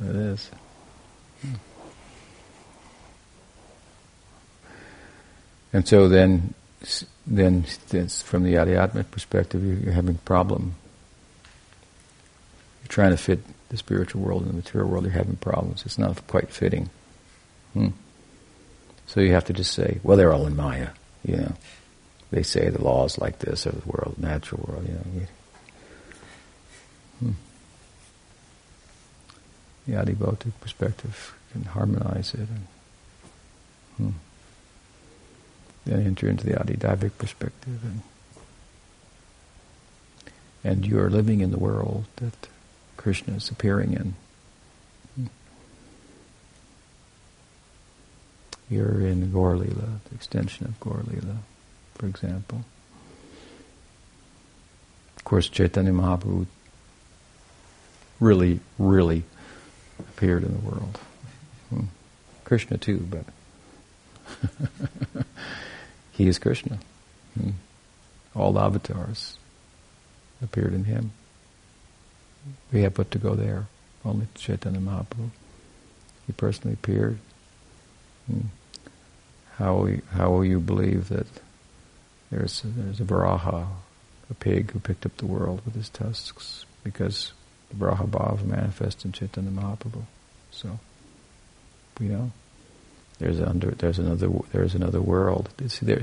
it 0.00 0.16
is. 0.16 0.50
And 5.72 5.86
so 5.86 6.08
then, 6.08 6.54
then 7.26 7.62
from 7.62 8.42
the 8.42 8.54
Adhyatmic 8.54 9.10
perspective, 9.10 9.82
you're 9.82 9.92
having 9.92 10.16
a 10.16 10.18
problem. 10.18 10.74
You're 12.82 12.88
trying 12.88 13.12
to 13.12 13.16
fit 13.16 13.40
the 13.70 13.76
spiritual 13.76 14.20
world 14.20 14.42
and 14.42 14.50
the 14.50 14.56
material 14.56 14.90
world. 14.90 15.04
You're 15.04 15.12
having 15.12 15.36
problems. 15.36 15.84
It's 15.86 15.98
not 15.98 16.26
quite 16.26 16.50
fitting. 16.50 16.90
Hmm. 17.72 17.88
So 19.06 19.20
you 19.20 19.32
have 19.32 19.44
to 19.46 19.52
just 19.52 19.72
say, 19.72 20.00
well, 20.02 20.16
they're 20.16 20.32
all 20.32 20.46
in 20.46 20.56
Maya. 20.56 20.90
You 21.24 21.36
know, 21.36 21.52
they 22.30 22.42
say 22.42 22.68
the 22.68 22.82
laws 22.82 23.18
like 23.18 23.38
this 23.38 23.64
of 23.64 23.82
the 23.82 23.88
world, 23.88 24.16
natural 24.18 24.64
world. 24.68 24.86
You 24.86 24.94
know, 24.94 25.26
Hmm. 27.20 27.30
The 29.86 29.94
adibhotic 29.94 30.60
perspective 30.60 31.34
can 31.52 31.64
harmonize 31.64 32.34
it 32.34 32.40
and 32.40 32.66
hmm. 33.96 34.10
Then 35.84 36.06
enter 36.06 36.28
into 36.28 36.46
the 36.46 36.54
adidaivic 36.54 37.12
perspective 37.18 37.80
and 37.84 38.02
and 40.64 40.86
you 40.86 40.98
are 40.98 41.10
living 41.10 41.40
in 41.40 41.50
the 41.50 41.58
world 41.58 42.06
that 42.16 42.48
Krishna 42.96 43.34
is 43.34 43.50
appearing 43.50 43.92
in. 43.92 44.14
You're 48.70 49.02
in 49.02 49.30
Gaur 49.30 49.56
Lila, 49.56 50.00
the 50.08 50.14
extension 50.14 50.64
of 50.64 50.80
Gaur 50.80 51.02
Lila, 51.06 51.36
for 51.94 52.06
example. 52.06 52.64
Of 55.18 55.24
course, 55.24 55.50
Chaitanya 55.50 55.92
Mahaprabhu 55.92 56.46
really, 58.20 58.60
really 58.78 59.24
appeared 59.98 60.44
in 60.44 60.54
the 60.54 60.60
world. 60.60 60.98
Hmm. 61.68 61.84
Krishna 62.44 62.78
too, 62.78 63.06
but 63.10 63.26
he 66.14 66.28
is 66.28 66.38
Krishna. 66.38 66.78
Hmm. 67.38 67.50
All 68.34 68.58
avatars 68.58 69.36
appeared 70.42 70.72
in 70.72 70.84
him. 70.84 71.12
We 72.72 72.82
have 72.82 72.94
but 72.94 73.10
to 73.12 73.18
go 73.18 73.34
there. 73.34 73.66
Only 74.04 74.28
Chaitanya 74.34 74.80
Mahaprabhu. 74.80 75.30
He 76.26 76.32
personally 76.32 76.74
appeared. 76.74 77.18
Hmm. 78.26 78.46
How 79.56 79.74
will, 79.74 79.90
you, 79.90 80.02
how 80.10 80.30
will 80.30 80.44
you 80.44 80.60
believe 80.60 81.08
that 81.08 81.26
there's 82.30 82.64
a, 82.64 82.68
there's 82.68 83.00
a 83.00 83.04
Varaha, 83.04 83.66
a 84.30 84.34
pig 84.34 84.72
who 84.72 84.80
picked 84.80 85.06
up 85.06 85.16
the 85.16 85.26
world 85.26 85.62
with 85.64 85.74
his 85.74 85.88
tusks? 85.88 86.64
Because 86.82 87.32
the 87.68 87.76
Brahma 87.76 88.38
manifest 88.44 89.04
in 89.04 89.12
Chaitanya 89.12 89.50
Mahaprabhu. 89.50 90.02
So, 90.50 90.78
you 92.00 92.08
know, 92.08 92.32
there's 93.18 93.40
under 93.40 93.70
there's 93.70 93.98
another 93.98 94.28
there's 94.52 94.74
another 94.74 95.00
world. 95.00 95.50
See, 95.66 95.86
there, 95.86 96.02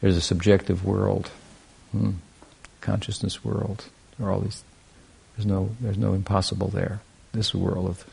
there's 0.00 0.16
a 0.16 0.20
subjective 0.20 0.84
world, 0.84 1.30
hmm. 1.92 2.12
consciousness 2.80 3.44
world. 3.44 3.84
There 4.18 4.28
are 4.28 4.32
all 4.32 4.40
these. 4.40 4.64
There's 5.36 5.46
no 5.46 5.70
there's 5.80 5.98
no 5.98 6.14
impossible 6.14 6.68
there. 6.68 7.00
This 7.32 7.54
world 7.54 7.88
of 7.88 8.04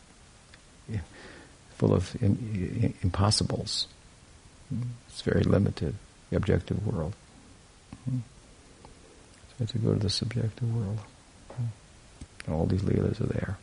full 1.77 1.93
of 1.93 2.15
in, 2.21 2.37
in, 2.81 2.93
impossibles. 3.01 3.87
Hmm. 4.69 4.83
It's 5.07 5.21
very 5.21 5.43
limited. 5.43 5.95
The 6.29 6.37
objective 6.37 6.85
world. 6.85 7.13
Hmm. 8.05 8.19
So 9.57 9.65
to 9.65 9.77
go 9.79 9.93
to 9.93 9.99
the 9.99 10.09
subjective 10.09 10.75
world. 10.75 10.99
All 12.49 12.65
these 12.65 12.81
leelas 12.81 13.21
are 13.21 13.27
there. 13.27 13.57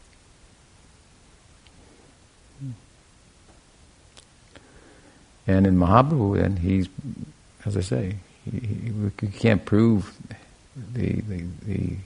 And 5.47 5.66
in 5.66 5.76
Mahaprabhu, 5.78 6.40
then 6.40 6.57
he's, 6.57 6.88
as 7.64 7.76
I 7.76 7.80
say, 7.80 8.16
we 8.51 9.28
can't 9.28 9.64
prove 9.64 10.16
the 10.92 11.20
the, 11.20 11.44
the 11.64 11.97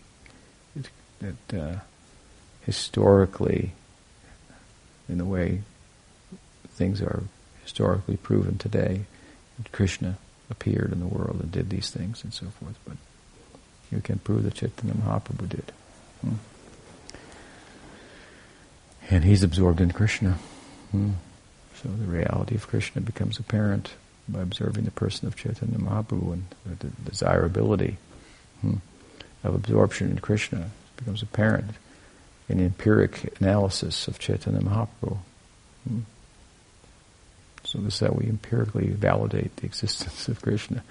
that 1.20 1.59
uh, 1.59 1.76
historically, 2.62 3.72
in 5.09 5.18
the 5.18 5.24
way 5.24 5.62
things 6.70 7.03
are 7.03 7.24
historically 7.62 8.16
proven 8.16 8.59
today, 8.59 9.03
Krishna 9.72 10.16
appeared 10.51 10.93
in 10.93 11.01
the 11.01 11.07
world 11.07 11.41
and 11.41 11.53
did 11.53 11.70
these 11.70 11.91
things 11.91 12.24
and 12.24 12.32
so 12.32 12.47
forth. 12.47 12.78
But 12.86 12.97
you 13.93 14.01
can 14.01 14.18
prove 14.18 14.45
that 14.45 14.55
Chaitanya 14.55 14.95
Mahaprabhu 14.95 15.49
did. 15.49 15.72
Hmm? 16.22 16.34
And 19.11 19.24
he's 19.24 19.43
absorbed 19.43 19.80
in 19.80 19.91
Krishna. 19.91 20.38
Hmm? 20.91 21.11
So 21.83 21.89
the 21.89 22.05
reality 22.05 22.57
of 22.57 22.68
Krishna 22.68 23.01
becomes 23.01 23.39
apparent 23.39 23.93
by 24.28 24.43
observing 24.43 24.85
the 24.85 24.91
person 24.91 25.26
of 25.26 25.37
Chaitanya 25.37 25.78
Mahaprabhu 25.78 26.33
and 26.33 26.45
the 26.78 26.89
desirability 27.09 27.97
hmm, 28.61 28.76
of 29.43 29.55
absorption 29.55 30.11
in 30.11 30.18
Krishna 30.18 30.70
becomes 30.97 31.22
apparent 31.22 31.70
in 32.49 32.61
empiric 32.61 33.35
analysis 33.41 34.09
of 34.09 34.18
Chaitanya 34.18 34.61
Mahaprabhu. 34.61 35.18
Hmm. 35.89 36.01
So 37.64 37.78
this 37.78 37.95
is 37.95 38.09
how 38.09 38.14
we 38.14 38.26
empirically 38.26 38.89
validate 38.89 39.57
the 39.57 39.66
existence 39.66 40.28
of 40.28 40.43
Krishna. 40.43 40.83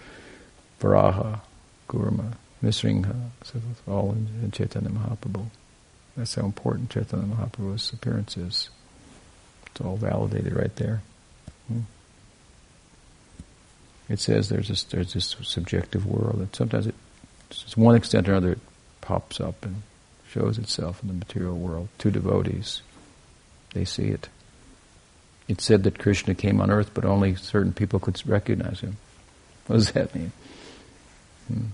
Varaha, 0.80 1.42
Kurma, 1.88 2.34
Nrisingha, 2.64 3.30
so 3.44 3.60
all 3.88 4.12
in, 4.12 4.28
in 4.44 4.52
Chaitanya 4.52 4.90
Mahaprabhu. 4.90 5.46
That's 6.18 6.36
how 6.36 6.46
important 6.46 6.90
Chaitanya 6.90 7.36
Mahaprabhu's 7.36 7.94
appearance 7.94 8.38
is. 8.38 8.70
It's 9.72 9.82
all 9.82 9.98
validated 9.98 10.54
right 10.54 10.76
there. 10.76 11.02
Hmm. 11.68 11.82
It 14.10 14.20
says 14.20 14.50
there's 14.50 14.70
this, 14.70 14.84
there's 14.84 15.14
this 15.14 15.36
subjective 15.44 16.06
world, 16.06 16.38
and 16.40 16.56
sometimes 16.56 16.88
it, 16.88 16.96
to 17.50 17.80
one 17.80 17.96
extent 17.96 18.28
or 18.28 18.32
another, 18.32 18.54
it 18.54 18.60
pops 19.02 19.40
up 19.40 19.64
and 19.64 19.84
shows 20.28 20.58
itself 20.58 21.02
in 21.02 21.08
the 21.08 21.14
material 21.14 21.58
world 21.58 21.90
to 22.00 22.12
devotees. 22.12 22.82
They 23.74 23.86
see 23.86 24.08
it. 24.08 24.30
It 25.48 25.62
said 25.62 25.84
that 25.84 26.00
Krishna 26.00 26.36
came 26.36 26.62
on 26.62 26.70
earth, 26.70 26.92
but 26.94 27.06
only 27.06 27.36
certain 27.36 27.74
people 27.74 28.00
could 28.00 28.22
recognize 28.28 28.82
him. 28.82 28.98
What 29.68 29.78
does 29.78 29.92
that 29.92 30.14
mean? 30.14 30.32
Hmm. 31.48 31.66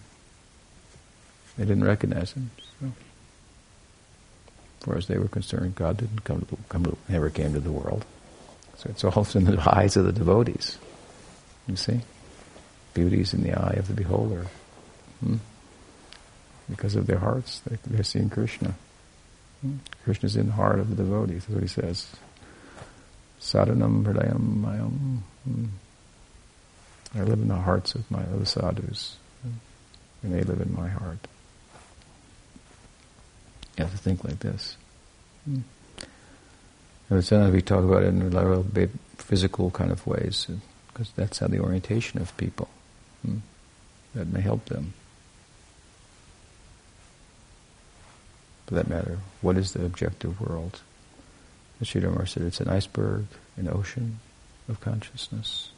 They 1.58 1.66
didn't 1.66 1.84
recognize 1.84 2.34
him. 2.34 2.52
So. 2.82 2.92
Far 4.86 4.98
as 4.98 5.08
they 5.08 5.18
were 5.18 5.28
concerned, 5.28 5.74
God 5.74 5.98
didn't 5.98 6.24
come 6.24 6.42
to, 6.42 6.58
come 6.70 6.86
to, 6.86 6.96
never 7.10 7.32
came 7.32 7.54
to 7.54 7.60
the 7.60 7.72
world. 7.72 8.06
So 8.78 8.90
it's 8.92 9.04
all 9.04 9.26
in 9.34 9.46
the 9.46 9.60
eyes 9.76 9.98
of 9.98 10.06
the 10.06 10.12
devotees. 10.12 10.78
You 11.68 11.76
see? 11.76 12.02
Beauty 12.94 13.22
is 13.22 13.34
in 13.34 13.42
the 13.42 13.54
eye 13.54 13.78
of 13.78 13.88
the 13.88 13.96
beholder. 13.96 14.46
Hmm? 15.22 15.38
Because 16.70 16.96
of 16.96 17.08
their 17.08 17.18
hearts, 17.18 17.62
they, 17.68 17.78
they're 17.88 18.04
seeing 18.04 18.30
Krishna. 18.30 18.76
Hmm? 19.62 19.78
Krishna 20.04 20.28
is 20.28 20.36
in 20.36 20.48
the 20.48 20.54
heart 20.54 20.80
of 20.80 20.90
the 20.92 20.96
devotees. 20.96 21.46
That's 21.46 21.54
what 21.56 21.64
he 21.64 21.68
says. 21.68 22.08
Sadhanam 23.42 24.04
hridayam 24.04 24.62
mayam. 24.62 25.20
Hmm? 25.46 25.66
I 27.16 27.24
live 27.24 27.40
in 27.40 27.48
the 27.48 27.56
hearts 27.56 27.96
of 27.96 28.10
my 28.12 28.22
of 28.22 28.40
the 28.40 28.46
sadhus, 28.46 29.16
and 30.22 30.34
they 30.34 30.42
live 30.42 30.60
in 30.62 30.76
my 30.76 30.90
heart. 30.90 31.28
You 33.78 33.84
have 33.84 33.92
to 33.92 33.98
think 33.98 34.24
like 34.24 34.40
this. 34.40 34.78
Sometimes 37.10 37.54
we 37.54 37.62
talk 37.62 37.84
about 37.84 38.04
it 38.04 38.08
in 38.08 38.22
a 38.22 38.30
lot 38.30 38.46
of 38.46 38.90
physical 39.18 39.70
kind 39.72 39.92
of 39.92 40.08
ways, 40.08 40.48
because 40.88 41.12
that's 41.12 41.40
how 41.40 41.48
the 41.48 41.60
orientation 41.60 42.22
of 42.22 42.36
people. 42.38 42.68
Hmm, 43.24 43.38
that 44.14 44.28
may 44.28 44.42
help 44.42 44.66
them. 44.66 44.94
For 48.66 48.76
that 48.76 48.88
matter, 48.88 49.20
what 49.42 49.58
is 49.58 49.74
the 49.74 49.86
objective 49.86 50.42
world? 50.42 50.82
The 51.80 51.86
Sridhar 51.86 52.28
said 52.28 52.44
it's 52.44 52.62
an 52.62 52.70
iceberg, 52.70 53.26
an 53.58 53.70
ocean 53.70 54.20
of 54.68 54.80
consciousness, 54.80 55.70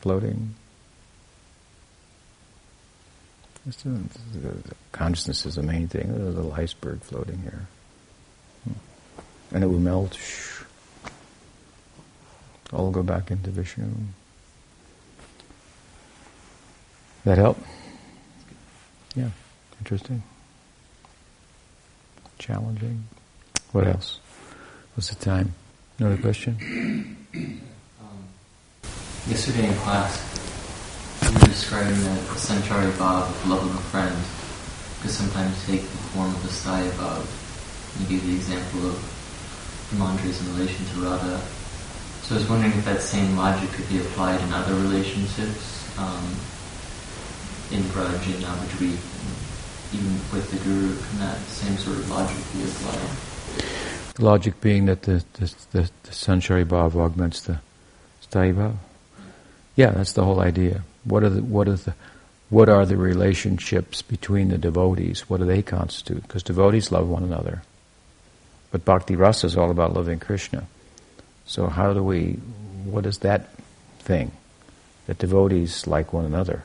floating. 0.00 0.54
Consciousness 4.92 5.46
is 5.46 5.54
the 5.54 5.62
main 5.62 5.88
thing. 5.88 6.08
There's 6.08 6.34
a 6.34 6.36
little 6.36 6.52
iceberg 6.52 7.00
floating 7.00 7.38
here. 7.38 7.66
And 9.52 9.64
it 9.64 9.66
will 9.66 9.78
melt. 9.78 10.18
All 12.72 12.90
go 12.90 13.02
back 13.02 13.30
into 13.30 13.50
Vishnu. 13.50 13.86
That 17.24 17.38
help? 17.38 17.58
Yeah, 19.14 19.30
interesting. 19.80 20.22
Challenging. 22.38 23.04
What 23.72 23.86
else? 23.86 24.18
What's 24.94 25.08
the 25.08 25.24
time? 25.24 25.54
Another 25.98 26.20
question? 26.20 27.16
Um, 27.32 28.18
yesterday 29.28 29.68
in 29.68 29.74
class, 29.76 30.20
describing 31.54 31.94
the 32.02 32.18
Sanchari 32.34 32.90
Bhav 32.98 33.30
of 33.30 33.48
love 33.48 33.62
of 33.62 33.74
a 33.78 33.84
friend 33.94 34.16
could 35.00 35.10
sometimes 35.10 35.54
take 35.66 35.82
the 35.82 36.02
form 36.10 36.34
of 36.34 36.44
a 36.44 36.48
Sthayi 36.50 36.90
Bhav. 36.98 37.22
You 38.00 38.06
gave 38.10 38.26
the 38.26 38.34
example 38.34 38.90
of 38.90 38.98
the 39.90 39.96
Manjaris 40.02 40.42
in 40.42 40.58
relation 40.58 40.84
to 40.84 41.06
Radha. 41.06 41.38
So 42.22 42.34
I 42.34 42.38
was 42.38 42.50
wondering 42.50 42.72
if 42.72 42.84
that 42.86 43.00
same 43.00 43.36
logic 43.36 43.70
could 43.70 43.88
be 43.88 44.00
applied 44.00 44.40
in 44.40 44.52
other 44.52 44.74
relationships. 44.74 45.86
Um, 45.96 46.26
in 47.70 47.82
Braj 47.94 48.18
and 48.26 48.42
even 49.94 50.12
with 50.34 50.50
the 50.50 50.58
Guru, 50.64 50.98
can 51.06 51.18
that 51.20 51.38
same 51.46 51.76
sort 51.78 51.98
of 51.98 52.10
logic 52.10 52.36
be 52.52 52.64
applied? 52.64 54.14
The 54.16 54.24
logic 54.24 54.60
being 54.60 54.86
that 54.86 55.02
the, 55.02 55.24
the, 55.34 55.54
the, 55.70 55.90
the 56.02 56.10
Sanchari 56.10 56.64
Bhav 56.64 56.96
augments 56.96 57.42
the 57.42 57.60
Sthayi 58.28 58.52
Bhav? 58.52 58.74
Yeah, 59.76 59.92
that's 59.92 60.12
the 60.12 60.24
whole 60.24 60.40
idea. 60.40 60.82
What 61.04 61.22
are 61.22 61.30
the, 61.30 61.42
what 61.42 61.68
are 61.68 61.74
the, 61.76 61.94
what 62.50 62.68
are 62.68 62.86
the 62.86 62.96
relationships 62.96 64.02
between 64.02 64.48
the 64.48 64.58
devotees? 64.58 65.28
What 65.28 65.40
do 65.40 65.46
they 65.46 65.62
constitute? 65.62 66.22
Because 66.22 66.42
devotees 66.42 66.92
love 66.92 67.08
one 67.08 67.22
another. 67.22 67.62
But 68.70 68.84
Bhakti 68.84 69.16
Rasa 69.16 69.46
is 69.46 69.56
all 69.56 69.70
about 69.70 69.94
loving 69.94 70.18
Krishna. 70.18 70.66
So 71.46 71.66
how 71.66 71.92
do 71.92 72.02
we, 72.02 72.32
what 72.84 73.06
is 73.06 73.18
that 73.18 73.48
thing? 74.00 74.32
That 75.06 75.18
devotees 75.18 75.86
like 75.86 76.12
one 76.12 76.24
another. 76.24 76.64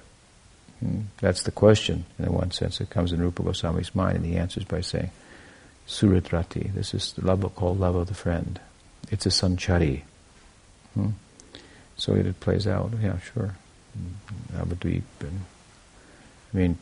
Hmm. 0.80 1.02
That's 1.20 1.44
the 1.44 1.52
question, 1.52 2.06
in 2.18 2.32
one 2.32 2.52
sense. 2.52 2.80
It 2.80 2.90
comes 2.90 3.12
in 3.12 3.22
Rupa 3.22 3.44
Goswami's 3.44 3.94
mind, 3.94 4.18
and 4.18 4.26
he 4.26 4.38
answers 4.38 4.64
by 4.64 4.82
saying, 4.82 5.12
Suhridrati, 5.88 6.74
this 6.74 6.94
is 6.94 7.14
the 7.14 7.26
love 7.26 7.54
called 7.56 7.80
love 7.80 7.96
of 7.96 8.08
the 8.08 8.14
friend. 8.14 8.60
It's 9.12 9.26
a 9.26 9.30
sanchari. 9.30 10.04
Hmm? 10.94 11.10
So 11.98 12.14
it 12.14 12.40
plays 12.40 12.66
out, 12.66 12.92
yeah, 13.02 13.20
sure. 13.20 13.56
Navadvip, 14.54 15.04
and 15.22 15.46
I 16.54 16.58
mean, 16.58 16.78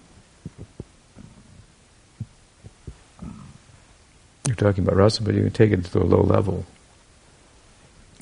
you're 4.45 4.55
talking 4.55 4.83
about 4.83 4.95
rasa, 4.95 5.23
but 5.23 5.35
you 5.35 5.41
can 5.41 5.51
take 5.51 5.71
it 5.71 5.83
to 5.83 5.99
a 5.99 6.03
low 6.03 6.21
level. 6.21 6.65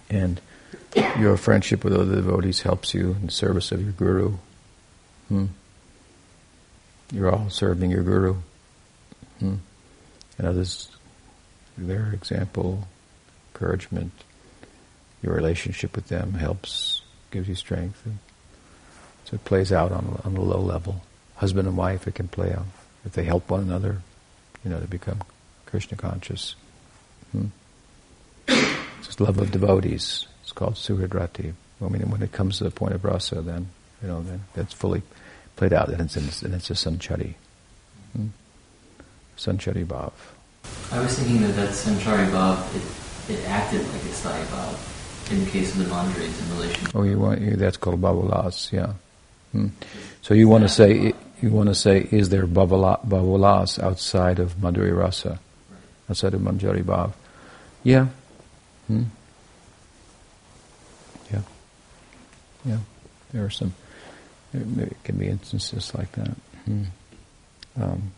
And 0.10 0.42
your 1.20 1.38
friendship 1.38 1.84
with 1.84 1.94
other 1.94 2.16
devotees 2.16 2.62
helps 2.62 2.94
you 2.94 3.12
in 3.12 3.28
the 3.28 3.32
service 3.32 3.72
of 3.72 3.82
your 3.82 3.92
guru. 3.92 4.38
Hmm? 5.30 5.46
You're 7.12 7.32
all 7.32 7.50
serving 7.50 7.92
your 7.92 8.04
guru. 8.04 8.36
Hmm? 9.40 9.56
And 10.38 10.48
others, 10.48 10.90
their 11.78 12.12
example, 12.14 12.88
encouragement, 13.54 14.12
your 15.22 15.34
relationship 15.34 15.96
with 15.96 16.08
them 16.08 16.34
helps, 16.34 17.02
gives 17.32 17.48
you 17.48 17.56
strength. 17.56 18.06
And 18.06 18.20
so 19.26 19.36
it 19.36 19.44
plays 19.44 19.72
out 19.72 19.92
on, 19.92 20.22
on 20.24 20.38
a 20.38 20.42
low 20.42 20.60
level. 20.60 21.02
Husband 21.36 21.68
and 21.68 21.76
wife, 21.76 22.08
it 22.08 22.16
can 22.16 22.28
play 22.28 22.54
out. 22.54 22.66
If 23.04 23.14
they 23.14 23.24
help 23.24 23.50
one 23.50 23.62
another, 23.62 24.02
you 24.64 24.70
know, 24.70 24.80
to 24.80 24.88
become 24.88 25.20
Krishna 25.66 25.98
conscious. 25.98 26.56
Hmm? 27.32 27.48
It's 28.48 29.08
just 29.08 29.20
love 29.20 29.38
of 29.38 29.52
devotees. 29.52 30.28
It's 30.44 30.52
called 30.52 30.76
Suhridrati. 30.76 31.54
I 31.82 31.88
mean, 31.90 32.10
when 32.10 32.22
it 32.22 32.32
comes 32.32 32.60
to 32.60 32.64
the 32.64 32.72
point 32.72 32.94
of 32.94 33.04
rasa, 33.04 33.42
then, 33.42 33.68
you 34.02 34.08
know, 34.08 34.22
then 34.22 34.46
that's 34.54 34.74
fully 34.74 35.02
played 35.56 35.74
out, 35.74 35.90
and 35.90 36.02
it's, 36.02 36.16
and 36.16 36.54
it's 36.54 36.70
a 36.70 36.74
sanchari. 36.74 37.34
Hmm? 38.14 38.28
Sanchari 39.38 39.86
Bhav. 39.86 40.14
I 40.92 41.00
was 41.00 41.18
thinking 41.20 41.42
that 41.42 41.56
that 41.56 41.70
Sanchari 41.70 42.28
Bhav, 42.32 42.58
it, 42.76 43.34
it 43.34 43.50
acted 43.50 43.82
like 43.82 44.02
a 44.02 44.14
Sthayi 44.14 44.46
Bhav 44.46 45.32
in 45.32 45.44
the 45.44 45.52
case 45.52 45.72
of 45.74 45.80
the 45.80 45.86
Manjaris 45.86 46.42
in 46.42 46.58
relation. 46.58 46.88
Oh, 46.94 47.04
you 47.04 47.20
want 47.20 47.42
you, 47.42 47.56
that's 47.56 47.78
called 47.78 48.02
Bhavalas, 48.02 48.72
yeah. 48.72 48.94
Hmm. 49.56 49.68
So 50.22 50.34
you 50.34 50.50
want 50.50 50.64
to 50.64 50.70
say 50.70 51.14
you 51.42 51.50
want 51.50 51.70
to 51.70 51.76
say 51.76 52.08
is 52.12 52.28
there 52.28 52.46
Bhavalas 52.46 53.82
outside 53.82 54.40
of 54.40 54.56
Madhuri 54.58 54.92
Rasa, 54.96 55.40
outside 56.10 56.34
of 56.34 56.42
Manjari 56.42 56.84
Bhav? 56.84 57.14
Yeah. 57.82 58.08
Hmm. 58.88 59.04
Yeah. 61.32 61.42
Yeah, 62.66 62.80
there 63.32 63.46
are 63.46 63.50
some. 63.50 63.74
There 64.54 64.90
can 65.06 65.18
be 65.18 65.28
instances 65.28 65.96
like 65.96 66.12
that. 66.14 66.36
Hmm. 66.66 66.84
Um, 67.80 68.12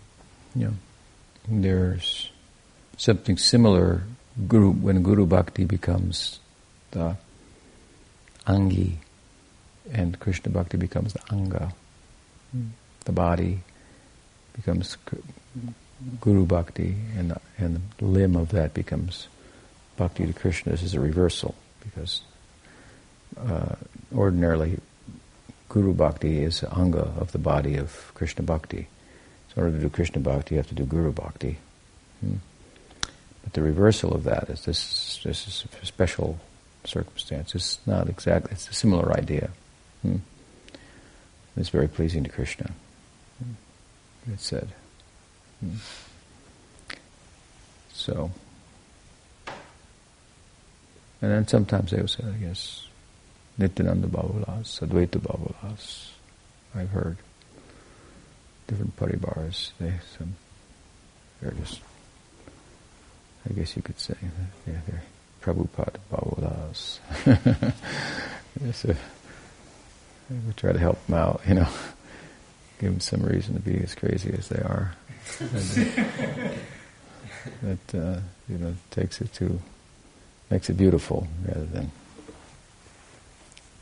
yeah, 0.55 0.71
there's 1.47 2.31
something 2.97 3.37
similar. 3.37 4.01
Guru 4.47 4.71
when 4.71 5.03
Guru 5.03 5.27
Bhakti 5.27 5.65
becomes 5.65 6.39
the 6.91 7.17
Angi, 8.47 8.97
and 9.91 10.19
Krishna 10.19 10.51
Bhakti 10.51 10.77
becomes 10.77 11.13
the 11.13 11.21
Anga. 11.31 11.73
Hmm. 12.51 12.67
The 13.05 13.11
body 13.11 13.59
becomes 14.53 14.97
Guru 16.21 16.45
Bhakti, 16.45 16.95
and 17.17 17.31
the, 17.31 17.41
and 17.57 17.81
the 17.97 18.05
limb 18.05 18.35
of 18.35 18.49
that 18.49 18.73
becomes 18.73 19.27
Bhakti 19.97 20.25
to 20.25 20.33
Krishna. 20.33 20.73
This 20.73 20.83
is 20.83 20.93
a 20.93 20.99
reversal 20.99 21.55
because 21.83 22.21
uh, 23.39 23.75
ordinarily 24.15 24.79
Guru 25.69 25.93
Bhakti 25.93 26.43
is 26.43 26.63
anga 26.63 27.13
of 27.19 27.31
the 27.31 27.37
body 27.39 27.77
of 27.77 28.11
Krishna 28.13 28.43
Bhakti. 28.43 28.87
So 29.49 29.61
in 29.61 29.63
order 29.63 29.77
to 29.77 29.83
do 29.83 29.89
Krishna 29.89 30.21
Bhakti, 30.21 30.55
you 30.55 30.59
have 30.59 30.67
to 30.67 30.75
do 30.75 30.85
Guru 30.85 31.11
Bhakti. 31.11 31.57
Hmm. 32.21 32.35
But 33.43 33.53
the 33.53 33.61
reversal 33.61 34.13
of 34.13 34.23
that 34.25 34.49
is 34.49 34.65
this, 34.65 35.21
this 35.23 35.47
is 35.47 35.65
a 35.81 35.85
special 35.85 36.37
circumstance. 36.83 37.55
It's 37.55 37.79
not 37.85 38.09
exactly, 38.09 38.51
it's 38.51 38.69
a 38.69 38.73
similar 38.73 39.13
idea. 39.13 39.51
Hmm. 40.01 40.17
It's 41.55 41.69
very 41.69 41.87
pleasing 41.87 42.23
to 42.23 42.29
Krishna. 42.29 42.71
Hmm. 43.43 44.33
It's 44.33 44.45
said. 44.45 44.69
Hmm. 45.59 45.75
So, 47.93 48.31
and 51.21 51.31
then 51.31 51.47
sometimes 51.47 51.91
they 51.91 51.99
will 51.99 52.07
say, 52.07 52.23
I 52.23 52.37
guess, 52.37 52.87
Nityananda 53.57 54.07
Bhavalas, 54.07 54.79
Advaita 54.81 55.19
Bhavalas, 55.19 56.11
I've 56.75 56.89
heard. 56.89 57.17
Different 58.67 58.95
paribars, 58.97 59.71
they, 59.79 59.93
some, 60.17 60.35
they're 61.41 61.51
just, 61.53 61.79
I 63.49 63.53
guess 63.53 63.75
you 63.75 63.81
could 63.81 63.99
say, 63.99 64.15
they're, 64.65 64.83
they're 64.87 65.03
Prabhupada 65.41 65.97
Bhavalas. 66.11 66.99
so, 68.73 68.95
we 70.29 70.53
try 70.55 70.71
to 70.71 70.79
help 70.79 71.05
them 71.05 71.17
out, 71.17 71.41
you 71.47 71.55
know, 71.55 71.67
give 72.79 72.91
them 72.91 72.99
some 72.99 73.21
reason 73.21 73.53
to 73.55 73.59
be 73.59 73.77
as 73.81 73.95
crazy 73.95 74.33
as 74.37 74.49
they 74.49 74.61
are. 74.61 74.93
that, 77.61 77.95
uh, 77.95 78.19
you 78.49 78.57
know, 78.57 78.75
takes 78.91 79.21
it 79.21 79.33
to 79.33 79.59
makes 80.49 80.69
it 80.69 80.77
beautiful 80.77 81.27
rather 81.45 81.65
than 81.65 81.91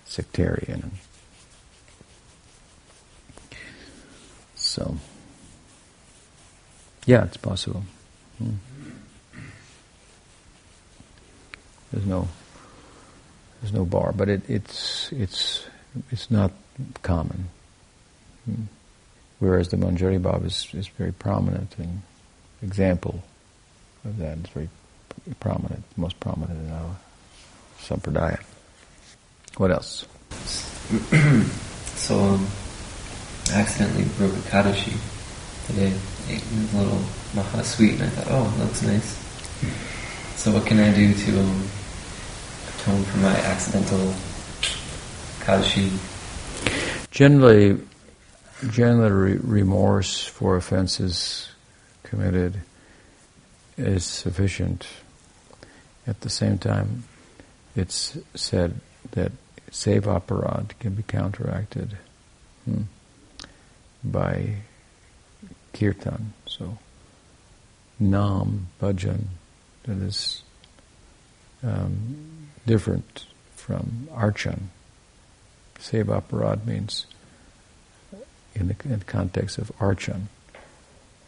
sectarian. 0.06 0.92
So, 4.56 4.98
yeah, 7.06 7.26
it's 7.26 7.38
possible. 7.38 7.84
Hmm. 8.40 8.56
There's 11.92 12.06
no, 12.06 12.28
there's 13.62 13.74
no 13.74 13.86
bar, 13.86 14.12
but 14.12 14.28
it, 14.28 14.42
it's 14.50 15.12
it's 15.12 15.66
it's 16.12 16.30
not 16.30 16.52
common. 17.04 17.50
Whereas 19.40 19.70
the 19.70 19.78
Manjari 19.78 20.20
Bhav 20.20 20.46
is, 20.46 20.68
is 20.74 20.88
very 20.88 21.12
prominent 21.12 21.76
and 21.78 22.02
example 22.62 23.24
of 24.04 24.18
that. 24.18 24.38
It's 24.40 24.50
very 24.50 24.70
prominent, 25.40 25.84
most 25.98 26.20
prominent 26.20 26.60
in 26.60 26.72
our 26.72 26.96
sampradaya. 27.80 28.42
What 29.58 29.72
else? 29.72 30.06
so, 31.96 32.20
um, 32.20 32.48
I 33.52 33.62
accidentally 33.62 34.06
broke 34.18 34.34
Ekadashi 34.34 34.98
today. 35.68 35.94
Ate 36.28 36.44
a 36.44 36.78
little 36.78 37.02
maha 37.36 37.64
sweet, 37.64 37.94
and 37.94 38.04
I 38.04 38.08
thought, 38.10 38.28
oh, 38.30 38.56
looks 38.60 38.82
nice. 38.82 39.22
So, 40.36 40.52
what 40.52 40.66
can 40.66 40.80
I 40.80 40.94
do 40.94 41.14
to 41.14 41.40
um, 41.40 41.68
atone 42.78 43.04
for 43.04 43.18
my 43.18 43.36
accidental 43.36 44.14
Kadashi? 45.46 45.92
Generally, 47.12 47.80
generally, 48.72 49.38
remorse 49.38 50.26
for 50.26 50.56
offenses 50.58 51.50
committed 52.02 52.62
is 53.78 54.04
sufficient. 54.06 54.88
At 56.08 56.22
the 56.22 56.32
same 56.32 56.58
time, 56.58 57.04
it's 57.76 58.18
said 58.34 58.80
that 59.12 59.32
seva 59.70 60.20
aparad 60.20 60.80
can 60.80 60.96
be 60.96 61.04
counteracted 61.04 61.96
hmm, 62.64 62.82
by 64.04 64.56
kirtan. 65.74 66.34
So, 66.48 66.80
nam, 68.00 68.70
bhajan, 68.82 69.26
that 69.84 69.98
is 69.98 70.42
um, 71.62 72.50
different 72.66 73.28
from 73.56 74.08
archan. 74.12 74.70
Seva 75.86 76.20
aparad 76.22 76.66
means 76.66 77.06
in 78.56 78.70
the, 78.70 78.76
in 78.86 79.00
the 79.00 79.06
context 79.06 79.60
of 79.60 79.72
archan. 79.78 80.24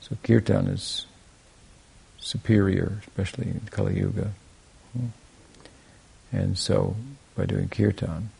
So 0.01 0.17
kirtan 0.23 0.67
is 0.67 1.05
superior, 2.17 3.01
especially 3.07 3.49
in 3.49 3.61
Kali 3.69 3.99
Yuga. 3.99 4.31
Hmm. 4.93 5.07
And 6.31 6.57
so, 6.57 6.95
by 7.35 7.45
doing 7.45 7.69
kirtan, 7.69 8.31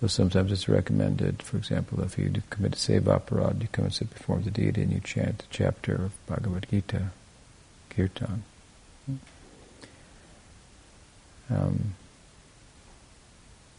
so 0.00 0.06
sometimes 0.06 0.52
it's 0.52 0.68
recommended, 0.68 1.42
for 1.42 1.56
example, 1.56 2.00
if 2.02 2.16
you 2.16 2.32
commit 2.50 2.74
a 2.74 2.76
seva 2.76 3.20
aparad, 3.20 3.60
you 3.60 3.68
come 3.72 3.86
and 3.86 3.94
sit 3.94 4.10
before 4.10 4.38
the 4.38 4.50
deity 4.50 4.82
and 4.82 4.92
you 4.92 5.00
chant 5.00 5.42
a 5.42 5.46
chapter 5.50 5.94
of 5.96 6.26
Bhagavad 6.26 6.66
Gita, 6.70 7.10
kirtan. 7.90 8.44
Hmm. 9.06 9.16
Um, 11.50 11.94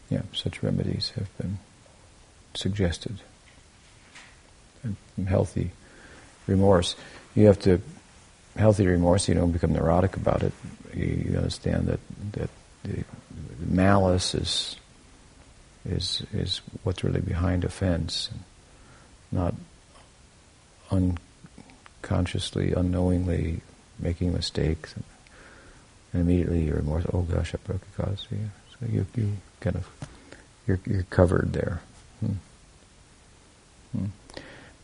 yeah, 0.08 0.22
such 0.32 0.62
remedies 0.62 1.10
have 1.16 1.36
been 1.38 1.58
suggested. 2.54 3.18
And 4.82 5.28
healthy 5.28 5.72
remorse. 6.46 6.94
You 7.34 7.46
have 7.46 7.58
to 7.60 7.80
healthy 8.56 8.86
remorse. 8.86 9.28
You 9.28 9.34
don't 9.34 9.52
become 9.52 9.72
neurotic 9.72 10.16
about 10.16 10.42
it. 10.42 10.52
You, 10.94 11.34
understand 11.36 11.88
that 11.88 12.00
that 12.32 12.50
the, 12.84 13.04
malice 13.68 14.34
is 14.34 14.76
is 15.84 16.22
is 16.32 16.60
what's 16.84 17.02
really 17.02 17.20
behind 17.20 17.64
offense, 17.64 18.30
not 19.32 19.54
unconsciously, 20.90 22.72
unknowingly 22.72 23.60
making 23.98 24.32
mistakes, 24.32 24.94
and, 24.94 25.04
immediately 26.14 26.64
you're 26.64 26.76
remorse. 26.76 27.04
Oh 27.12 27.22
gosh, 27.22 27.54
I 27.54 27.58
broke 27.58 27.82
a 27.98 28.02
cause. 28.02 28.26
Yeah. 28.30 28.38
So 28.80 28.86
you 28.90 29.06
you 29.16 29.36
kind 29.60 29.76
of 29.76 29.88
you're 30.66 30.80
you're 30.86 31.04
covered 31.04 31.52
there. 31.52 31.80
Hmm. 32.20 32.32
Hmm. 33.92 34.06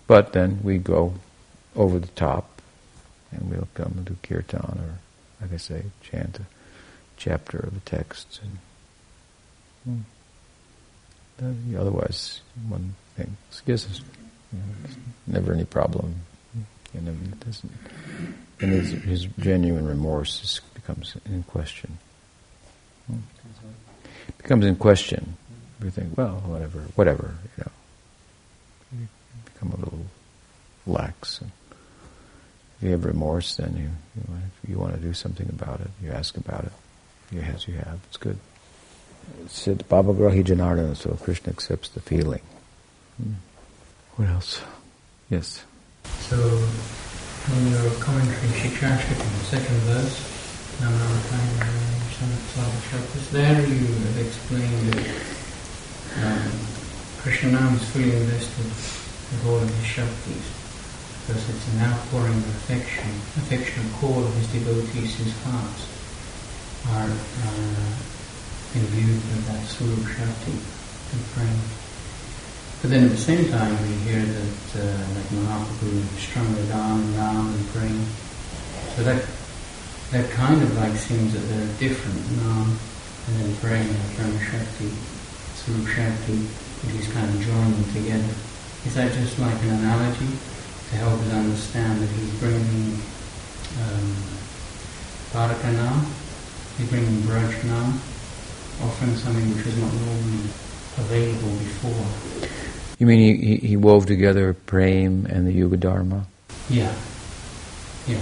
But 0.07 0.32
then 0.32 0.61
we 0.62 0.78
go 0.78 1.14
over 1.76 1.99
the 1.99 2.09
top, 2.09 2.61
and 3.30 3.51
we'll 3.51 3.68
come 3.74 3.93
and 3.97 4.05
do 4.05 4.16
kirtan, 4.22 4.78
or 4.78 4.99
like 5.40 5.53
I 5.53 5.57
say, 5.57 5.84
chant 6.03 6.38
a 6.38 6.47
chapter 7.16 7.59
of 7.59 7.74
the 7.74 7.80
text, 7.80 8.40
and 9.86 10.05
hmm. 11.40 11.76
otherwise 11.76 12.40
one 12.68 12.95
thing. 13.16 13.36
Us 13.51 13.62
you 13.66 13.76
know, 14.59 14.64
never 15.26 15.53
any 15.53 15.64
problem. 15.64 16.16
Know, 16.95 17.11
it 17.11 17.40
doesn't, 17.40 17.72
and 18.61 18.70
his, 18.70 18.90
his 18.90 19.24
genuine 19.38 19.86
remorse 19.86 20.43
is, 20.45 20.61
becomes 20.74 21.16
in 21.24 21.43
question. 21.45 21.97
Hmm. 23.07 23.20
Becomes 24.38 24.66
in 24.66 24.76
question. 24.76 25.36
We 25.82 25.90
think, 25.90 26.16
well, 26.16 26.42
whatever, 26.46 26.80
whatever, 26.94 27.34
you 27.56 27.64
know 27.64 27.70
You 29.00 29.08
become 29.44 29.72
a 29.72 29.76
little 29.76 30.06
lax. 30.86 31.40
And 31.40 31.50
if 32.76 32.84
you 32.84 32.90
have 32.90 33.04
remorse, 33.04 33.56
then 33.56 33.76
you, 33.76 33.90
you, 34.16 34.24
want, 34.28 34.44
if 34.62 34.70
you 34.70 34.78
want 34.78 34.94
to 34.94 35.00
do 35.00 35.12
something 35.12 35.48
about 35.48 35.80
it, 35.80 35.90
you 36.02 36.10
ask 36.10 36.36
about 36.36 36.64
it. 36.64 36.72
Yes, 37.32 37.66
you 37.66 37.74
have. 37.74 37.98
It's 38.08 38.16
good. 38.16 38.38
It 39.44 39.50
said 39.50 39.84
Bhava 39.88 40.14
Grahi 40.14 40.44
Janardana, 40.44 40.96
so 40.96 41.16
Krishna 41.22 41.50
accepts 41.52 41.88
the 41.88 42.00
feeling. 42.00 42.42
Hmm. 43.16 43.34
What 44.16 44.28
else? 44.28 44.60
Yes. 45.30 45.64
So, 46.20 46.36
in 46.36 47.70
your 47.70 47.90
commentary, 47.94 48.48
Shikshashtak, 48.48 49.12
in 49.12 49.38
the 49.38 49.44
second 49.44 49.76
verse, 49.88 50.32
there 53.32 53.66
you 53.66 53.86
have 53.88 54.18
explained 54.20 54.92
that 54.92 55.08
um, 56.20 56.52
Krishna 57.24 57.52
Nam 57.52 57.74
is 57.74 57.84
fully 57.88 58.12
invested 58.12 58.68
with 58.68 59.46
all 59.48 59.56
of 59.56 59.68
his 59.72 59.88
Shaktis, 59.88 60.46
because 61.24 61.48
it's 61.48 61.68
an 61.72 61.80
outpouring 61.80 62.36
of 62.36 62.48
affection, 62.60 63.08
affection 63.40 63.80
of 63.88 64.04
all 64.04 64.20
of 64.20 64.34
his 64.36 64.52
devotees 64.52 65.16
whose 65.16 65.32
hearts 65.48 65.88
are 66.92 67.08
uh, 67.08 67.92
imbued 68.76 69.16
with 69.16 69.46
that 69.48 69.64
Swarup 69.64 70.04
Shakti. 70.12 70.52
and 70.52 71.24
praying. 71.32 71.62
But 72.82 72.90
then 72.90 73.04
at 73.04 73.10
the 73.12 73.16
same 73.16 73.48
time, 73.48 73.72
we 73.80 73.94
hear 74.04 74.20
that 74.20 74.64
uh, 74.76 74.98
like 75.16 75.28
Mahaprabhu 75.32 76.04
strongly 76.20 76.68
down, 76.68 77.16
Nam 77.16 77.54
and 77.54 77.68
praying. 77.72 78.04
So 78.96 79.04
that 79.04 79.24
that 80.12 80.30
kind 80.30 80.62
of 80.62 80.76
like 80.76 80.94
seems 80.96 81.32
that 81.32 81.40
they're 81.40 81.78
different, 81.78 82.20
Nam 82.42 82.78
and 83.26 83.36
then 83.36 83.56
praying 83.56 83.88
like 83.88 84.16
Brahma 84.16 84.38
Shakti, 84.40 84.90
Swarup 85.54 85.86
Shakti, 85.86 86.32
and 86.32 86.90
he's 86.90 87.10
kind 87.12 87.28
of 87.28 87.40
joining 87.40 87.72
them 87.72 87.92
together. 87.94 88.34
Is 88.84 88.94
that 88.94 89.12
just 89.12 89.38
like 89.38 89.54
an 89.62 89.70
analogy 89.70 90.26
to 90.90 90.96
help 90.96 91.20
us 91.20 91.32
understand 91.32 92.02
that 92.02 92.08
he's 92.08 92.30
bringing 92.40 92.98
um, 93.78 94.16
Nam, 95.32 96.06
he's 96.78 96.88
bringing 96.90 97.22
Braj 97.22 97.64
Nam, 97.64 98.00
offering 98.82 99.16
something 99.16 99.54
which 99.54 99.64
was 99.64 99.78
not 99.78 99.92
normally 99.94 100.50
available 100.98 101.56
before. 101.58 102.48
You 102.98 103.06
mean 103.06 103.18
he, 103.18 103.56
he, 103.56 103.68
he 103.68 103.76
wove 103.76 104.06
together 104.06 104.52
Prem 104.52 105.26
and 105.26 105.46
the 105.46 105.52
Yuga 105.52 105.76
Dharma? 105.76 106.26
Yeah. 106.68 106.92
Yeah. 108.06 108.20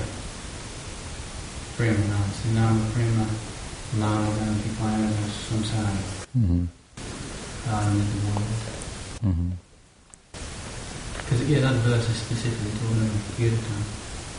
Prema 1.80 1.96
Nam, 2.12 2.28
Sinama 2.36 2.92
Prema, 2.92 3.24
Nama 3.96 4.28
Nanti 4.36 4.68
Payana 4.76 5.24
Samsara, 5.48 5.96
Mm-hmm. 6.36 6.64
the 7.64 9.24
world. 9.24 9.52
Because 11.18 11.48
yeah, 11.48 11.60
that 11.60 11.72
verse 11.76 12.06
is 12.10 12.16
specifically 12.16 12.70
talking 12.72 13.00
about 13.00 13.22
Kirtan. 13.34 13.82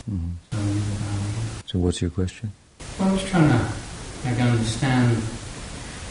Mm-hmm. 0.08 0.30
So, 0.52 0.58
um, 0.58 1.62
So 1.66 1.78
what's 1.80 2.00
your 2.00 2.10
question? 2.10 2.52
well, 3.00 3.08
I 3.08 3.12
was 3.12 3.24
trying 3.24 3.48
to 3.50 3.58
like 4.24 4.40
understand 4.40 5.16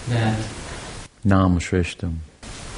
that. 0.10 0.38
Nam 1.24 1.60
Shreshtam. 1.60 2.18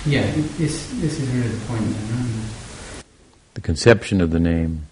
Yeah, 0.05 0.21
it- 0.21 0.57
this 0.59 0.87
this 1.01 1.19
is 1.19 1.27
really 1.29 1.47
the 1.47 1.65
point. 1.65 1.81
Right? 1.81 3.03
The 3.55 3.61
conception 3.61 4.21
of 4.21 4.29
the 4.29 4.39
name 4.39 4.85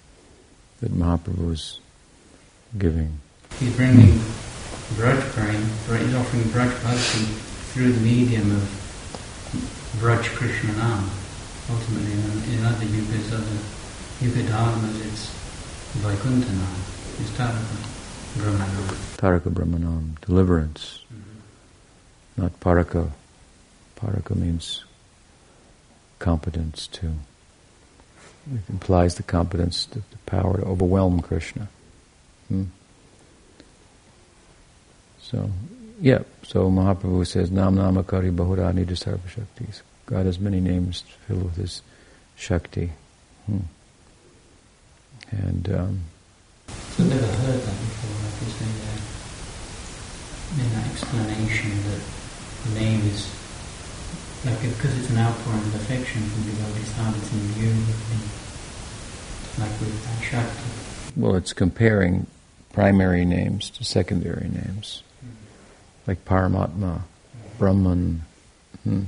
that 0.80 0.92
Mahaprabhu 0.92 1.48
was 1.48 1.80
giving. 2.80 3.20
He's 3.62 3.76
bringing 3.76 4.18
Braj 4.98 5.22
praying, 5.34 5.62
he's 5.62 6.16
offering 6.16 6.42
Braj 6.46 6.74
Bhakti 6.82 7.26
through 7.70 7.92
the 7.94 8.02
medium 8.02 8.50
of 8.50 8.64
Braj 10.02 10.24
Krishna 10.34 10.74
Nam. 10.74 11.08
Ultimately, 11.70 12.12
in, 12.12 12.58
in 12.58 12.66
other 12.66 12.86
yugas, 12.86 13.32
other 13.32 13.62
yuga 14.20 14.50
dharmas, 14.50 15.06
it's 15.06 15.30
Vaikuntha 16.02 16.52
Nam, 16.52 16.76
it's 17.20 17.30
Taraka 17.38 17.78
Brahma 18.38 18.58
Nam. 18.58 18.88
Taraka 19.18 19.54
Brahmanam, 19.54 20.20
deliverance, 20.26 21.06
not 22.36 22.60
Paraka. 22.60 23.12
Paraka 23.96 24.36
means 24.36 24.86
competence 26.18 26.88
to. 26.88 27.14
It 28.52 28.68
implies 28.70 29.16
the 29.16 29.24
competence, 29.24 29.86
the, 29.86 30.00
the 30.00 30.18
power 30.26 30.58
to 30.58 30.66
overwhelm 30.66 31.20
Krishna. 31.20 31.70
Hmm. 32.48 32.64
So, 35.32 35.50
yeah, 36.02 36.24
so 36.44 36.70
Mahaprabhu 36.70 37.26
says, 37.26 37.52
Nam 37.52 37.76
Namakari 37.78 38.36
Bahurani 38.36 38.86
Sarva 38.86 39.20
Shaktis. 39.30 39.82
God 40.06 40.26
has 40.26 40.40
many 40.40 40.60
names 40.60 41.06
filled 41.26 41.44
with 41.44 41.56
his 41.56 41.82
Shakti. 42.36 42.92
Hmm. 43.46 43.60
And 45.32 45.70
um, 45.70 46.02
I've 46.68 47.08
never 47.08 47.26
heard 47.26 47.62
that 47.62 47.78
before, 47.80 48.12
like 48.28 48.36
you 48.44 48.52
say 48.60 48.68
there, 48.84 49.00
in 50.60 50.74
that 50.76 50.92
explanation 50.92 51.72
that 51.88 52.02
the 52.66 52.80
name 52.80 53.00
is, 53.08 53.34
like, 54.44 54.60
because 54.60 54.98
it's 55.00 55.10
an 55.12 55.18
outpouring 55.20 55.62
of 55.62 55.76
affection 55.76 56.22
from 56.24 56.44
devotees, 56.44 56.92
how 56.94 57.14
it's 57.16 57.32
in 57.32 57.64
you, 57.64 57.72
like 59.60 59.72
with 59.80 59.96
that 60.04 60.22
Shakti. 60.22 61.16
Well, 61.16 61.36
it's 61.36 61.54
comparing 61.54 62.28
primary 62.74 63.24
names 63.24 63.70
to 63.72 63.86
secondary 63.86 64.50
names, 64.50 65.04
like 66.08 66.26
Paramatma, 66.26 67.02
Brahman. 67.58 68.24
Hmm. 68.84 69.04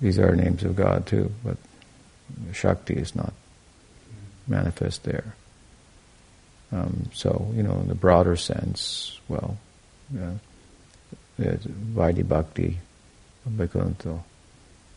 These 0.00 0.18
are 0.18 0.34
names 0.36 0.62
of 0.62 0.76
God 0.76 1.06
too, 1.06 1.32
but 1.44 1.56
Shakti 2.52 2.94
is 2.94 3.16
not 3.16 3.32
manifest 4.46 5.04
there. 5.04 5.34
Um, 6.70 7.10
so, 7.14 7.50
you 7.54 7.62
know, 7.62 7.74
in 7.80 7.88
the 7.88 7.94
broader 7.94 8.36
sense, 8.36 9.18
well, 9.28 9.56
there's 11.38 11.64
Vaidhi 11.64 12.26
Bhakti, 12.26 12.78
Vaikuntha, 13.46 14.22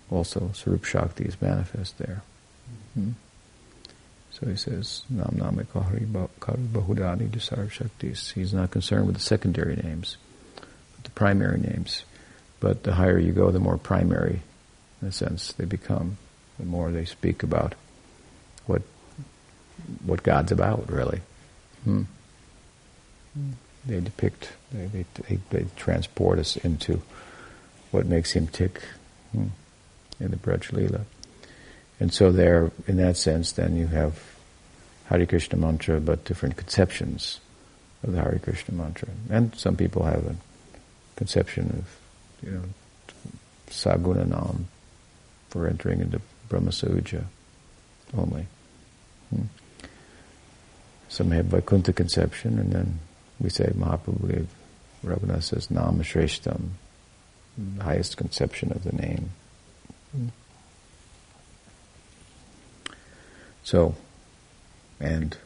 also 0.09 0.51
Swarup 0.53 0.83
Shakti 0.83 1.25
is 1.25 1.41
manifest 1.41 1.97
there. 1.97 2.21
Hmm. 2.93 3.11
So 4.41 4.49
he 4.49 4.55
says, 4.55 5.03
Nam 5.09 5.35
Name 5.37 5.67
Kahari 5.71 6.07
Bahudani 6.07 7.29
Dasar 7.29 7.67
Shaktis. 7.67 8.33
He's 8.33 8.53
not 8.53 8.71
concerned 8.71 9.05
with 9.05 9.15
the 9.15 9.21
secondary 9.21 9.75
names, 9.75 10.17
the 11.03 11.11
primary 11.11 11.59
names. 11.59 12.03
But 12.59 12.83
the 12.83 12.93
higher 12.93 13.19
you 13.19 13.33
go, 13.33 13.51
the 13.51 13.59
more 13.59 13.77
primary, 13.77 14.41
in 15.01 15.07
a 15.07 15.11
sense, 15.11 15.53
they 15.53 15.65
become. 15.65 16.17
The 16.57 16.65
more 16.65 16.91
they 16.91 17.05
speak 17.05 17.43
about 17.43 17.75
what 18.65 18.81
what 20.05 20.23
God's 20.23 20.51
about, 20.51 20.89
really. 20.91 21.21
Hmm. 21.83 22.03
They 23.85 23.99
depict, 23.99 24.51
they, 24.71 25.05
they, 25.27 25.39
they, 25.49 25.65
transport 25.75 26.37
us 26.37 26.55
into 26.57 27.01
what 27.89 28.05
makes 28.05 28.33
him 28.33 28.45
tick 28.45 28.81
hmm, 29.31 29.47
in 30.19 30.29
the 30.29 30.37
Braj. 30.37 31.05
And 32.01 32.11
so 32.11 32.31
there, 32.31 32.71
in 32.87 32.97
that 32.97 33.15
sense, 33.15 33.51
then 33.51 33.75
you 33.75 33.85
have 33.85 34.19
Hare 35.05 35.23
Krishna 35.27 35.59
mantra, 35.59 35.99
but 35.99 36.25
different 36.25 36.57
conceptions 36.57 37.39
of 38.01 38.13
the 38.13 38.19
Hare 38.19 38.39
Krishna 38.41 38.73
mantra. 38.73 39.09
And 39.29 39.53
some 39.55 39.75
people 39.75 40.03
have 40.05 40.25
a 40.25 40.35
conception 41.15 41.69
of, 41.77 42.43
you 42.43 42.53
know, 42.55 42.63
Saguna 43.69 44.27
Nam 44.27 44.67
for 45.49 45.67
entering 45.67 45.99
into 45.99 46.19
Brahma 46.49 46.71
Suja 46.71 47.23
only. 48.17 48.47
Hmm. 49.29 49.43
Some 51.07 51.29
have 51.29 51.45
Vaikuntha 51.45 51.93
conception, 51.93 52.57
and 52.57 52.71
then 52.71 52.99
we 53.39 53.51
say 53.51 53.65
Mahaprabhu 53.77 54.47
Raghunath 55.05 55.43
says 55.43 55.69
Nama 55.69 56.01
Shreshtam, 56.01 56.69
the 57.59 57.83
highest 57.83 58.17
conception 58.17 58.71
of 58.71 58.83
the 58.83 58.91
name. 58.91 59.29
Hmm. 60.13 60.29
So, 63.63 63.95
and 64.99 65.37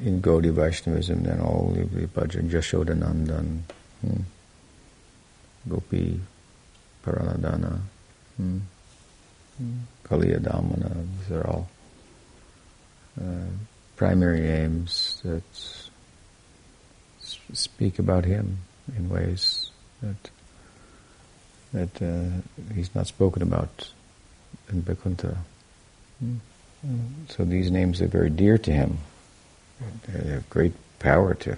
in 0.00 0.20
Gaudiya 0.20 0.52
Vaishnavism, 0.52 1.22
then 1.22 1.40
all 1.40 1.72
the 1.74 1.84
Bhajan, 2.06 2.50
Jashodanandan, 2.50 3.60
hmm, 4.00 4.20
Gopi, 5.68 6.20
Paranadana, 7.04 7.78
hmm, 8.36 8.58
hmm, 9.58 9.78
Kaliya 10.04 10.40
Damana, 10.40 11.06
these 11.20 11.36
are 11.36 11.46
all 11.46 11.68
uh, 13.20 13.46
primary 13.96 14.40
names 14.40 15.20
that 15.24 15.42
speak 17.52 17.98
about 17.98 18.24
him 18.24 18.58
in 18.96 19.08
ways 19.08 19.70
that 20.00 20.30
that 21.72 22.02
uh, 22.02 22.74
he's 22.74 22.94
not 22.94 23.06
spoken 23.06 23.42
about 23.42 23.90
in 24.70 24.82
Vaikuntha. 24.82 25.38
So 27.28 27.44
these 27.44 27.70
names 27.70 28.00
are 28.02 28.08
very 28.08 28.30
dear 28.30 28.58
to 28.58 28.72
him. 28.72 28.98
They 30.08 30.30
have 30.30 30.48
great 30.50 30.74
power 30.98 31.34
to. 31.34 31.56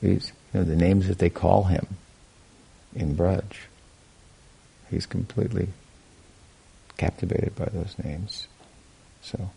These, 0.00 0.32
you 0.52 0.60
know, 0.60 0.64
the 0.64 0.76
names 0.76 1.08
that 1.08 1.18
they 1.18 1.30
call 1.30 1.64
him 1.64 1.86
in 2.94 3.16
Braj. 3.16 3.44
He's 4.90 5.06
completely 5.06 5.68
captivated 6.96 7.56
by 7.56 7.66
those 7.66 7.94
names. 8.02 8.46
So, 9.22 9.50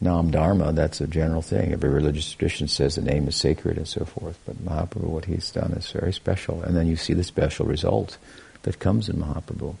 Nam 0.00 0.30
Dharma, 0.30 0.72
that's 0.72 1.00
a 1.00 1.06
general 1.06 1.42
thing. 1.42 1.72
Every 1.72 1.90
religious 1.90 2.32
tradition 2.32 2.68
says 2.68 2.96
the 2.96 3.02
name 3.02 3.28
is 3.28 3.36
sacred 3.36 3.76
and 3.76 3.86
so 3.86 4.04
forth. 4.04 4.38
But 4.46 4.64
Mahaprabhu, 4.64 5.04
what 5.04 5.26
he's 5.26 5.50
done 5.50 5.72
is 5.72 5.90
very 5.90 6.12
special. 6.12 6.62
And 6.62 6.76
then 6.76 6.86
you 6.86 6.96
see 6.96 7.14
the 7.14 7.24
special 7.24 7.66
result 7.66 8.18
that 8.62 8.78
comes 8.78 9.08
in 9.08 9.16
Mahaprabhu. 9.16 9.76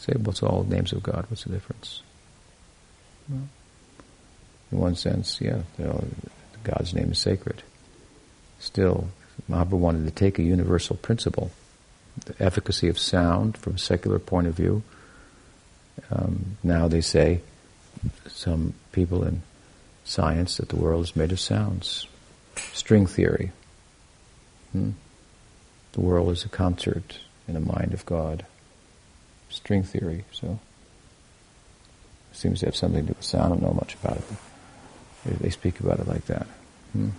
Say, 0.00 0.14
what's 0.16 0.42
all 0.42 0.64
names 0.64 0.92
of 0.92 1.02
God? 1.02 1.26
What's 1.28 1.44
the 1.44 1.50
difference? 1.50 2.02
Well, 3.28 3.48
in 4.72 4.78
one 4.78 4.94
sense, 4.94 5.40
yeah, 5.40 5.62
you 5.78 5.84
know, 5.84 6.04
God's 6.64 6.94
name 6.94 7.12
is 7.12 7.18
sacred. 7.18 7.62
Still, 8.58 9.08
Mahaprabhu 9.48 9.72
wanted 9.72 10.04
to 10.06 10.10
take 10.10 10.38
a 10.38 10.42
universal 10.42 10.96
principle, 10.96 11.50
the 12.24 12.34
efficacy 12.42 12.88
of 12.88 12.98
sound 12.98 13.58
from 13.58 13.74
a 13.74 13.78
secular 13.78 14.18
point 14.18 14.46
of 14.46 14.54
view. 14.54 14.82
Um, 16.10 16.56
now 16.62 16.88
they 16.88 17.02
say, 17.02 17.42
some 18.26 18.74
people 18.92 19.24
in 19.24 19.42
science, 20.04 20.56
that 20.56 20.70
the 20.70 20.76
world 20.76 21.04
is 21.04 21.14
made 21.14 21.32
of 21.32 21.40
sounds. 21.40 22.06
String 22.72 23.06
theory. 23.06 23.52
Hmm? 24.72 24.90
the 25.92 26.00
world 26.00 26.30
is 26.30 26.44
a 26.44 26.48
concert 26.48 27.18
in 27.48 27.54
the 27.54 27.60
mind 27.60 27.92
of 27.92 28.06
God. 28.06 28.46
String 29.50 29.82
theory, 29.82 30.24
so 30.32 30.58
it 32.30 32.36
seems 32.36 32.60
to 32.60 32.66
have 32.66 32.76
something 32.76 33.02
to 33.02 33.08
do 33.08 33.14
with 33.16 33.24
sound. 33.24 33.44
I 33.44 33.48
don't 33.48 33.62
know 33.62 33.74
much 33.74 33.94
about 33.94 34.16
it. 34.16 34.24
They, 35.26 35.32
they 35.34 35.50
speak 35.50 35.80
about 35.80 35.98
it 35.98 36.08
like 36.08 36.24
that. 36.26 36.46
Hmm. 36.92 37.10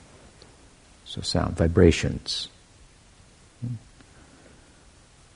So 1.05 1.21
sound, 1.21 1.57
vibrations. 1.57 2.47
Hmm. 3.59 3.75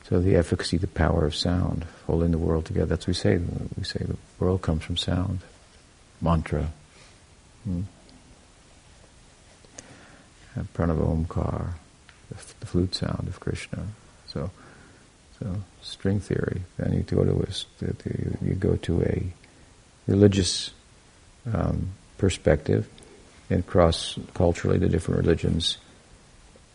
So 0.09 0.21
the 0.21 0.35
efficacy, 0.35 0.77
the 0.77 0.87
power 0.87 1.25
of 1.25 1.35
sound, 1.35 1.85
holding 2.07 2.31
the 2.31 2.37
world 2.37 2.65
together. 2.65 2.85
That's 2.85 3.03
what 3.03 3.09
we 3.09 3.13
say. 3.13 3.37
We 3.77 3.83
say 3.83 3.99
the 3.99 4.17
world 4.39 4.61
comes 4.61 4.83
from 4.83 4.97
sound. 4.97 5.39
Mantra. 6.21 6.71
Hmm. 7.65 7.81
Omkar, 10.77 11.73
the, 12.29 12.35
the 12.61 12.65
flute 12.65 12.95
sound 12.95 13.27
of 13.27 13.39
Krishna. 13.39 13.85
So, 14.27 14.51
string 15.81 16.19
theory. 16.19 16.61
Then 16.77 16.93
you 16.93 17.01
go 17.01 17.23
to 17.23 17.31
a, 17.31 18.45
you 18.45 18.53
go 18.53 18.75
to 18.75 19.01
a 19.03 19.23
religious 20.07 20.71
um, 21.51 21.89
perspective, 22.17 22.87
and 23.49 23.65
cross 23.65 24.17
culturally 24.33 24.77
the 24.77 24.89
different 24.89 25.19
religions 25.21 25.77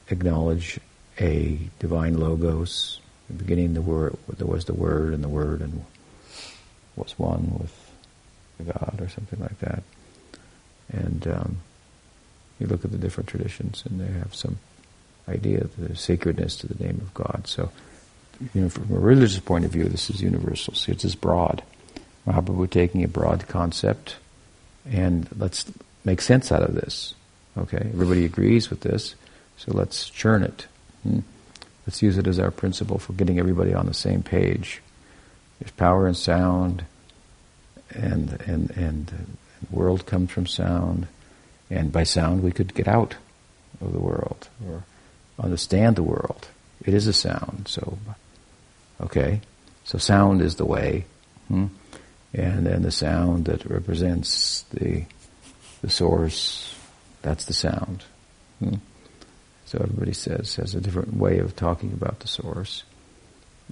acknowledge 0.09 0.79
a 1.19 1.59
divine 1.79 2.19
logos. 2.19 3.01
The 3.29 3.35
beginning, 3.35 3.75
the 3.75 3.83
word 3.83 4.17
there 4.37 4.47
was 4.47 4.65
the 4.65 4.75
word, 4.75 5.15
and 5.15 5.23
the 5.23 5.29
word 5.29 5.61
and 5.61 5.85
was 6.97 7.19
one 7.19 7.59
with 7.59 7.93
God, 8.67 8.99
or 9.01 9.09
something 9.09 9.41
like 9.41 9.59
that. 9.61 9.83
And 10.93 11.27
um, 11.29 11.57
you 12.59 12.67
look 12.67 12.85
at 12.85 12.91
the 12.91 12.99
different 12.99 13.29
traditions, 13.29 13.85
and 13.89 14.01
they 14.01 14.13
have 14.19 14.35
some 14.35 14.59
idea 15.29 15.61
of 15.61 15.77
the 15.77 15.95
sacredness 15.95 16.57
to 16.57 16.67
the 16.67 16.83
name 16.85 17.01
of 17.01 17.15
God. 17.15 17.43
So, 17.47 17.71
you 18.55 18.63
know, 18.63 18.69
from 18.69 18.95
a 18.95 18.99
religious 18.99 19.39
point 19.39 19.65
of 19.65 19.71
view, 19.71 19.85
this 19.85 20.11
is 20.11 20.23
universal. 20.23 20.75
See, 20.75 20.93
it's 20.93 21.15
broad. 21.15 21.63
Mahaprabhu 22.27 22.71
taking 22.71 23.05
a 23.05 23.09
broad 23.09 23.49
concept, 23.49 24.17
and 24.91 25.29
let's 25.37 25.67
make 26.05 26.21
sense 26.21 26.51
out 26.53 26.63
of 26.63 26.75
this. 26.75 27.15
Okay, 27.57 27.79
everybody 27.79 28.25
agrees 28.25 28.71
with 28.71 28.81
this, 28.81 29.15
so 29.57 29.73
let's 29.73 30.09
churn 30.09 30.43
it. 30.43 30.67
Hmm? 31.03 31.21
Let's 31.87 32.03
use 32.03 32.19
it 32.19 32.27
as 32.27 32.39
our 32.39 32.51
principle 32.51 32.99
for 32.99 33.13
getting 33.15 33.39
everybody 33.39 33.75
on 33.75 33.87
the 33.87 33.95
same 33.95 34.23
page. 34.23 34.81
There's 35.59 35.73
power 35.73 36.07
in 36.07 36.15
sound, 36.15 36.85
and 37.91 38.41
and 38.47 38.71
and 38.71 39.07
the 39.07 39.77
world 39.77 40.07
comes 40.07 40.31
from 40.31 40.47
sound, 40.47 41.09
and 41.69 41.91
by 41.91 42.05
sound 42.05 42.43
we 42.43 42.53
could 42.53 42.75
get 42.75 42.89
out 42.89 43.17
of 43.81 43.93
the 43.93 43.99
world 43.99 44.49
or 44.67 44.85
understand 45.39 45.97
the 45.97 46.03
world. 46.03 46.49
It 46.85 46.95
is 46.95 47.07
a 47.07 47.13
sound, 47.13 47.67
so 47.69 47.99
okay. 49.01 49.41
So 49.85 49.99
sound 49.99 50.43
is 50.43 50.57
the 50.57 50.65
way. 50.65 51.05
Hmm? 51.49 51.67
and 52.33 52.67
then 52.67 52.83
the 52.83 52.91
sound 52.91 53.47
that 53.47 53.65
represents 53.67 54.63
the 54.71 55.05
the 55.83 55.91
source, 55.91 56.75
that's 57.23 57.47
the 57.47 57.55
sound. 57.55 58.05
Hmm? 58.59 58.75
So 59.65 59.79
everybody 59.79 60.13
says 60.13 60.57
has 60.57 60.75
a 60.75 60.81
different 60.81 61.17
way 61.17 61.39
of 61.39 61.57
talking 61.57 61.93
about 61.93 62.21
the 62.21 62.29
source, 62.29 62.85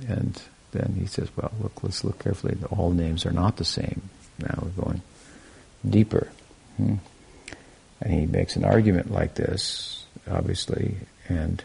and 0.07 0.41
then 0.73 0.97
he 0.99 1.07
says, 1.07 1.29
"Well, 1.37 1.53
look, 1.61 1.83
let's 1.83 2.05
look 2.05 2.19
carefully. 2.19 2.57
All 2.71 2.91
names 2.91 3.27
are 3.27 3.33
not 3.33 3.57
the 3.57 3.65
same. 3.65 4.09
Now 4.39 4.59
we're 4.63 4.83
going 4.83 5.03
deeper." 5.89 6.29
Hmm? 6.77 6.97
And 8.01 8.15
he 8.15 8.27
makes 8.27 8.57
an 8.57 8.65
argument 8.65 9.13
like 9.13 9.35
this, 9.35 10.07
obviously, 10.31 10.97
and 11.29 11.63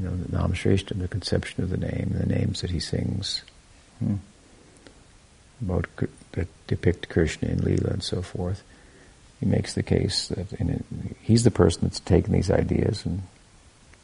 you 0.00 0.08
know, 0.08 0.16
the 0.16 0.32
Nam 0.32 0.52
Namashrestha, 0.52 0.98
the 0.98 1.08
conception 1.08 1.62
of 1.62 1.70
the 1.70 1.76
name, 1.76 2.14
the 2.18 2.26
names 2.26 2.62
that 2.62 2.70
he 2.70 2.80
sings. 2.80 3.42
Hmm? 3.98 4.16
about 5.62 5.86
that 6.32 6.48
depict 6.66 7.08
Krishna 7.08 7.48
and 7.48 7.60
Leela 7.60 7.92
and 7.92 8.02
so 8.02 8.22
forth. 8.22 8.62
He 9.40 9.46
makes 9.46 9.74
the 9.74 9.82
case 9.82 10.28
that 10.28 10.46
he's 11.22 11.44
the 11.44 11.50
person 11.50 11.82
that's 11.82 12.00
taken 12.00 12.32
these 12.32 12.50
ideas 12.50 13.04
and 13.06 13.22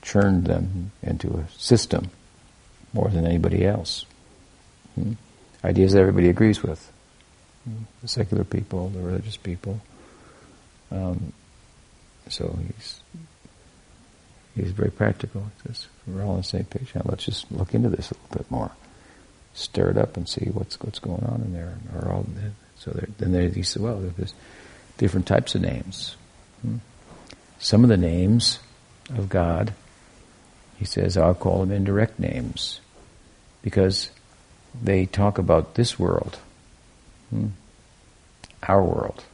churned 0.02 0.46
them 0.46 0.92
into 1.02 1.28
a 1.28 1.48
system 1.58 2.10
more 2.92 3.08
than 3.08 3.26
anybody 3.26 3.64
else. 3.64 4.06
Hmm? 4.94 5.12
Ideas 5.64 5.92
that 5.92 6.00
everybody 6.00 6.28
agrees 6.28 6.62
with. 6.62 6.90
Hmm? 7.64 7.84
The 8.02 8.08
secular 8.08 8.44
people, 8.44 8.88
the 8.88 9.00
religious 9.00 9.36
people. 9.36 9.80
Um, 10.90 11.32
so 12.28 12.58
he's 12.66 13.00
he's 14.56 14.72
very 14.72 14.90
practical. 14.90 15.42
He 15.62 15.68
says, 15.68 15.86
we're 16.06 16.24
all 16.24 16.32
on 16.32 16.36
the 16.38 16.42
same 16.42 16.64
page. 16.64 16.94
Now 16.94 17.02
let's 17.04 17.24
just 17.24 17.50
look 17.52 17.74
into 17.74 17.88
this 17.88 18.10
a 18.10 18.14
little 18.14 18.38
bit 18.38 18.50
more 18.50 18.72
stir 19.56 19.90
it 19.90 19.96
up 19.96 20.16
and 20.16 20.28
see 20.28 20.50
what's 20.52 20.78
what's 20.80 20.98
going 20.98 21.24
on 21.24 21.40
in 21.40 21.52
there. 21.52 21.76
All 22.04 22.26
so 22.78 22.90
then 23.18 23.52
he 23.52 23.62
said, 23.62 23.82
well, 23.82 23.98
there's 24.16 24.34
different 24.98 25.26
types 25.26 25.54
of 25.54 25.62
names. 25.62 26.14
Hmm? 26.62 26.76
Some 27.58 27.82
of 27.82 27.88
the 27.88 27.96
names 27.96 28.58
of 29.16 29.30
God, 29.30 29.72
he 30.78 30.84
says, 30.84 31.16
I'll 31.16 31.34
call 31.34 31.60
them 31.60 31.72
indirect 31.72 32.20
names 32.20 32.80
because 33.62 34.10
they 34.80 35.06
talk 35.06 35.38
about 35.38 35.74
this 35.74 35.98
world, 35.98 36.38
hmm? 37.30 37.48
our 38.62 38.82
world. 38.82 39.24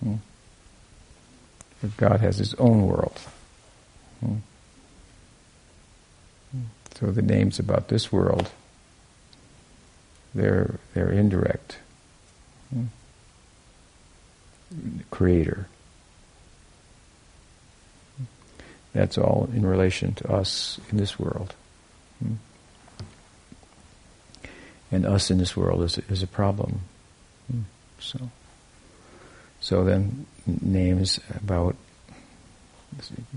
Hmm? 0.00 0.16
God 1.96 2.20
has 2.20 2.36
His 2.36 2.54
own 2.54 2.86
world. 2.86 3.18
So 6.98 7.10
the 7.10 7.22
names 7.22 7.58
about 7.58 7.88
this 7.88 8.12
world 8.12 8.50
they're, 10.34 10.78
they're 10.94 11.10
indirect. 11.10 11.78
Creator. 15.10 15.68
That's 18.94 19.18
all 19.18 19.50
in 19.52 19.66
relation 19.66 20.14
to 20.14 20.32
us 20.32 20.80
in 20.90 20.96
this 20.96 21.18
world. 21.18 21.54
And 24.90 25.06
us 25.06 25.30
in 25.30 25.38
this 25.38 25.56
world 25.56 25.82
is, 25.82 25.98
is 25.98 26.22
a 26.22 26.26
problem. 26.26 26.80
So, 28.00 28.30
so 29.60 29.84
then 29.84 30.26
names 30.46 31.20
about 31.34 31.76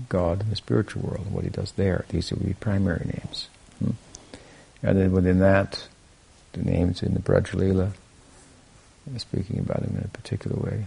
God 0.08 0.42
in 0.42 0.50
the 0.50 0.56
spiritual 0.56 1.02
world 1.02 1.26
and 1.26 1.34
what 1.34 1.44
He 1.44 1.50
does 1.50 1.72
there. 1.72 2.04
These 2.08 2.30
would 2.30 2.44
be 2.44 2.54
primary 2.54 3.06
names. 3.06 3.48
Hmm? 3.78 3.90
And 4.82 4.98
then 4.98 5.12
within 5.12 5.38
that, 5.40 5.86
the 6.52 6.62
names 6.62 7.02
in 7.02 7.14
the 7.14 7.20
Braj 7.20 7.48
Leela, 7.50 7.92
speaking 9.18 9.58
about 9.58 9.82
him 9.82 9.96
in 9.96 10.04
a 10.04 10.08
particular 10.08 10.56
way. 10.56 10.86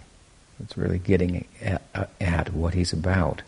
It's 0.62 0.78
really 0.78 1.00
getting 1.00 1.46
at, 1.62 1.82
at, 2.20 2.54
what 2.54 2.74
he's 2.74 2.92
about. 2.92 3.44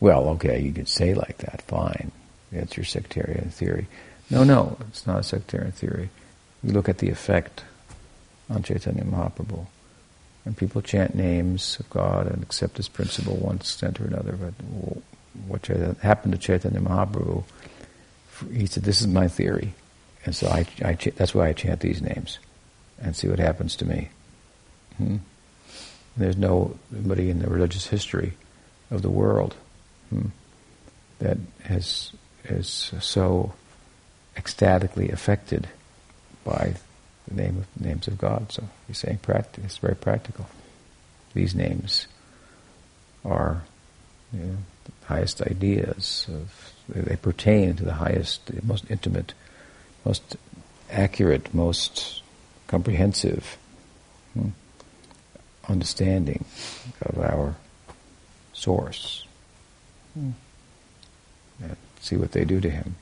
Well, 0.00 0.28
okay, 0.30 0.60
you 0.60 0.72
could 0.72 0.88
say 0.88 1.12
like 1.12 1.38
that, 1.38 1.62
fine. 1.62 2.12
That's 2.50 2.76
your 2.76 2.84
sectarian 2.84 3.50
theory. 3.50 3.88
No, 4.30 4.42
no, 4.44 4.78
it's 4.88 5.06
not 5.06 5.20
a 5.20 5.22
sectarian 5.22 5.72
theory. 5.72 6.08
You 6.62 6.72
look 6.72 6.88
at 6.88 6.98
the 6.98 7.10
effect 7.10 7.62
on 8.48 8.62
Chaitanya 8.62 9.04
Mahaprabhu. 9.04 9.66
And 10.48 10.56
people 10.56 10.80
chant 10.80 11.14
names 11.14 11.78
of 11.78 11.90
God 11.90 12.26
and 12.26 12.42
accept 12.42 12.78
His 12.78 12.88
principle 12.88 13.36
one 13.36 13.56
extent 13.56 14.00
or 14.00 14.06
another, 14.06 14.32
but 14.32 14.54
what 15.46 15.66
happened 16.00 16.32
to 16.32 16.38
Chaitanya 16.38 16.80
Mahaprabhu, 16.80 17.44
he 18.50 18.64
said, 18.64 18.82
this 18.82 19.02
is 19.02 19.06
my 19.06 19.28
theory. 19.28 19.74
And 20.24 20.34
so 20.34 20.48
I, 20.48 20.64
I 20.82 20.94
ch- 20.94 21.14
that's 21.14 21.34
why 21.34 21.48
I 21.48 21.52
chant 21.52 21.80
these 21.80 22.00
names 22.00 22.38
and 22.98 23.14
see 23.14 23.28
what 23.28 23.38
happens 23.38 23.76
to 23.76 23.84
me. 23.84 24.08
Hmm? 24.96 25.16
There's 26.16 26.38
nobody 26.38 27.28
in 27.28 27.40
the 27.40 27.50
religious 27.50 27.86
history 27.86 28.32
of 28.90 29.02
the 29.02 29.10
world 29.10 29.54
hmm, 30.08 30.28
that 31.18 31.36
has 31.64 32.12
is 32.44 32.94
so 33.00 33.52
ecstatically 34.34 35.10
affected 35.10 35.68
by 36.42 36.76
the 37.28 37.34
name 37.34 37.58
of 37.58 37.84
names 37.84 38.08
of 38.08 38.18
God. 38.18 38.52
So 38.52 38.64
he's 38.86 38.98
saying 38.98 39.18
practice, 39.18 39.64
it's 39.64 39.78
very 39.78 39.96
practical. 39.96 40.48
These 41.34 41.54
names 41.54 42.06
are 43.24 43.62
you 44.32 44.40
know, 44.40 44.56
the 44.84 45.06
highest 45.06 45.42
ideas 45.42 46.26
of 46.28 46.72
they 46.88 47.16
pertain 47.16 47.76
to 47.76 47.84
the 47.84 47.94
highest, 47.94 48.50
most 48.64 48.90
intimate 48.90 49.34
most 50.04 50.36
accurate, 50.90 51.52
most 51.52 52.22
comprehensive 52.66 53.58
hmm, 54.32 54.48
understanding 55.68 56.44
of 57.02 57.18
our 57.18 57.56
source. 58.52 59.26
Hmm. 60.14 60.30
see 62.00 62.16
what 62.16 62.32
they 62.32 62.44
do 62.44 62.60
to 62.60 62.70
him. 62.70 62.96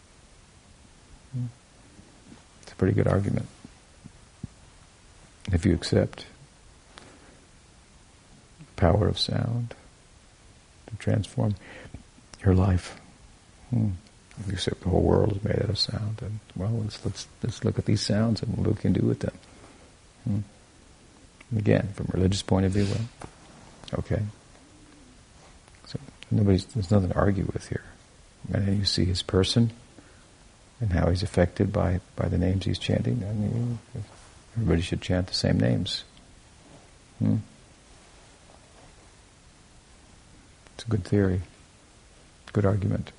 Hmm. 1.33 1.47
It's 2.63 2.73
a 2.73 2.77
pretty 2.77 2.95
good 2.95 3.07
argument. 3.07 3.47
If 5.53 5.65
you 5.65 5.75
accept 5.75 6.27
the 8.59 8.65
power 8.77 9.09
of 9.09 9.19
sound 9.19 9.75
to 10.89 10.97
transform 10.97 11.55
your 12.45 12.55
life. 12.55 12.99
Hmm. 13.71 13.91
You 14.47 14.53
accept 14.53 14.83
the 14.83 14.91
whole 14.91 15.03
world 15.03 15.37
is 15.37 15.45
made 15.45 15.63
out 15.63 15.71
of 15.71 15.79
sound, 15.79 16.21
and 16.21 16.41
well, 16.55 16.71
let's 16.83 17.03
let's 17.05 17.27
let's 17.43 17.65
look 17.65 17.79
at 17.79 17.87
these 17.87 18.03
sounds 18.03 18.43
and 18.43 18.55
what 18.57 18.67
we 18.67 18.75
can 18.75 18.93
do 18.93 19.07
with 19.07 19.21
them. 19.21 19.33
Hmm. 20.25 20.39
Again, 21.57 21.89
from 21.95 22.09
a 22.13 22.17
religious 22.17 22.43
point 22.43 22.67
of 22.67 22.73
view, 22.73 22.85
well, 22.85 23.31
okay. 24.01 24.23
So 25.87 25.99
nobody's 26.31 26.67
there's 26.67 26.91
nothing 26.91 27.11
to 27.11 27.17
argue 27.17 27.49
with 27.53 27.69
here. 27.69 27.85
And 28.53 28.67
then 28.67 28.79
you 28.79 28.85
see 28.85 29.05
his 29.05 29.23
person 29.23 29.71
and 30.81 30.93
how 30.93 31.09
he's 31.11 31.23
affected 31.23 31.73
by, 31.73 32.01
by 32.17 32.29
the 32.29 32.39
names 32.39 32.65
he's 32.65 32.79
chanting. 32.79 33.25
I 33.29 33.33
mean, 33.33 33.79
everybody 34.57 34.81
should 34.81 35.03
chant 35.03 35.27
the 35.27 35.35
same 35.35 35.61
names. 35.61 36.05
Hmm? 37.19 37.37
It's 40.75 40.85
a 40.85 40.89
good 40.89 41.05
theory, 41.05 41.43
good 42.53 42.67
argument. 42.67 43.13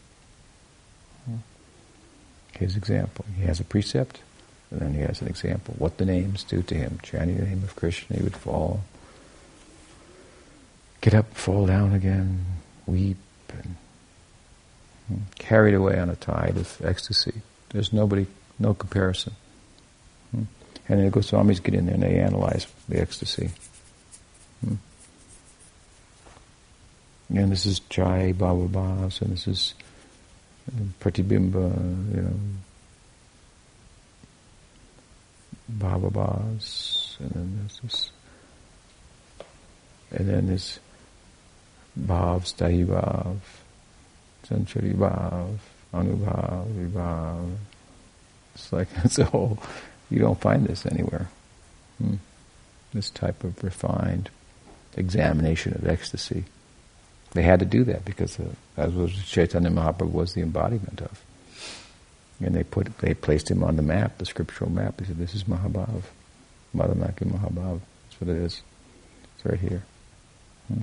Hmm? 1.25 1.37
His 2.53 2.75
example. 2.75 3.25
He 3.37 3.43
has 3.45 3.59
a 3.59 3.63
precept, 3.63 4.19
and 4.71 4.81
then 4.81 4.93
he 4.93 5.01
has 5.01 5.21
an 5.21 5.27
example. 5.27 5.75
What 5.77 5.97
the 5.97 6.05
names 6.05 6.43
do 6.43 6.63
to 6.63 6.75
him. 6.75 6.99
Chanting 7.03 7.37
the 7.37 7.45
name 7.45 7.63
of 7.63 7.75
Krishna, 7.75 8.17
he 8.17 8.23
would 8.23 8.35
fall, 8.35 8.81
get 11.01 11.13
up, 11.13 11.33
fall 11.33 11.67
down 11.67 11.93
again, 11.93 12.45
weep, 12.87 13.17
and 13.49 13.75
hmm, 15.07 15.21
carried 15.37 15.75
away 15.75 15.99
on 15.99 16.09
a 16.09 16.15
tide 16.15 16.57
of 16.57 16.81
ecstasy. 16.83 17.41
There's 17.69 17.93
nobody, 17.93 18.25
no 18.59 18.73
comparison. 18.73 19.33
And 20.89 21.05
the 21.05 21.11
Goswamis 21.11 21.61
get 21.61 21.73
in 21.73 21.85
there 21.85 21.95
and 21.95 22.03
they 22.03 22.19
analyze 22.19 22.67
the 22.87 23.01
ecstasy. 23.01 23.49
Hmm? 24.65 24.75
And 27.29 27.51
this 27.51 27.65
is 27.65 27.79
Jai 27.79 28.33
Bhavabhas, 28.33 29.21
and 29.21 29.31
this 29.31 29.47
is 29.47 29.73
uh, 30.69 30.83
Pratibimba, 31.01 32.15
you 32.15 32.21
know, 32.21 32.33
Bhavabhas, 35.77 37.19
and 37.19 37.31
then 37.31 37.57
there's 37.59 37.79
this, 37.81 38.11
and 40.11 40.29
then 40.29 40.47
this 40.47 40.79
Bhav, 41.99 42.43
Sthayi 42.43 42.85
Bhav, 42.85 43.37
Sanchari 44.47 44.95
Bhav, 44.95 45.57
Anubhav, 45.93 46.67
Vibhav. 46.73 47.55
It's 48.55 48.71
like, 48.71 48.87
it's 49.03 49.19
a 49.19 49.25
whole, 49.25 49.59
you 50.09 50.19
don't 50.19 50.39
find 50.39 50.65
this 50.65 50.85
anywhere. 50.85 51.27
Hmm. 51.97 52.15
This 52.93 53.09
type 53.09 53.43
of 53.43 53.63
refined 53.63 54.29
examination 54.95 55.73
of 55.73 55.87
ecstasy. 55.87 56.45
They 57.33 57.43
had 57.43 57.59
to 57.59 57.65
do 57.65 57.83
that 57.85 58.05
because 58.05 58.37
that 58.75 58.93
was 58.93 59.13
Chaitanya 59.25 59.69
Mahaprabhu 59.69 60.11
was 60.11 60.33
the 60.33 60.41
embodiment 60.41 61.01
of. 61.01 61.21
And 62.39 62.55
they 62.55 62.63
put 62.63 62.97
they 62.99 63.13
placed 63.13 63.49
him 63.49 63.63
on 63.63 63.75
the 63.75 63.81
map, 63.81 64.17
the 64.17 64.25
scriptural 64.25 64.71
map. 64.71 64.97
They 64.97 65.05
said, 65.05 65.17
"This 65.17 65.33
is 65.33 65.45
Mahabhav, 65.45 66.03
Madanakhya 66.75 67.31
Mahabhav. 67.31 67.79
That's 68.03 68.21
what 68.21 68.29
it 68.29 68.37
is. 68.37 68.61
It's 69.35 69.45
right 69.45 69.59
here." 69.59 69.83
Hmm. 70.67 70.81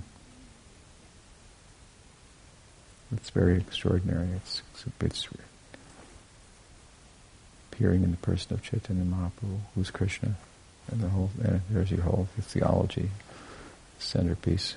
It's 3.12 3.30
very 3.30 3.58
extraordinary. 3.58 4.28
It's, 4.36 4.62
it's, 4.72 4.84
it's 5.00 5.28
appearing 7.74 8.04
in 8.04 8.10
the 8.10 8.16
person 8.18 8.54
of 8.54 8.62
Chaitanya 8.62 9.04
Mahaprabhu, 9.04 9.58
who's 9.74 9.90
Krishna, 9.90 10.36
and 10.90 11.00
the 11.00 11.08
whole. 11.08 11.30
And 11.42 11.60
there's 11.70 11.90
your 11.90 12.02
whole 12.02 12.28
theology 12.40 13.10
centerpiece. 13.98 14.76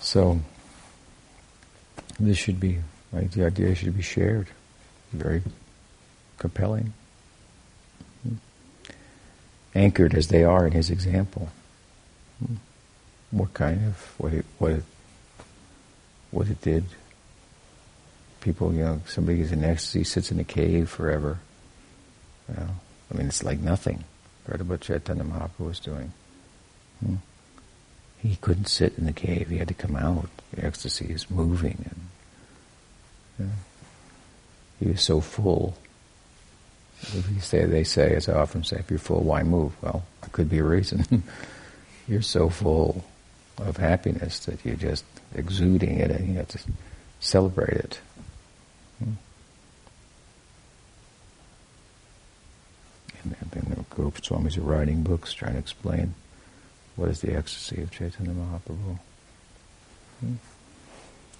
So 0.00 0.40
this 2.18 2.38
should 2.38 2.60
be 2.60 2.78
right, 3.12 3.30
the 3.30 3.44
idea 3.44 3.74
should 3.74 3.96
be 3.96 4.02
shared. 4.02 4.48
Very 5.12 5.42
compelling. 6.38 6.92
Anchored 9.74 10.14
as 10.14 10.28
they 10.28 10.42
are 10.42 10.66
in 10.66 10.72
his 10.72 10.90
example. 10.90 11.50
What 13.30 13.52
kind 13.52 13.86
of 13.86 14.14
what 14.18 14.32
it, 14.32 14.46
what 14.58 14.72
it, 14.72 14.84
what 16.30 16.48
it 16.48 16.60
did. 16.62 16.84
People, 18.46 18.72
you 18.72 18.84
know, 18.84 19.00
somebody 19.06 19.40
is 19.40 19.50
in 19.50 19.64
ecstasy, 19.64 20.04
sits 20.04 20.30
in 20.30 20.38
a 20.38 20.44
cave 20.44 20.88
forever. 20.88 21.40
You 22.48 22.54
know, 22.54 22.68
I 23.12 23.16
mean, 23.18 23.26
it's 23.26 23.42
like 23.42 23.58
nothing. 23.58 24.04
Right 24.46 24.62
what 24.62 24.80
Chaitanya 24.80 25.24
Mahaprabhu 25.24 25.66
was 25.66 25.80
doing. 25.80 26.12
Hmm 27.04 27.16
he 28.26 28.36
couldn't 28.36 28.68
sit 28.68 28.96
in 28.98 29.06
the 29.06 29.12
cave. 29.12 29.48
He 29.48 29.58
had 29.58 29.68
to 29.68 29.74
come 29.74 29.96
out. 29.96 30.28
The 30.52 30.64
ecstasy 30.64 31.06
is 31.06 31.30
moving, 31.30 31.84
and 33.38 33.48
yeah. 33.48 33.54
he 34.80 34.90
was 34.90 35.02
so 35.02 35.20
full. 35.20 35.76
They 37.12 37.40
say, 37.40 37.64
they 37.66 37.84
say, 37.84 38.14
as 38.14 38.28
I 38.28 38.34
often 38.34 38.64
say, 38.64 38.78
if 38.78 38.90
you're 38.90 38.98
full, 38.98 39.22
why 39.22 39.42
move? 39.42 39.72
Well, 39.82 40.04
it 40.22 40.32
could 40.32 40.48
be 40.48 40.58
a 40.58 40.64
reason. 40.64 41.22
you're 42.08 42.22
so 42.22 42.48
full 42.48 43.04
of 43.58 43.76
happiness 43.76 44.40
that 44.46 44.64
you're 44.64 44.76
just 44.76 45.04
exuding 45.34 45.98
it, 45.98 46.10
and 46.10 46.28
you 46.28 46.34
have 46.34 46.48
to 46.48 46.58
celebrate 47.20 47.76
it. 47.76 48.00
Hmm. 48.98 49.12
And 53.22 53.50
then 53.50 53.74
the 53.76 53.94
Goswamis 53.94 54.56
are 54.56 54.62
writing 54.62 55.02
books 55.02 55.32
trying 55.32 55.54
to 55.54 55.58
explain 55.58 56.14
what 56.94 57.08
is 57.08 57.20
the 57.20 57.34
ecstasy 57.34 57.82
of 57.82 57.90
Chaitanya 57.90 58.32
Mahaprabhu? 58.32 58.98
Hmm? 60.20 60.34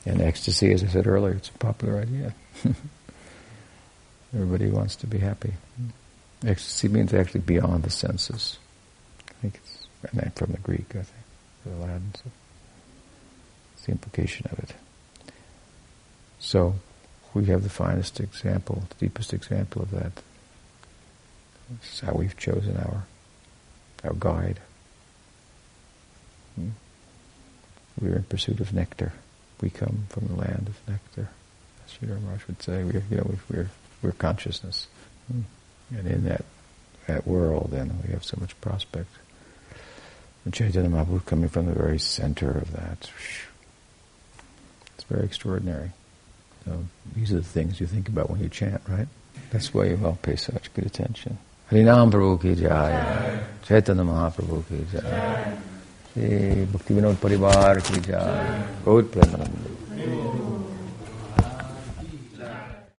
And 0.04 0.20
ecstasy, 0.20 0.72
as 0.72 0.82
I 0.84 0.88
said 0.88 1.06
earlier, 1.06 1.34
it's 1.34 1.48
a 1.48 1.52
popular 1.52 2.00
idea. 2.00 2.34
Everybody 4.34 4.68
wants 4.68 4.96
to 4.96 5.06
be 5.06 5.18
happy. 5.18 5.54
Hmm? 5.76 6.48
Ecstasy 6.48 6.88
means 6.88 7.14
actually 7.14 7.40
beyond 7.40 7.84
the 7.84 7.90
senses. 7.90 8.58
I 9.28 9.32
think 9.40 9.60
it's 9.62 9.86
mean, 10.12 10.32
from 10.34 10.52
the 10.52 10.58
Greek, 10.58 10.86
I 10.90 11.02
think, 11.02 11.08
the 11.64 11.70
Latin. 11.76 12.12
So 12.14 12.30
it's 13.74 13.86
the 13.86 13.92
implication 13.92 14.46
of 14.50 14.58
it. 14.58 14.74
So 16.38 16.74
we 17.34 17.46
have 17.46 17.62
the 17.62 17.68
finest 17.68 18.20
example, 18.20 18.84
the 18.90 19.06
deepest 19.06 19.32
example 19.32 19.82
of 19.82 19.90
that. 19.90 20.12
This 21.80 21.94
is 21.94 22.00
how 22.00 22.12
we've 22.12 22.36
chosen 22.36 22.76
our 22.76 23.04
our 24.04 24.14
guide. 24.14 24.60
Hmm? 26.54 26.70
We 28.00 28.10
are 28.10 28.16
in 28.16 28.24
pursuit 28.24 28.60
of 28.60 28.72
nectar. 28.72 29.12
We 29.60 29.70
come 29.70 30.06
from 30.10 30.26
the 30.28 30.34
land 30.34 30.68
of 30.68 30.88
nectar. 30.88 31.30
As 31.86 32.08
Maharaj 32.08 32.46
would 32.46 32.62
say, 32.62 32.84
we're, 32.84 33.02
you 33.10 33.16
know, 33.16 33.34
we're, 33.50 33.70
we're 34.02 34.12
consciousness. 34.12 34.86
Hmm? 35.30 35.42
And 35.96 36.06
in 36.06 36.24
that, 36.24 36.44
that 37.06 37.26
world, 37.26 37.70
then, 37.70 37.98
we 38.04 38.12
have 38.12 38.24
so 38.24 38.36
much 38.40 38.60
prospect. 38.60 39.10
And 40.44 40.52
Chaitanya 40.52 40.90
Mahaprabhu 40.90 41.24
coming 41.24 41.48
from 41.48 41.66
the 41.66 41.72
very 41.72 41.98
center 41.98 42.50
of 42.50 42.72
that. 42.72 43.10
It's 44.94 45.04
very 45.04 45.24
extraordinary. 45.24 45.92
So 46.66 46.84
these 47.14 47.32
are 47.32 47.36
the 47.36 47.42
things 47.42 47.80
you 47.80 47.86
think 47.86 48.08
about 48.08 48.28
when 48.28 48.40
you 48.40 48.48
chant, 48.48 48.82
right? 48.88 49.06
That's 49.50 49.72
why 49.72 49.84
you 49.86 50.00
all 50.04 50.18
pay 50.20 50.34
such 50.36 50.72
good 50.74 50.86
attention. 50.86 51.38
Harinam 51.70 52.10
Prabhu 52.10 52.42
ki 52.42 52.54
jai. 52.56 53.38
Chaitanya 53.62 54.02
Mahaprabhu 54.02 54.66
ki 54.68 54.84
jai. 54.92 55.56
Bhaktivinoda 56.66 57.14
Parivar 57.14 57.78
ki 57.86 58.00
jai. 58.00 58.62
Gaura 58.84 59.02
Premanande. 59.04 59.75